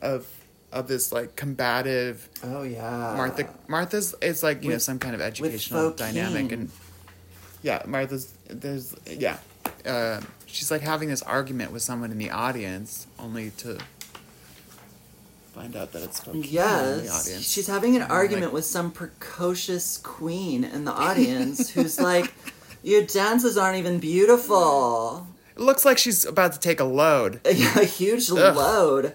of 0.00 0.26
of 0.72 0.88
this 0.88 1.12
like 1.12 1.36
combative 1.36 2.28
Oh 2.42 2.62
yeah, 2.64 3.14
Martha 3.16 3.48
Martha's 3.68 4.14
is 4.20 4.42
like, 4.42 4.64
you 4.64 4.70
know, 4.70 4.78
some 4.78 4.98
kind 4.98 5.14
of 5.14 5.20
educational 5.20 5.92
dynamic 5.92 6.50
and 6.52 6.70
yeah, 7.62 7.82
Martha's 7.86 8.34
there's 8.48 8.94
yeah. 9.06 9.38
Uh, 9.86 10.20
she's 10.54 10.70
like 10.70 10.82
having 10.82 11.08
this 11.08 11.22
argument 11.22 11.72
with 11.72 11.82
someone 11.82 12.10
in 12.10 12.18
the 12.18 12.30
audience 12.30 13.06
only 13.18 13.50
to 13.58 13.78
find 15.54 15.76
out 15.76 15.92
that 15.92 16.02
it's 16.02 16.20
the 16.20 16.36
Yes, 16.38 17.10
audience. 17.10 17.48
she's 17.48 17.66
having 17.66 17.96
an 17.96 18.02
I'm 18.02 18.10
argument 18.10 18.46
like- 18.46 18.52
with 18.54 18.64
some 18.64 18.90
precocious 18.90 19.98
queen 19.98 20.64
in 20.64 20.84
the 20.84 20.92
audience 20.92 21.70
who's 21.70 22.00
like, 22.00 22.32
"Your 22.82 23.02
dances 23.02 23.56
aren't 23.56 23.78
even 23.78 23.98
beautiful." 23.98 25.26
It 25.56 25.60
looks 25.60 25.84
like 25.84 25.98
she's 25.98 26.24
about 26.24 26.52
to 26.52 26.58
take 26.60 26.80
a 26.80 26.84
load. 26.84 27.40
a 27.44 27.52
huge 27.84 28.30
Ugh. 28.30 28.56
load, 28.56 29.12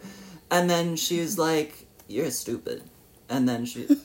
and 0.50 0.70
then 0.70 0.96
she's 0.96 1.38
like, 1.38 1.86
"You're 2.08 2.32
stupid," 2.32 2.84
and 3.30 3.48
then 3.48 3.66
she. 3.66 3.88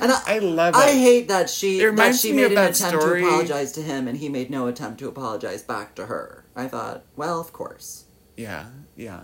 and 0.00 0.12
I, 0.12 0.22
I 0.26 0.38
love 0.38 0.74
it. 0.74 0.78
I 0.78 0.92
hate 0.92 1.28
that 1.28 1.50
she 1.50 1.78
that 1.84 2.14
she 2.14 2.32
made 2.32 2.52
an 2.52 2.58
attempt 2.58 2.76
story- 2.76 3.22
to 3.22 3.26
apologize 3.26 3.72
to 3.72 3.82
him, 3.82 4.08
and 4.08 4.18
he 4.18 4.28
made 4.28 4.50
no 4.50 4.66
attempt 4.66 4.98
to 5.00 5.08
apologize 5.08 5.62
back 5.62 5.94
to 5.96 6.06
her. 6.06 6.44
I 6.56 6.68
thought, 6.68 7.04
well, 7.16 7.40
of 7.40 7.52
course, 7.52 8.04
yeah, 8.36 8.66
yeah. 8.96 9.22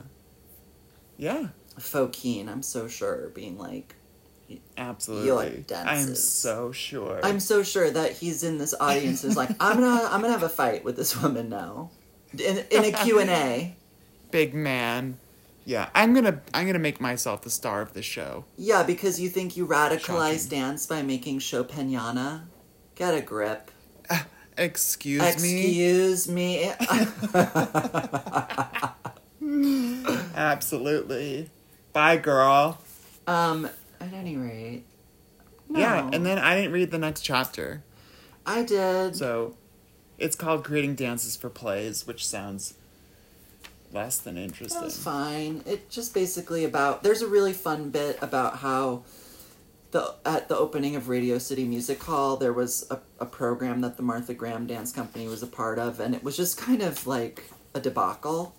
Yeah, 1.16 1.48
Fokine, 1.78 2.48
I'm 2.48 2.62
so 2.62 2.88
sure, 2.88 3.30
being 3.34 3.56
like, 3.56 3.94
absolutely. 4.76 5.64
I'm 5.72 6.14
so 6.16 6.72
sure. 6.72 7.20
I'm 7.22 7.38
so 7.38 7.62
sure 7.62 7.88
that 7.90 8.12
he's 8.12 8.42
in 8.42 8.59
this 8.59 8.74
audience 8.80 9.22
is 9.22 9.36
like, 9.36 9.51
I'm 9.60 9.80
gonna 9.80 10.09
I'm 10.10 10.20
gonna 10.20 10.32
have 10.32 10.42
a 10.42 10.48
fight 10.48 10.84
with 10.84 10.96
this 10.96 11.20
woman 11.20 11.48
now, 11.48 11.90
in 12.32 12.64
in 12.70 12.84
a 12.84 12.92
Q 12.92 13.20
and 13.20 13.30
A. 13.30 13.76
big 14.32 14.55
man. 14.55 15.18
Yeah, 15.66 15.89
I'm 15.95 16.12
gonna 16.15 16.41
I'm 16.53 16.66
gonna 16.66 16.78
make 16.78 17.01
myself 17.01 17.43
the 17.43 17.51
star 17.51 17.81
of 17.81 17.95
the 17.95 18.03
show. 18.03 18.45
Yeah, 18.57 18.82
because 18.82 19.19
you 19.20 19.28
think 19.31 19.57
you 19.57 19.66
radicalize 19.66 20.45
Shocking. 20.45 20.61
dance 20.61 20.86
by 20.86 21.03
making 21.03 21.39
Chopiniana. 21.39 22.43
Get 22.95 23.15
a 23.15 23.20
grip. 23.20 23.70
Excuse, 24.59 25.43
me. 25.43 25.66
Excuse 25.66 26.28
me. 26.28 26.70
Absolutely. 30.35 31.51
Bye, 31.93 32.16
girl. 32.16 32.78
um, 33.27 33.69
at 34.01 34.12
any 34.12 34.36
rate. 34.36 34.85
No. 35.69 35.81
Yeah, 35.81 36.11
and 36.12 36.27
then 36.27 36.39
I 36.39 36.57
didn't 36.57 36.73
read 36.73 36.91
the 36.91 36.99
next 36.99 37.23
chapter, 37.23 37.82
I 38.45 38.62
did. 38.65 39.16
so 39.16 39.57
it's 40.19 40.36
called 40.36 40.62
"Creating 40.65 40.95
Dances 40.95 41.36
for 41.36 41.49
Plays," 41.49 42.07
which 42.07 42.27
sounds 42.27 42.74
less 43.95 44.19
than 44.19 44.37
interesting. 44.37 44.83
was 44.83 44.99
fine. 44.99 45.62
It 45.66 45.89
just 45.91 46.12
basically 46.12 46.65
about 46.65 47.03
there's 47.03 47.23
a 47.23 47.27
really 47.29 47.53
fun 47.53 47.91
bit 47.91 48.19
about 48.21 48.59
how 48.59 49.05
the 49.93 50.15
at 50.27 50.49
the 50.49 50.57
opening 50.57 50.97
of 50.97 51.09
Radio 51.09 51.39
City 51.39 51.65
Music 51.65 52.03
Hall 52.03 52.37
there 52.37 52.53
was 52.53 52.87
a, 52.91 52.99
a 53.21 53.27
program 53.27 53.81
that 53.83 53.97
the 53.97 54.03
Martha 54.03 54.35
Graham 54.35 54.66
Dance 54.66 54.93
Company 54.93 55.29
was 55.29 55.43
a 55.43 55.47
part 55.47 55.79
of 55.79 56.01
and 56.01 56.15
it 56.15 56.25
was 56.25 56.37
just 56.37 56.57
kind 56.59 56.83
of 56.83 57.07
like 57.07 57.45
a 57.75 57.81
debacle. 57.81 58.55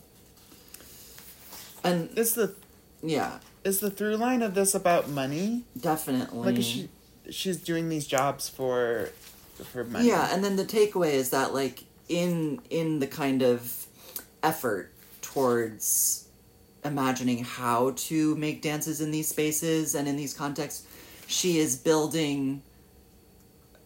And 1.83 2.17
Is 2.17 2.33
the 2.33 2.55
yeah, 3.03 3.39
is 3.63 3.79
the 3.79 3.91
through 3.91 4.17
line 4.17 4.41
of 4.41 4.55
this 4.55 4.73
about 4.73 5.09
money? 5.09 5.63
definitely. 5.79 6.53
Like, 6.53 6.63
she 6.63 6.89
she's 7.29 7.57
doing 7.57 7.89
these 7.89 8.07
jobs 8.07 8.49
for 8.49 9.09
for 9.71 9.83
money? 9.83 10.07
Yeah, 10.07 10.33
and 10.33 10.43
then 10.43 10.55
the 10.55 10.65
takeaway 10.65 11.13
is 11.13 11.29
that 11.29 11.53
like 11.53 11.83
in 12.09 12.61
in 12.69 12.99
the 12.99 13.07
kind 13.07 13.41
of 13.41 13.85
effort 14.41 14.91
towards 15.45 16.27
imagining 16.83 17.43
how 17.43 17.91
to 17.97 18.35
make 18.35 18.61
dances 18.61 19.01
in 19.01 19.11
these 19.11 19.27
spaces 19.27 19.93
and 19.95 20.07
in 20.07 20.15
these 20.15 20.33
contexts, 20.33 20.87
she 21.27 21.59
is 21.59 21.75
building 21.75 22.61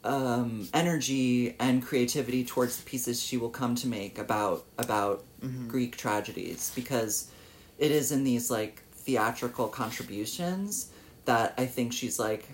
um, 0.03 0.67
energy 0.73 1.55
and 1.59 1.83
creativity 1.83 2.45
towards 2.45 2.77
the 2.77 2.83
pieces 2.83 3.21
she 3.21 3.35
will 3.35 3.49
come 3.49 3.75
to 3.75 3.87
make 3.87 4.17
about 4.17 4.63
about 4.77 5.23
Greek 5.67 5.97
tragedies 5.97 6.71
because 6.75 7.29
it 7.77 7.91
is 7.91 8.11
in 8.11 8.23
these 8.23 8.49
like 8.51 8.83
theatrical 8.93 9.67
contributions 9.67 10.91
that 11.25 11.53
I 11.57 11.65
think 11.65 11.93
she's 11.93 12.19
like, 12.19 12.45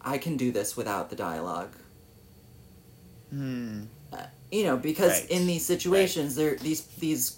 I 0.00 0.18
can 0.18 0.36
do 0.36 0.50
this 0.52 0.76
without 0.76 1.08
the 1.10 1.16
dialogue. 1.16 1.72
Uh, 4.12 4.16
you 4.50 4.64
know, 4.64 4.76
because 4.76 5.20
Right. 5.20 5.30
in 5.30 5.46
these 5.46 5.64
situations, 5.64 6.34
there 6.34 6.56
these 6.56 6.82
these 6.98 7.36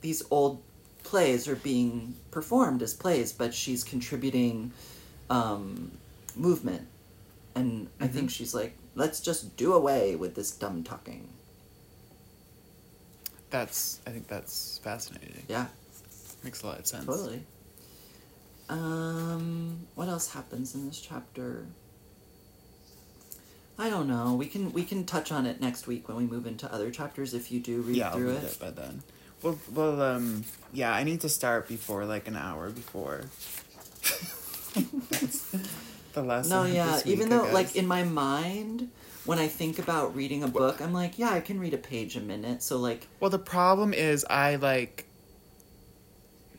these 0.00 0.22
old 0.30 0.62
plays 1.04 1.48
are 1.48 1.56
being 1.56 2.14
performed 2.30 2.82
as 2.82 2.94
plays, 2.94 3.32
but 3.32 3.54
she's 3.54 3.84
contributing 3.84 4.72
um, 5.30 5.90
movement, 6.36 6.86
and 7.54 7.88
I 8.00 8.06
think 8.08 8.30
she's 8.30 8.54
like, 8.54 8.76
let's 8.94 9.20
just 9.20 9.56
do 9.56 9.72
away 9.74 10.16
with 10.16 10.34
this 10.34 10.50
dumb 10.50 10.82
talking. 10.84 11.28
That's. 13.50 14.00
I 14.06 14.10
think 14.10 14.28
that's 14.28 14.78
fascinating. 14.84 15.42
Yeah, 15.48 15.66
Makes 16.44 16.62
a 16.62 16.66
lot 16.66 16.78
of 16.78 16.86
sense. 16.86 17.06
totally. 17.06 17.42
Um, 18.68 19.86
what 19.94 20.08
else 20.08 20.32
happens 20.34 20.74
in 20.74 20.86
this 20.86 21.00
chapter? 21.00 21.64
I 23.78 23.88
don't 23.88 24.08
know. 24.08 24.34
We 24.34 24.46
can 24.46 24.72
we 24.72 24.84
can 24.84 25.06
touch 25.06 25.32
on 25.32 25.46
it 25.46 25.60
next 25.60 25.86
week 25.86 26.08
when 26.08 26.16
we 26.16 26.24
move 26.24 26.46
into 26.46 26.70
other 26.72 26.90
chapters 26.90 27.32
if 27.32 27.50
you 27.50 27.60
do 27.60 27.80
read 27.80 27.96
yeah, 27.96 28.08
I'll 28.10 28.16
through 28.16 28.34
read 28.34 28.42
it. 28.44 28.52
it 28.52 28.58
by 28.60 28.70
then. 28.70 29.02
Well, 29.42 29.58
well, 29.72 30.02
um, 30.02 30.44
yeah, 30.72 30.92
I 30.92 31.04
need 31.04 31.20
to 31.22 31.28
start 31.28 31.68
before 31.68 32.04
like 32.04 32.26
an 32.28 32.36
hour 32.36 32.70
before. 32.70 33.22
That's 35.10 35.50
the 36.12 36.22
lesson. 36.22 36.50
No, 36.50 36.64
yeah. 36.64 36.96
week, 36.96 37.06
Even 37.06 37.28
though, 37.28 37.44
like, 37.52 37.76
in 37.76 37.86
my 37.86 38.02
mind, 38.04 38.88
when 39.24 39.38
I 39.38 39.48
think 39.48 39.78
about 39.78 40.14
reading 40.16 40.42
a 40.42 40.48
book, 40.48 40.80
I'm 40.80 40.92
like, 40.92 41.18
yeah, 41.18 41.30
I 41.30 41.40
can 41.40 41.58
read 41.60 41.74
a 41.74 41.78
page 41.78 42.16
a 42.16 42.20
minute. 42.20 42.62
So, 42.62 42.78
like, 42.78 43.06
Well, 43.20 43.30
the 43.30 43.38
problem 43.38 43.92
is 43.92 44.24
I 44.28 44.56
like 44.56 45.06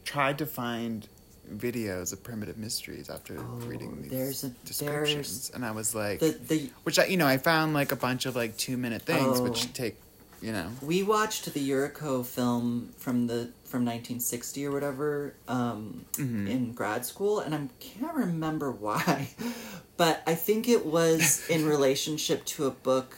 tried 0.05 0.37
to 0.39 0.45
find 0.45 1.07
videos 1.53 2.13
of 2.13 2.23
primitive 2.23 2.57
mysteries 2.57 3.09
after 3.09 3.37
Oh, 3.39 3.43
reading 3.65 4.01
these 4.03 4.11
there's 4.11 4.43
a- 4.43 4.49
descriptions, 4.65 5.51
and 5.53 5.65
I 5.65 5.71
was 5.71 5.93
like, 5.95 6.19
the 6.19 6.31
the 6.47 6.69
which 6.83 6.99
I 6.99 7.05
you 7.05 7.17
know 7.17 7.25
I 7.27 7.37
found 7.37 7.73
like 7.73 7.91
a 7.91 7.95
bunch 7.95 8.25
of 8.27 8.35
like 8.35 8.55
two 8.57 8.77
minute 8.77 9.01
things, 9.01 9.39
Oh. 9.39 9.43
which 9.43 9.71
take 9.73 9.95
you 10.41 10.51
know 10.51 10.69
we 10.81 11.03
watched 11.03 11.53
the 11.53 11.69
Yuriko 11.69 12.25
film 12.25 12.93
from 12.97 13.27
the 13.27 13.49
from 13.65 13.85
1960 13.85 14.65
or 14.65 14.71
whatever 14.71 15.33
um, 15.47 16.05
Mhm. 16.13 16.49
in 16.49 16.73
grad 16.73 17.05
school, 17.05 17.39
and 17.39 17.53
I 17.53 17.67
can't 17.79 18.15
remember 18.15 18.71
why, 18.71 19.29
but 19.97 20.23
I 20.25 20.35
think 20.35 20.67
it 20.67 20.85
was 20.85 21.47
in 21.49 21.65
relationship 21.65 22.45
to 22.45 22.65
a 22.65 22.71
book 22.71 23.15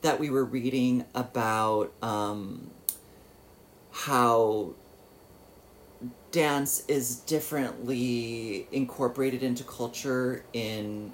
that 0.00 0.18
we 0.18 0.28
were 0.30 0.44
reading 0.44 1.04
about 1.14 1.92
um, 2.02 2.70
how 3.92 4.70
dance 6.32 6.82
is 6.88 7.16
differently 7.16 8.66
incorporated 8.72 9.42
into 9.42 9.62
culture 9.64 10.44
in 10.52 11.12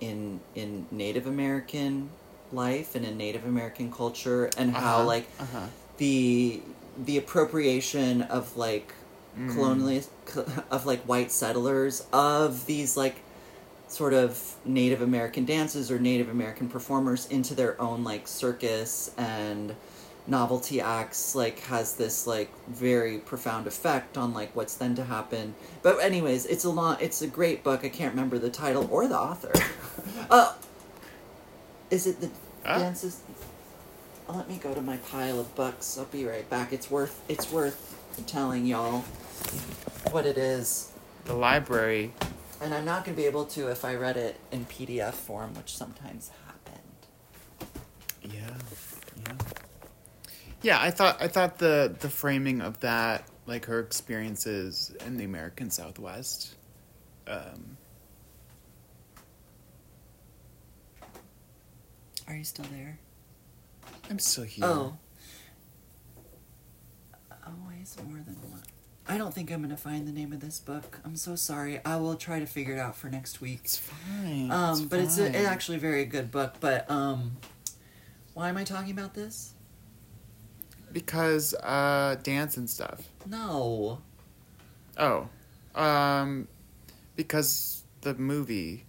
in 0.00 0.40
in 0.54 0.86
Native 0.90 1.26
American 1.26 2.08
life 2.52 2.94
and 2.94 3.04
in 3.04 3.16
Native 3.16 3.44
American 3.44 3.90
culture 3.92 4.50
and 4.56 4.74
how 4.74 4.96
Uh-huh, 4.98 5.04
like 5.06 5.26
uh-huh. 5.40 5.66
the 5.98 6.60
the 7.04 7.16
appropriation 7.16 8.22
of 8.22 8.56
like 8.56 8.92
Mm. 9.38 9.54
colonial 9.54 10.02
of 10.70 10.84
like 10.84 11.00
white 11.04 11.32
settlers 11.32 12.04
of 12.12 12.66
these 12.66 12.98
like 12.98 13.16
sort 13.88 14.12
of 14.12 14.56
Native 14.64 15.00
American 15.00 15.46
dances 15.46 15.90
or 15.90 15.98
Native 15.98 16.28
American 16.28 16.68
performers 16.68 17.26
into 17.28 17.54
their 17.54 17.80
own 17.80 18.04
like 18.04 18.28
circus 18.28 19.10
and 19.16 19.74
novelty 20.26 20.80
acts 20.82 21.34
like 21.34 21.60
has 21.60 21.94
this 21.96 22.26
like 22.26 22.50
very 22.68 23.18
profound 23.18 23.66
effect 23.66 24.18
on 24.18 24.34
like 24.34 24.54
what's 24.54 24.74
then 24.74 24.94
to 24.96 25.04
happen. 25.04 25.54
But 25.82 25.98
anyways, 26.00 26.44
it's 26.46 26.64
a 26.64 26.70
long 26.70 26.98
it's 27.00 27.22
a 27.22 27.26
great 27.26 27.64
book. 27.64 27.84
I 27.84 27.88
can't 27.88 28.12
remember 28.14 28.38
the 28.38 28.50
title 28.50 28.86
or 28.90 29.08
the 29.08 29.18
author. 29.18 29.52
uh 30.30 30.52
is 31.92 32.06
it 32.08 32.20
the 32.20 32.30
Ah. 32.64 32.78
dances 32.78 33.20
let 34.28 34.48
me 34.48 34.56
go 34.56 34.72
to 34.74 34.80
my 34.80 34.96
pile 34.98 35.38
of 35.40 35.54
books. 35.54 35.98
I'll 35.98 36.06
be 36.06 36.24
right 36.24 36.48
back. 36.48 36.72
It's 36.72 36.90
worth 36.90 37.20
it's 37.28 37.50
worth 37.52 37.98
telling 38.26 38.66
y'all 38.66 39.00
what 40.10 40.26
it 40.26 40.38
is. 40.38 40.90
the 41.24 41.34
library. 41.34 42.12
And 42.60 42.72
I'm 42.72 42.84
not 42.84 43.04
going 43.04 43.16
to 43.16 43.20
be 43.20 43.26
able 43.26 43.44
to 43.46 43.68
if 43.68 43.84
I 43.84 43.94
read 43.96 44.16
it 44.16 44.36
in 44.52 44.64
PDF 44.66 45.14
form, 45.14 45.54
which 45.54 45.76
sometimes 45.76 46.30
happened. 46.46 46.80
Yeah, 48.22 48.54
yeah, 49.26 49.34
yeah. 50.62 50.80
I 50.80 50.90
thought 50.92 51.20
I 51.20 51.28
thought 51.28 51.58
the 51.58 51.94
the 52.00 52.08
framing 52.08 52.60
of 52.62 52.80
that, 52.80 53.24
like 53.46 53.66
her 53.66 53.80
experiences 53.80 54.94
in 55.04 55.16
the 55.18 55.24
American 55.24 55.70
Southwest, 55.70 56.54
um, 57.26 57.76
Are 62.28 62.34
you 62.34 62.44
still 62.44 62.66
there? 62.72 62.98
I'm 64.10 64.18
still 64.18 64.44
here. 64.44 64.64
Oh. 64.64 64.96
Always 67.44 67.96
more 68.06 68.20
than 68.20 68.36
one. 68.50 68.62
I 69.08 69.18
don't 69.18 69.34
think 69.34 69.50
I'm 69.50 69.58
going 69.58 69.70
to 69.70 69.76
find 69.76 70.06
the 70.06 70.12
name 70.12 70.32
of 70.32 70.40
this 70.40 70.60
book. 70.60 71.00
I'm 71.04 71.16
so 71.16 71.34
sorry. 71.34 71.80
I 71.84 71.96
will 71.96 72.14
try 72.14 72.38
to 72.38 72.46
figure 72.46 72.74
it 72.74 72.78
out 72.78 72.96
for 72.96 73.08
next 73.08 73.40
week. 73.40 73.60
it's 73.64 73.76
fine. 73.76 74.50
Um, 74.50 74.86
but 74.86 75.00
it's 75.00 75.18
a, 75.18 75.24
fine. 75.24 75.34
it's 75.34 75.48
actually 75.48 75.76
a 75.78 75.80
very 75.80 76.04
good 76.04 76.30
book. 76.30 76.54
But 76.60 76.88
um, 76.90 77.32
why 78.34 78.48
am 78.48 78.56
I 78.56 78.64
talking 78.64 78.92
about 78.92 79.14
this? 79.14 79.54
because 80.92 81.54
uh, 81.54 82.16
dance 82.22 82.56
and 82.56 82.68
stuff. 82.68 83.08
No. 83.26 84.00
Oh, 84.98 85.28
um, 85.74 86.48
because 87.16 87.84
the 88.02 88.14
movie, 88.14 88.84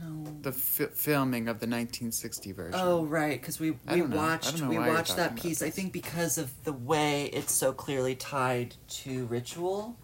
No. 0.00 0.24
the 0.42 0.52
fi- 0.52 0.86
filming 0.86 1.42
of 1.48 1.60
the 1.60 1.66
1960 1.66 2.52
version. 2.52 2.74
Oh 2.74 3.04
right, 3.04 3.40
because 3.40 3.60
we 3.60 3.72
we 3.72 3.78
don't 3.86 4.10
know. 4.10 4.16
I 4.18 4.30
watched 4.30 4.60
we 4.60 4.78
watched 4.78 5.16
that 5.16 5.36
piece. 5.36 5.62
I 5.62 5.70
think 5.70 5.92
because 5.92 6.38
of 6.38 6.50
the 6.64 6.72
way 6.72 7.26
it's 7.26 7.52
so 7.52 7.72
clearly 7.72 8.14
tied 8.14 8.74
to 8.88 9.26
ritual, 9.26 9.96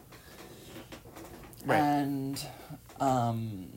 Right. 1.65 1.79
and 1.79 2.45
um, 3.01 3.69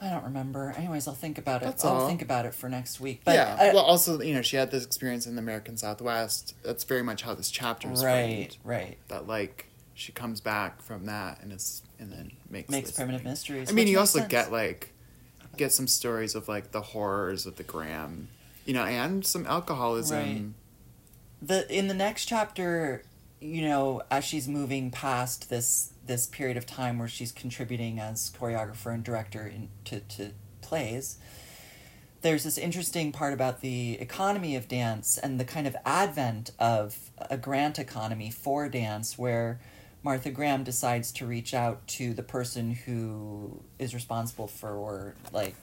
I 0.00 0.10
don't 0.10 0.24
remember. 0.24 0.72
Anyways, 0.76 1.08
I'll 1.08 1.14
think 1.14 1.38
about 1.38 1.62
it. 1.62 1.64
That's 1.66 1.84
I'll 1.84 1.94
all. 2.02 2.06
think 2.08 2.22
about 2.22 2.46
it 2.46 2.54
for 2.54 2.68
next 2.68 3.00
week. 3.00 3.22
But 3.24 3.34
yeah. 3.34 3.56
I- 3.58 3.74
well, 3.74 3.82
also, 3.84 4.20
you 4.20 4.32
know, 4.32 4.42
she 4.42 4.56
had 4.56 4.70
this 4.70 4.84
experience 4.84 5.26
in 5.26 5.34
the 5.34 5.40
American 5.42 5.76
Southwest. 5.76 6.54
That's 6.62 6.84
very 6.84 7.02
much 7.02 7.22
how 7.22 7.34
this 7.34 7.50
chapter 7.50 7.90
is 7.90 8.04
right, 8.04 8.12
framed. 8.54 8.56
right. 8.62 8.98
That 9.08 9.26
like 9.26 9.66
she 9.94 10.12
comes 10.12 10.40
back 10.40 10.80
from 10.82 11.06
that 11.06 11.40
and 11.42 11.52
is 11.52 11.82
and 11.98 12.12
then 12.12 12.32
makes 12.50 12.68
Makes 12.70 12.90
this 12.90 12.96
primitive 12.96 13.22
thing. 13.22 13.30
mysteries. 13.30 13.70
I 13.70 13.72
mean, 13.72 13.88
you 13.88 13.98
also 13.98 14.20
sense. 14.20 14.30
get 14.30 14.52
like 14.52 14.92
get 15.56 15.72
some 15.72 15.86
stories 15.88 16.34
of 16.34 16.48
like 16.48 16.70
the 16.70 16.80
horrors 16.80 17.46
of 17.46 17.56
the 17.56 17.64
gram, 17.64 18.28
you 18.64 18.74
know, 18.74 18.84
and 18.84 19.24
some 19.26 19.46
alcoholism. 19.46 20.18
Right. 20.18 20.44
the 21.42 21.76
in 21.76 21.88
the 21.88 21.94
next 21.94 22.26
chapter 22.26 23.02
you 23.40 23.62
know 23.62 24.02
as 24.10 24.24
she's 24.24 24.48
moving 24.48 24.90
past 24.90 25.48
this 25.50 25.92
this 26.06 26.26
period 26.26 26.56
of 26.56 26.66
time 26.66 26.98
where 26.98 27.06
she's 27.08 27.30
contributing 27.30 28.00
as 28.00 28.30
choreographer 28.30 28.92
and 28.92 29.04
director 29.04 29.46
in, 29.46 29.68
to, 29.84 30.00
to 30.00 30.30
plays 30.60 31.18
there's 32.22 32.42
this 32.42 32.58
interesting 32.58 33.12
part 33.12 33.32
about 33.32 33.60
the 33.60 33.92
economy 34.00 34.56
of 34.56 34.66
dance 34.66 35.18
and 35.18 35.38
the 35.38 35.44
kind 35.44 35.68
of 35.68 35.76
advent 35.86 36.50
of 36.58 37.10
a 37.30 37.36
grant 37.36 37.78
economy 37.78 38.28
for 38.30 38.68
dance 38.68 39.16
where 39.16 39.60
Martha 40.02 40.30
Graham 40.30 40.64
decides 40.64 41.12
to 41.12 41.26
reach 41.26 41.52
out 41.54 41.86
to 41.88 42.14
the 42.14 42.22
person 42.22 42.72
who 42.72 43.60
is 43.78 43.94
responsible 43.94 44.46
for 44.46 45.14
like 45.32 45.54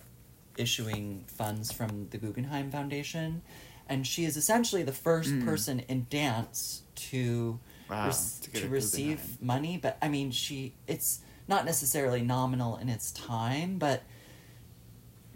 issuing 0.57 1.24
funds 1.28 1.72
from 1.72 2.07
the 2.12 2.18
Guggenheim 2.18 2.72
Foundation 2.72 3.41
and 3.88 4.06
she 4.07 4.26
is 4.26 4.36
essentially 4.38 4.84
the 4.84 4.91
first 4.94 5.30
Mm. 5.32 5.45
person 5.45 5.80
in 5.88 6.07
dance 6.10 6.82
to 6.95 7.60
Wow, 7.90 8.07
rec- 8.07 8.16
to 8.53 8.62
to, 8.62 8.68
receive 8.70 9.18
Guggenheim. 9.18 9.38
money 9.45 9.78
but 9.78 9.98
I 10.02 10.07
mean 10.10 10.32
she 10.32 10.74
it's 10.88 11.20
not 11.48 11.66
necessarily 11.66 12.22
nominal 12.22 12.78
in 12.78 12.90
its 12.90 13.12
time 13.12 13.78
but 13.78 14.03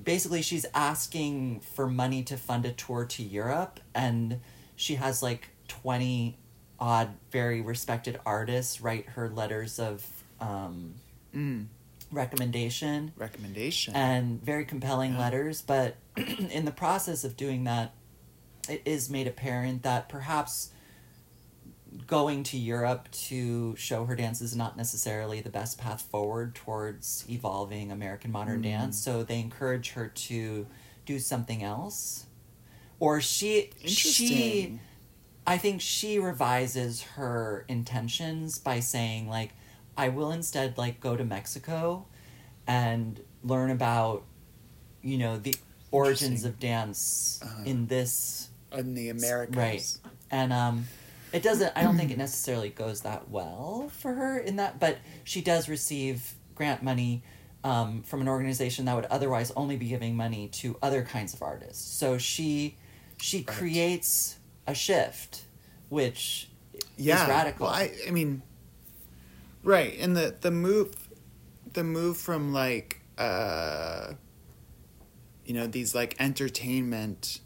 basically 0.04 0.42
she's 0.42 0.66
asking 0.74 1.60
for 1.60 1.88
money 1.88 2.24
to 2.24 2.38
fund 2.38 2.66
a 2.66 2.72
tour 2.72 3.06
to 3.06 3.24
Europe 3.24 3.80
and 3.94 4.40
she 4.76 4.96
has 4.96 5.22
like 5.22 5.50
20 5.68 6.38
odd 6.80 7.10
very 7.32 7.62
respected 7.62 8.20
artists 8.26 8.82
write 8.82 9.06
her 9.10 9.30
letters 9.30 9.80
of 9.80 10.06
um, 10.40 10.96
Mm. 11.36 11.68
recommendation 12.12 13.12
Recommendation. 13.18 13.94
and 13.96 14.42
very 14.44 14.66
compelling 14.66 15.14
Yeah. 15.14 15.20
letters 15.20 15.62
but 15.62 15.96
in 16.18 16.66
the 16.66 16.72
process 16.72 17.24
of 17.24 17.36
doing 17.38 17.66
that 17.66 17.94
it 18.68 18.82
is 18.86 19.10
made 19.10 19.28
apparent 19.28 19.84
that 19.84 20.10
perhaps 20.10 20.72
going 22.06 22.44
to 22.44 22.58
Europe 22.58 23.10
to 23.12 23.76
show 23.76 24.06
her 24.06 24.16
dance 24.16 24.42
is 24.42 24.56
not 24.56 24.78
necessarily 24.78 25.42
the 25.42 25.50
best 25.50 25.78
path 25.80 26.02
forward 26.04 26.54
towards 26.56 27.26
evolving 27.30 27.92
American 27.92 28.32
modern 28.32 28.60
Mm. 28.60 28.64
dance. 28.64 28.98
So 29.00 29.24
they 29.24 29.40
encourage 29.40 29.92
her 29.92 30.08
to 30.08 30.68
do 31.06 31.18
something 31.20 31.64
else. 31.64 32.26
Or 33.00 33.22
she 33.22 33.72
she. 33.86 34.80
I 35.50 35.58
think 35.58 35.82
she 35.82 36.20
revises 36.20 37.02
her 37.18 37.66
intentions 37.68 38.60
by 38.60 38.80
saying 38.80 39.28
like 39.28 39.52
I 39.98 40.10
will 40.10 40.32
instead 40.32 40.78
like 40.78 41.00
go 41.02 41.16
to 41.18 41.24
Mexico 41.26 42.06
and 42.68 43.20
learn 43.44 43.72
about 43.72 44.24
you 45.02 45.18
know 45.18 45.38
the 45.38 45.56
origins 45.92 46.46
of 46.46 46.60
dance 46.60 47.40
Uh-huh. 47.44 47.64
in 47.66 47.88
this 47.88 48.50
in 48.72 48.94
the 48.94 49.10
Americas. 49.10 49.56
right 49.58 49.98
and 50.30 50.54
um 50.54 50.86
it 51.34 51.42
doesn't 51.42 51.72
i 51.76 51.82
don't 51.82 51.98
think 51.98 52.12
it 52.12 52.18
necessarily 52.18 52.70
goes 52.70 53.02
that 53.02 53.30
well 53.32 53.90
for 53.98 54.14
her 54.14 54.38
in 54.38 54.58
that 54.58 54.80
but 54.80 54.98
she 55.24 55.42
does 55.42 55.68
receive 55.68 56.34
grant 56.54 56.84
money 56.84 57.24
um, 57.64 58.04
from 58.04 58.22
an 58.22 58.28
organization 58.30 58.86
that 58.86 58.96
would 58.96 59.06
otherwise 59.06 59.52
only 59.56 59.76
be 59.78 59.88
giving 59.88 60.16
money 60.16 60.48
to 60.50 60.78
other 60.82 61.02
kinds 61.04 61.34
of 61.34 61.42
artists 61.42 61.84
so 61.98 62.18
she 62.20 62.78
she 63.18 63.38
Right. 63.40 63.48
creates 63.48 64.36
a 64.72 64.76
shift 64.76 65.44
which 65.90 66.50
yeah 66.98 67.24
is 67.24 67.30
radical. 67.30 67.66
Well, 67.66 67.76
I, 67.76 67.92
I 68.08 68.12
mean, 68.12 68.42
right, 69.64 69.98
and 70.00 70.16
the 70.16 70.36
the 70.40 70.52
move, 70.52 70.96
the 71.74 71.84
move 71.84 72.18
from 72.18 72.54
like, 72.54 73.02
uh, 73.18 74.14
you 75.46 75.54
know, 75.54 75.68
these 75.68 75.94
like 75.94 76.16
entertainment, 76.20 77.42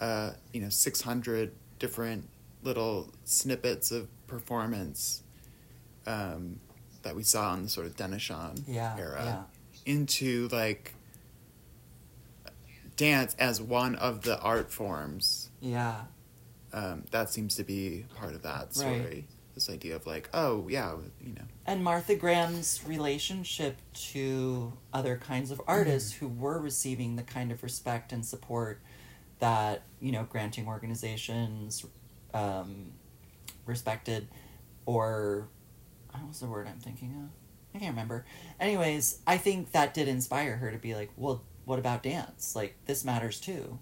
uh, 0.00 0.32
you 0.52 0.60
know, 0.60 0.70
six 0.70 1.02
hundred 1.02 1.52
different 1.78 2.28
little 2.62 3.12
snippets 3.24 3.90
of 3.90 4.08
performance, 4.26 5.22
um, 6.06 6.60
that 7.02 7.14
we 7.14 7.22
saw 7.22 7.54
in 7.54 7.64
the 7.64 7.68
sort 7.68 7.86
of 7.86 7.96
Denishawn 7.96 8.62
yeah 8.66 8.96
era 8.98 9.22
yeah 9.24 9.42
into 9.84 10.48
like 10.52 10.94
dance 12.96 13.34
as 13.38 13.60
one 13.60 13.96
of 13.96 14.22
the 14.22 14.38
art 14.40 14.70
forms. 14.70 15.50
Yeah 15.60 16.02
um, 16.72 17.04
that 17.10 17.30
seems 17.30 17.54
to 17.56 17.64
be 17.64 18.06
part 18.16 18.34
of 18.34 18.42
that 18.42 18.74
story. 18.74 19.00
Right. 19.00 19.24
This 19.54 19.68
idea 19.68 19.96
of 19.96 20.06
like, 20.06 20.30
oh 20.32 20.66
yeah, 20.68 20.94
you 21.20 21.34
know, 21.34 21.44
and 21.66 21.84
Martha 21.84 22.14
Graham's 22.14 22.80
relationship 22.86 23.76
to 24.12 24.72
other 24.94 25.18
kinds 25.18 25.50
of 25.50 25.60
artists 25.66 26.12
who 26.12 26.26
were 26.26 26.58
receiving 26.58 27.16
the 27.16 27.22
kind 27.22 27.52
of 27.52 27.62
respect 27.62 28.12
and 28.12 28.24
support 28.24 28.80
that 29.40 29.82
you 30.00 30.10
know 30.10 30.24
granting 30.30 30.66
organizations 30.68 31.84
um, 32.32 32.92
respected 33.66 34.28
or 34.86 35.48
what 36.10 36.28
was 36.28 36.40
the 36.40 36.46
word 36.46 36.66
I'm 36.66 36.78
thinking 36.78 37.14
of? 37.22 37.30
I 37.74 37.78
can't 37.78 37.92
remember. 37.92 38.26
Anyways, 38.60 39.20
I 39.26 39.38
think 39.38 39.72
that 39.72 39.94
did 39.94 40.08
inspire 40.08 40.56
her 40.56 40.70
to 40.70 40.78
be 40.78 40.94
like, 40.94 41.10
well, 41.16 41.42
what 41.64 41.78
about 41.78 42.02
dance? 42.02 42.54
Like 42.54 42.76
this 42.86 43.04
matters 43.04 43.40
too. 43.40 43.78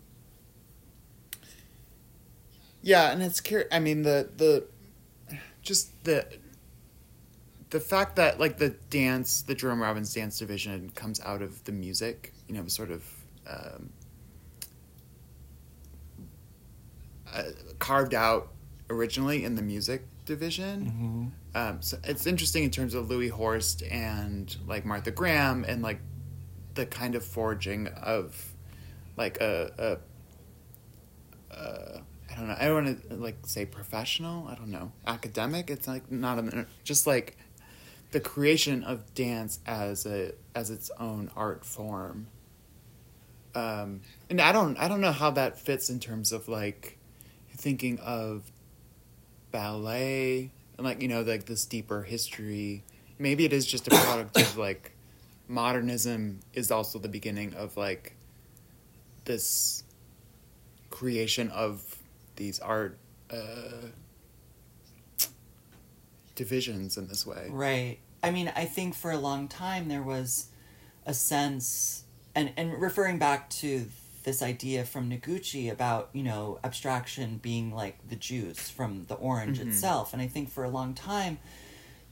Yeah, 2.82 3.10
and 3.10 3.22
it's 3.22 3.40
cur- 3.40 3.68
I 3.70 3.78
mean 3.78 4.02
the 4.02 4.28
the 4.36 4.64
just 5.62 6.04
the 6.04 6.26
the 7.70 7.80
fact 7.80 8.16
that 8.16 8.40
like 8.40 8.58
the 8.58 8.70
dance, 8.90 9.42
the 9.42 9.54
Jerome 9.54 9.80
Robbins 9.80 10.12
dance 10.12 10.38
division 10.38 10.90
comes 10.94 11.20
out 11.20 11.40
of 11.42 11.62
the 11.64 11.72
music, 11.72 12.32
you 12.48 12.54
know, 12.54 12.66
sort 12.66 12.90
of 12.90 13.04
um, 13.48 13.90
uh, 17.32 17.42
carved 17.78 18.14
out 18.14 18.48
originally 18.88 19.44
in 19.44 19.54
the 19.54 19.62
music 19.62 20.04
division. 20.24 21.32
Um, 21.54 21.82
so 21.82 21.98
it's 22.04 22.26
interesting 22.26 22.64
in 22.64 22.70
terms 22.70 22.94
of 22.94 23.08
Louis 23.08 23.28
Horst 23.28 23.82
and 23.84 24.54
like 24.66 24.84
Martha 24.84 25.10
Graham 25.12 25.64
and 25.66 25.82
like 25.82 26.00
the 26.74 26.86
kind 26.86 27.14
of 27.14 27.24
forging 27.24 27.88
of 27.88 28.52
like 29.16 29.40
a, 29.40 29.98
a 31.52 31.54
uh, 31.54 32.00
I 32.30 32.36
don't 32.36 32.48
know. 32.48 32.56
I 32.58 32.64
don't 32.66 32.84
want 32.84 33.08
to 33.10 33.16
like 33.16 33.36
say 33.46 33.66
professional. 33.66 34.46
I 34.48 34.54
don't 34.54 34.70
know 34.70 34.92
academic. 35.06 35.70
It's 35.70 35.88
like 35.88 36.10
not 36.10 36.38
a 36.38 36.66
just 36.84 37.06
like 37.06 37.36
the 38.12 38.20
creation 38.20 38.84
of 38.84 39.14
dance 39.14 39.60
as 39.66 40.06
a 40.06 40.32
as 40.54 40.70
its 40.70 40.90
own 40.98 41.30
art 41.36 41.64
form. 41.64 42.28
Um, 43.54 44.02
and 44.28 44.40
I 44.40 44.52
don't 44.52 44.76
I 44.78 44.88
don't 44.88 45.00
know 45.00 45.12
how 45.12 45.30
that 45.32 45.58
fits 45.58 45.90
in 45.90 45.98
terms 45.98 46.32
of 46.32 46.48
like 46.48 46.98
thinking 47.56 47.98
of 47.98 48.50
ballet 49.50 50.50
and 50.76 50.86
like 50.86 51.02
you 51.02 51.08
know 51.08 51.22
like 51.22 51.46
this 51.46 51.64
deeper 51.64 52.02
history. 52.02 52.84
Maybe 53.18 53.44
it 53.44 53.52
is 53.52 53.66
just 53.66 53.86
a 53.88 53.90
product 53.90 54.36
of 54.36 54.56
like 54.56 54.92
modernism 55.48 56.40
is 56.54 56.70
also 56.70 56.98
the 56.98 57.08
beginning 57.08 57.54
of 57.54 57.76
like 57.76 58.14
this 59.24 59.82
creation 60.90 61.48
of 61.50 61.99
these 62.40 62.58
art 62.58 62.96
uh, 63.30 63.88
divisions 66.34 66.96
in 66.96 67.06
this 67.06 67.26
way. 67.26 67.48
Right. 67.50 67.98
I 68.22 68.30
mean, 68.30 68.50
I 68.56 68.64
think 68.64 68.94
for 68.94 69.10
a 69.10 69.18
long 69.18 69.46
time 69.46 69.88
there 69.88 70.02
was 70.02 70.46
a 71.04 71.12
sense, 71.12 72.04
and, 72.34 72.50
and 72.56 72.80
referring 72.80 73.18
back 73.18 73.50
to 73.50 73.86
this 74.24 74.42
idea 74.42 74.86
from 74.86 75.10
Noguchi 75.10 75.70
about, 75.70 76.08
you 76.14 76.22
know, 76.22 76.58
abstraction 76.64 77.38
being 77.42 77.74
like 77.74 78.08
the 78.08 78.16
juice 78.16 78.70
from 78.70 79.04
the 79.08 79.16
orange 79.16 79.60
itself. 79.60 80.14
And 80.14 80.22
I 80.22 80.26
think 80.26 80.50
for 80.50 80.64
a 80.64 80.70
long 80.70 80.94
time, 80.94 81.38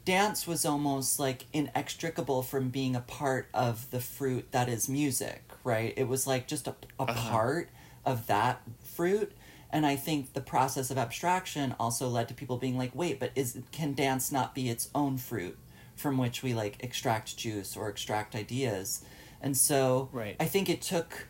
dance 0.05 0.47
was 0.47 0.67
almost 0.67 1.19
like 1.19 1.47
inextricable 1.55 2.43
from 2.43 2.69
being 2.69 2.95
a 2.95 3.01
part 3.01 3.49
of 3.55 3.91
the 3.91 4.01
fruit 4.01 4.53
that 4.53 4.69
is 4.69 4.91
music, 4.91 5.43
right? 5.65 5.95
It 5.97 6.07
was 6.07 6.27
like 6.27 6.49
just 6.49 6.67
a, 6.67 6.75
a 6.99 7.07
part 7.07 7.71
of 8.05 8.27
that 8.27 8.61
fruit. 8.83 9.33
And 9.71 9.85
I 9.85 9.97
think 9.97 10.33
the 10.33 10.41
process 10.41 10.91
of 10.91 10.99
abstraction 10.99 11.75
also 11.79 12.09
led 12.09 12.29
to 12.29 12.35
people 12.35 12.57
being 12.57 12.79
like, 12.79 12.95
wait, 12.95 13.21
but 13.21 13.33
is 13.35 13.59
can 13.71 13.93
dance 13.95 14.33
not 14.33 14.55
be 14.55 14.69
its 14.69 14.89
own 14.95 15.19
fruit 15.19 15.59
from 15.95 16.17
which 16.17 16.43
we 16.43 16.55
like 16.55 16.77
extract 16.81 17.37
juice 17.37 17.77
or 17.77 17.89
extract 17.89 18.35
ideas? 18.35 19.05
And 19.41 19.57
so 19.57 20.09
Right. 20.13 20.37
I 20.41 20.47
think 20.47 20.69
it 20.69 20.81
took 20.81 21.29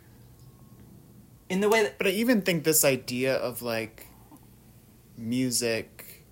in 1.49 1.61
the 1.61 1.69
way 1.69 1.83
that 1.83 1.99
But 1.99 2.07
I 2.07 2.11
even 2.11 2.43
think 2.43 2.65
this 2.65 2.85
idea 2.85 3.35
of 3.37 3.63
like 3.63 4.07
music, 5.17 6.25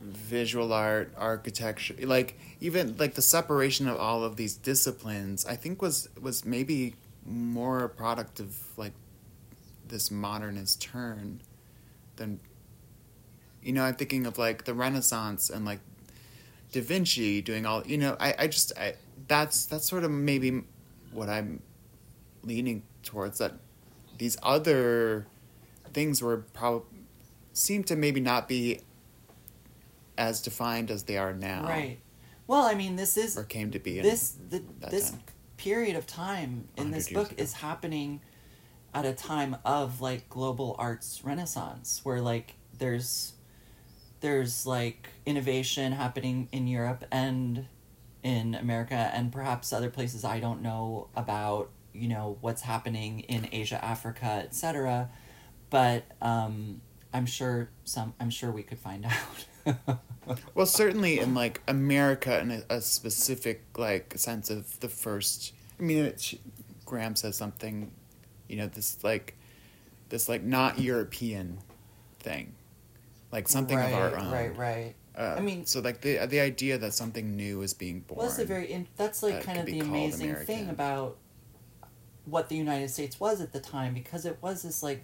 visual 0.00 0.72
art, 0.72 1.12
architecture, 1.16 1.94
like 2.02 2.38
even 2.60 2.96
like 2.96 3.14
the 3.14 3.22
separation 3.22 3.86
of 3.86 3.98
all 3.98 4.24
of 4.24 4.36
these 4.36 4.56
disciplines, 4.56 5.46
I 5.46 5.56
think 5.56 5.80
was 5.80 6.08
was 6.20 6.44
maybe 6.44 6.94
more 7.24 7.84
a 7.84 7.88
product 7.88 8.40
of 8.40 8.56
like 8.76 8.94
this 9.92 10.10
modernist 10.10 10.82
turn 10.82 11.40
than 12.16 12.40
you 13.62 13.72
know, 13.72 13.84
I'm 13.84 13.94
thinking 13.94 14.26
of 14.26 14.38
like 14.38 14.64
the 14.64 14.74
Renaissance 14.74 15.48
and 15.48 15.64
like 15.64 15.78
Da 16.72 16.80
Vinci 16.80 17.40
doing 17.40 17.64
all 17.64 17.86
you 17.86 17.98
know, 17.98 18.16
I, 18.18 18.34
I 18.36 18.46
just 18.48 18.76
I 18.76 18.94
that's 19.28 19.66
that's 19.66 19.88
sort 19.88 20.02
of 20.02 20.10
maybe 20.10 20.64
what 21.12 21.28
I'm 21.28 21.62
leaning 22.42 22.82
towards 23.04 23.38
that 23.38 23.52
these 24.18 24.36
other 24.42 25.26
things 25.92 26.20
were 26.20 26.38
probably 26.52 26.88
seem 27.52 27.84
to 27.84 27.94
maybe 27.94 28.20
not 28.20 28.48
be 28.48 28.80
as 30.18 30.40
defined 30.40 30.90
as 30.90 31.04
they 31.04 31.16
are 31.16 31.32
now 31.32 31.64
right. 31.64 31.98
Well, 32.48 32.62
I 32.62 32.74
mean, 32.74 32.96
this 32.96 33.16
is 33.16 33.38
or 33.38 33.44
came 33.44 33.70
to 33.70 33.78
be 33.78 34.00
this 34.00 34.36
the, 34.48 34.62
this 34.90 35.10
time. 35.10 35.20
period 35.56 35.96
of 35.96 36.06
time 36.06 36.66
in 36.76 36.90
this 36.90 37.08
book 37.08 37.30
ago. 37.30 37.42
is 37.42 37.52
happening 37.52 38.20
at 38.94 39.04
a 39.04 39.12
time 39.12 39.56
of 39.64 40.00
like 40.00 40.28
global 40.28 40.76
arts 40.78 41.22
renaissance 41.24 42.00
where 42.02 42.20
like 42.20 42.54
there's 42.78 43.32
there's 44.20 44.66
like 44.66 45.08
innovation 45.26 45.92
happening 45.92 46.48
in 46.52 46.66
Europe 46.66 47.04
and 47.10 47.66
in 48.22 48.54
America 48.54 49.10
and 49.14 49.32
perhaps 49.32 49.72
other 49.72 49.90
places 49.90 50.24
I 50.24 50.40
don't 50.40 50.62
know 50.62 51.08
about 51.16 51.70
you 51.92 52.08
know 52.08 52.38
what's 52.40 52.62
happening 52.62 53.20
in 53.20 53.48
Asia 53.50 53.82
Africa 53.82 54.42
etc 54.44 55.10
but 55.70 56.04
um 56.20 56.80
I'm 57.14 57.26
sure 57.26 57.70
some 57.84 58.14
I'm 58.20 58.30
sure 58.30 58.50
we 58.50 58.62
could 58.62 58.78
find 58.78 59.06
out. 59.66 59.98
Well 60.54 60.66
certainly 60.66 61.18
in 61.18 61.34
like 61.34 61.60
america 61.66 62.38
in 62.40 62.50
a, 62.50 62.62
a 62.76 62.80
specific 62.80 63.64
like 63.76 64.14
sense 64.16 64.50
of 64.50 64.78
the 64.80 64.88
first 64.88 65.52
i 65.80 65.82
mean 65.82 66.04
it, 66.04 66.20
she, 66.20 66.40
graham 66.84 67.16
says 67.16 67.36
something 67.36 67.90
you 68.52 68.58
know 68.58 68.66
this 68.66 69.02
like 69.02 69.34
this 70.10 70.28
like 70.28 70.42
not 70.42 70.78
european 70.78 71.58
thing. 72.20 72.54
Like 73.32 73.48
something 73.48 73.78
right, 73.78 73.88
of 73.88 73.94
our 73.94 74.16
own 74.18 74.30
right 74.30 74.56
right. 74.56 74.94
Uh, 75.16 75.34
I 75.38 75.40
mean- 75.40 75.64
so 75.66 75.80
like 75.80 76.02
the 76.02 76.24
the 76.26 76.40
idea 76.40 76.76
that 76.78 76.92
something 76.92 77.34
new 77.34 77.62
is 77.62 77.72
being 77.72 78.00
born 78.00 78.18
Well, 78.18 78.26
that's 78.26 78.36
the 78.36 78.44
very 78.44 78.70
in, 78.70 78.86
that's 78.96 79.22
like 79.22 79.36
that 79.36 79.44
kind 79.44 79.58
of 79.58 79.66
the 79.66 79.80
amazing 79.80 80.30
American. 80.30 80.46
thing 80.46 80.68
about 80.68 81.16
what 82.26 82.48
the 82.50 82.56
United 82.56 82.90
States 82.90 83.18
was 83.18 83.40
at 83.40 83.52
the 83.52 83.58
time 83.58 83.94
because 83.94 84.26
it 84.26 84.36
was 84.42 84.62
this 84.62 84.82
like 84.82 85.02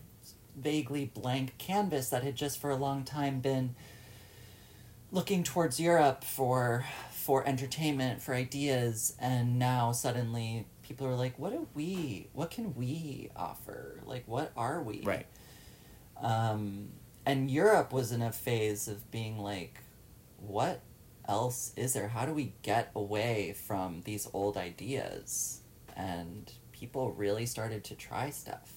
vaguely 0.57 1.07
blank 1.07 1.57
canvas 1.59 2.11
that 2.11 2.23
had 2.23 2.37
just 2.37 2.61
for 2.61 2.70
a 2.70 2.77
long 2.77 3.03
time 3.03 3.41
been 3.41 3.75
looking 5.11 5.43
towards 5.43 5.81
Europe 5.81 6.23
for 6.23 6.85
for 7.11 7.47
entertainment 7.47 8.20
for 8.20 8.35
ideas 8.35 9.15
and 9.19 9.59
now 9.59 9.91
suddenly 9.93 10.66
people 10.89 11.06
are 11.06 11.15
like 11.15 11.39
what 11.39 11.52
do 11.52 11.69
we 11.74 12.28
what 12.32 12.51
can 12.51 12.74
we 12.74 13.31
offer 13.36 14.01
like 14.06 14.27
what 14.27 14.51
are 14.56 14.82
we 14.82 15.02
right 15.05 15.27
um, 16.20 16.89
and 17.28 17.51
Europe 17.51 17.93
was 17.93 18.12
in 18.12 18.23
a 18.23 18.32
phase 18.32 18.89
of 18.89 19.10
being 19.10 19.39
like, 19.39 19.81
what 20.39 20.81
else 21.28 21.73
is 21.77 21.93
there? 21.93 22.09
How 22.09 22.24
do 22.24 22.32
we 22.32 22.55
get 22.62 22.90
away 22.94 23.55
from 23.66 24.02
these 24.05 24.28
old 24.32 24.56
ideas? 24.56 25.60
And 25.97 26.51
people 26.73 27.12
really 27.12 27.47
started 27.47 27.85
to 27.85 27.94
try 27.94 28.31
stuff. 28.31 28.73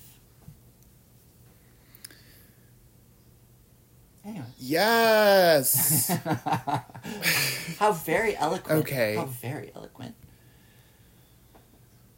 Anyway. 4.23 4.45
Yes. 4.59 6.09
How 7.79 7.91
very 7.93 8.35
eloquent. 8.35 8.81
Okay. 8.81 9.15
How 9.15 9.25
very 9.25 9.71
eloquent. 9.73 10.15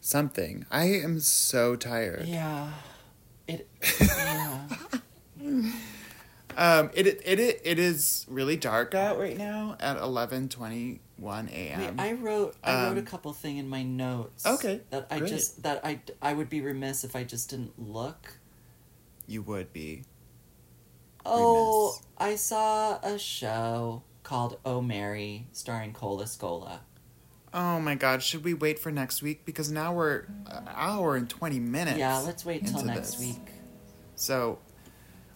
Something. 0.06 0.66
I 0.70 0.84
am 0.84 1.18
so 1.18 1.76
tired. 1.76 2.26
Yeah. 2.26 2.70
It. 3.48 3.66
Yeah. 5.40 5.70
Um, 6.56 6.90
it, 6.94 7.06
it 7.06 7.22
it 7.24 7.60
it 7.64 7.78
is 7.78 8.26
really 8.28 8.56
dark 8.56 8.94
out 8.94 9.18
right 9.18 9.36
now 9.36 9.76
at 9.80 9.96
eleven 9.96 10.48
twenty 10.50 11.00
one 11.16 11.48
a.m. 11.48 11.96
I 11.98 12.12
wrote. 12.12 12.54
I 12.62 12.84
wrote 12.84 12.96
a 12.96 13.00
Um, 13.00 13.06
couple 13.06 13.32
thing 13.32 13.56
in 13.56 13.66
my 13.68 13.82
notes. 13.82 14.44
Okay, 14.46 14.82
That 14.90 15.06
I 15.10 15.18
great. 15.20 15.30
just 15.30 15.62
that 15.64 15.80
I 15.84 16.00
I 16.22 16.34
would 16.34 16.48
be 16.50 16.60
remiss 16.60 17.02
if 17.02 17.16
I 17.16 17.24
just 17.24 17.48
didn't 17.50 17.78
look. 17.78 18.36
you 19.26 19.40
would 19.42 19.72
be. 19.72 20.04
Oh, 21.26 21.92
Remiss. 21.92 22.02
I 22.18 22.36
saw 22.36 22.98
a 23.02 23.18
show 23.18 24.02
called 24.22 24.58
Oh 24.66 24.80
Mary, 24.82 25.46
starring 25.52 25.92
Cole 25.94 26.20
Escola. 26.20 26.80
Oh 27.54 27.78
my 27.78 27.94
god! 27.94 28.20
Should 28.22 28.42
we 28.44 28.52
wait 28.52 28.78
for 28.80 28.90
next 28.90 29.22
week 29.22 29.44
because 29.44 29.70
now 29.70 29.94
we're 29.94 30.24
an 30.46 30.68
hour 30.74 31.14
and 31.16 31.30
twenty 31.30 31.60
minutes. 31.60 31.98
Yeah, 31.98 32.18
let's 32.18 32.44
wait 32.44 32.66
till 32.66 32.82
next 32.84 33.12
this. 33.12 33.20
week. 33.20 33.48
So, 34.16 34.58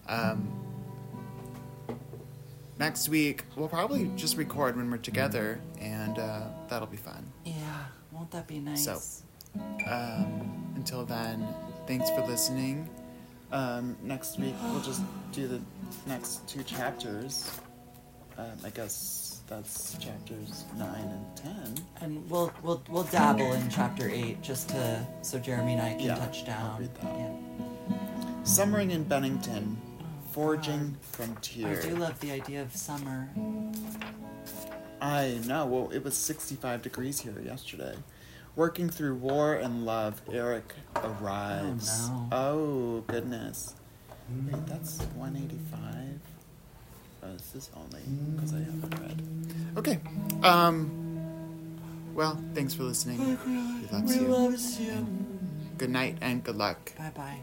um, 0.07 0.51
next 2.77 3.07
week 3.09 3.43
we'll 3.55 3.69
probably 3.69 4.11
just 4.17 4.35
record 4.37 4.75
when 4.75 4.91
we're 4.91 4.97
together, 4.97 5.61
and 5.79 6.19
uh, 6.19 6.41
that'll 6.67 6.87
be 6.87 6.97
fun. 6.97 7.25
Yeah, 7.45 7.53
won't 8.11 8.31
that 8.31 8.47
be 8.47 8.59
nice? 8.59 8.83
So- 8.83 9.01
Um, 9.87 10.73
until 10.75 11.05
then, 11.05 11.47
thanks 11.87 12.09
for 12.11 12.21
listening. 12.27 12.87
Um, 13.51 13.97
next 14.03 14.37
week 14.39 14.53
we'll 14.63 14.81
just 14.81 15.01
do 15.31 15.47
the 15.47 15.59
next 16.05 16.47
two 16.47 16.63
chapters. 16.63 17.49
Um, 18.37 18.51
I 18.63 18.69
guess 18.69 19.28
that's 19.49 19.97
chapters 19.97 20.65
nine 20.77 21.09
and 21.09 21.35
ten. 21.35 21.75
and 22.01 22.29
we'll 22.29 22.53
we'll 22.63 22.81
we'll 22.89 23.03
dabble 23.03 23.51
in 23.53 23.69
chapter 23.69 24.07
eight 24.09 24.41
just 24.41 24.69
to 24.69 25.05
so 25.21 25.39
Jeremy 25.39 25.73
and 25.73 25.81
I 25.81 25.91
can 25.95 26.01
Yeah, 26.01 26.15
touch 26.15 26.45
down. 26.45 26.71
I'll 26.71 26.79
read 26.79 26.95
that. 26.95 27.17
Yeah. 27.17 28.43
Summering 28.43 28.91
in 28.91 29.03
Bennington, 29.03 29.77
oh, 30.01 30.05
forging 30.31 30.95
Frontiers. 31.01 31.85
I 31.85 31.89
do 31.89 31.95
love 31.95 32.19
the 32.19 32.31
idea 32.31 32.61
of 32.61 32.75
summer. 32.75 33.27
I 35.01 35.39
know. 35.45 35.65
Well, 35.65 35.89
it 35.91 36.03
was 36.03 36.15
65 36.17 36.81
degrees 36.81 37.19
here 37.21 37.39
yesterday. 37.43 37.95
Working 38.55 38.89
through 38.89 39.15
war 39.15 39.55
and 39.55 39.85
love, 39.85 40.21
Eric 40.31 40.73
arrives. 40.95 41.89
Oh, 42.11 42.27
no. 42.31 42.37
Oh, 42.37 43.03
goodness. 43.07 43.75
Wait, 44.51 44.65
that's 44.67 44.99
185. 45.15 46.19
Oh, 47.21 47.33
this 47.33 47.55
is 47.55 47.69
only 47.75 48.01
because 48.35 48.53
I 48.53 48.59
haven't 48.59 48.99
read. 48.99 49.21
Okay. 49.77 49.99
Um. 50.43 50.89
Well, 52.13 52.37
thanks 52.53 52.73
for 52.73 52.83
listening. 52.83 53.19
We 53.45 53.87
loves 53.91 54.15
We 54.17 54.21
you. 54.21 54.27
loves 54.27 54.79
you. 54.79 55.07
Good 55.77 55.89
night 55.89 56.17
and 56.21 56.43
good 56.43 56.57
luck. 56.57 56.93
Bye 56.97 57.11
bye. 57.15 57.39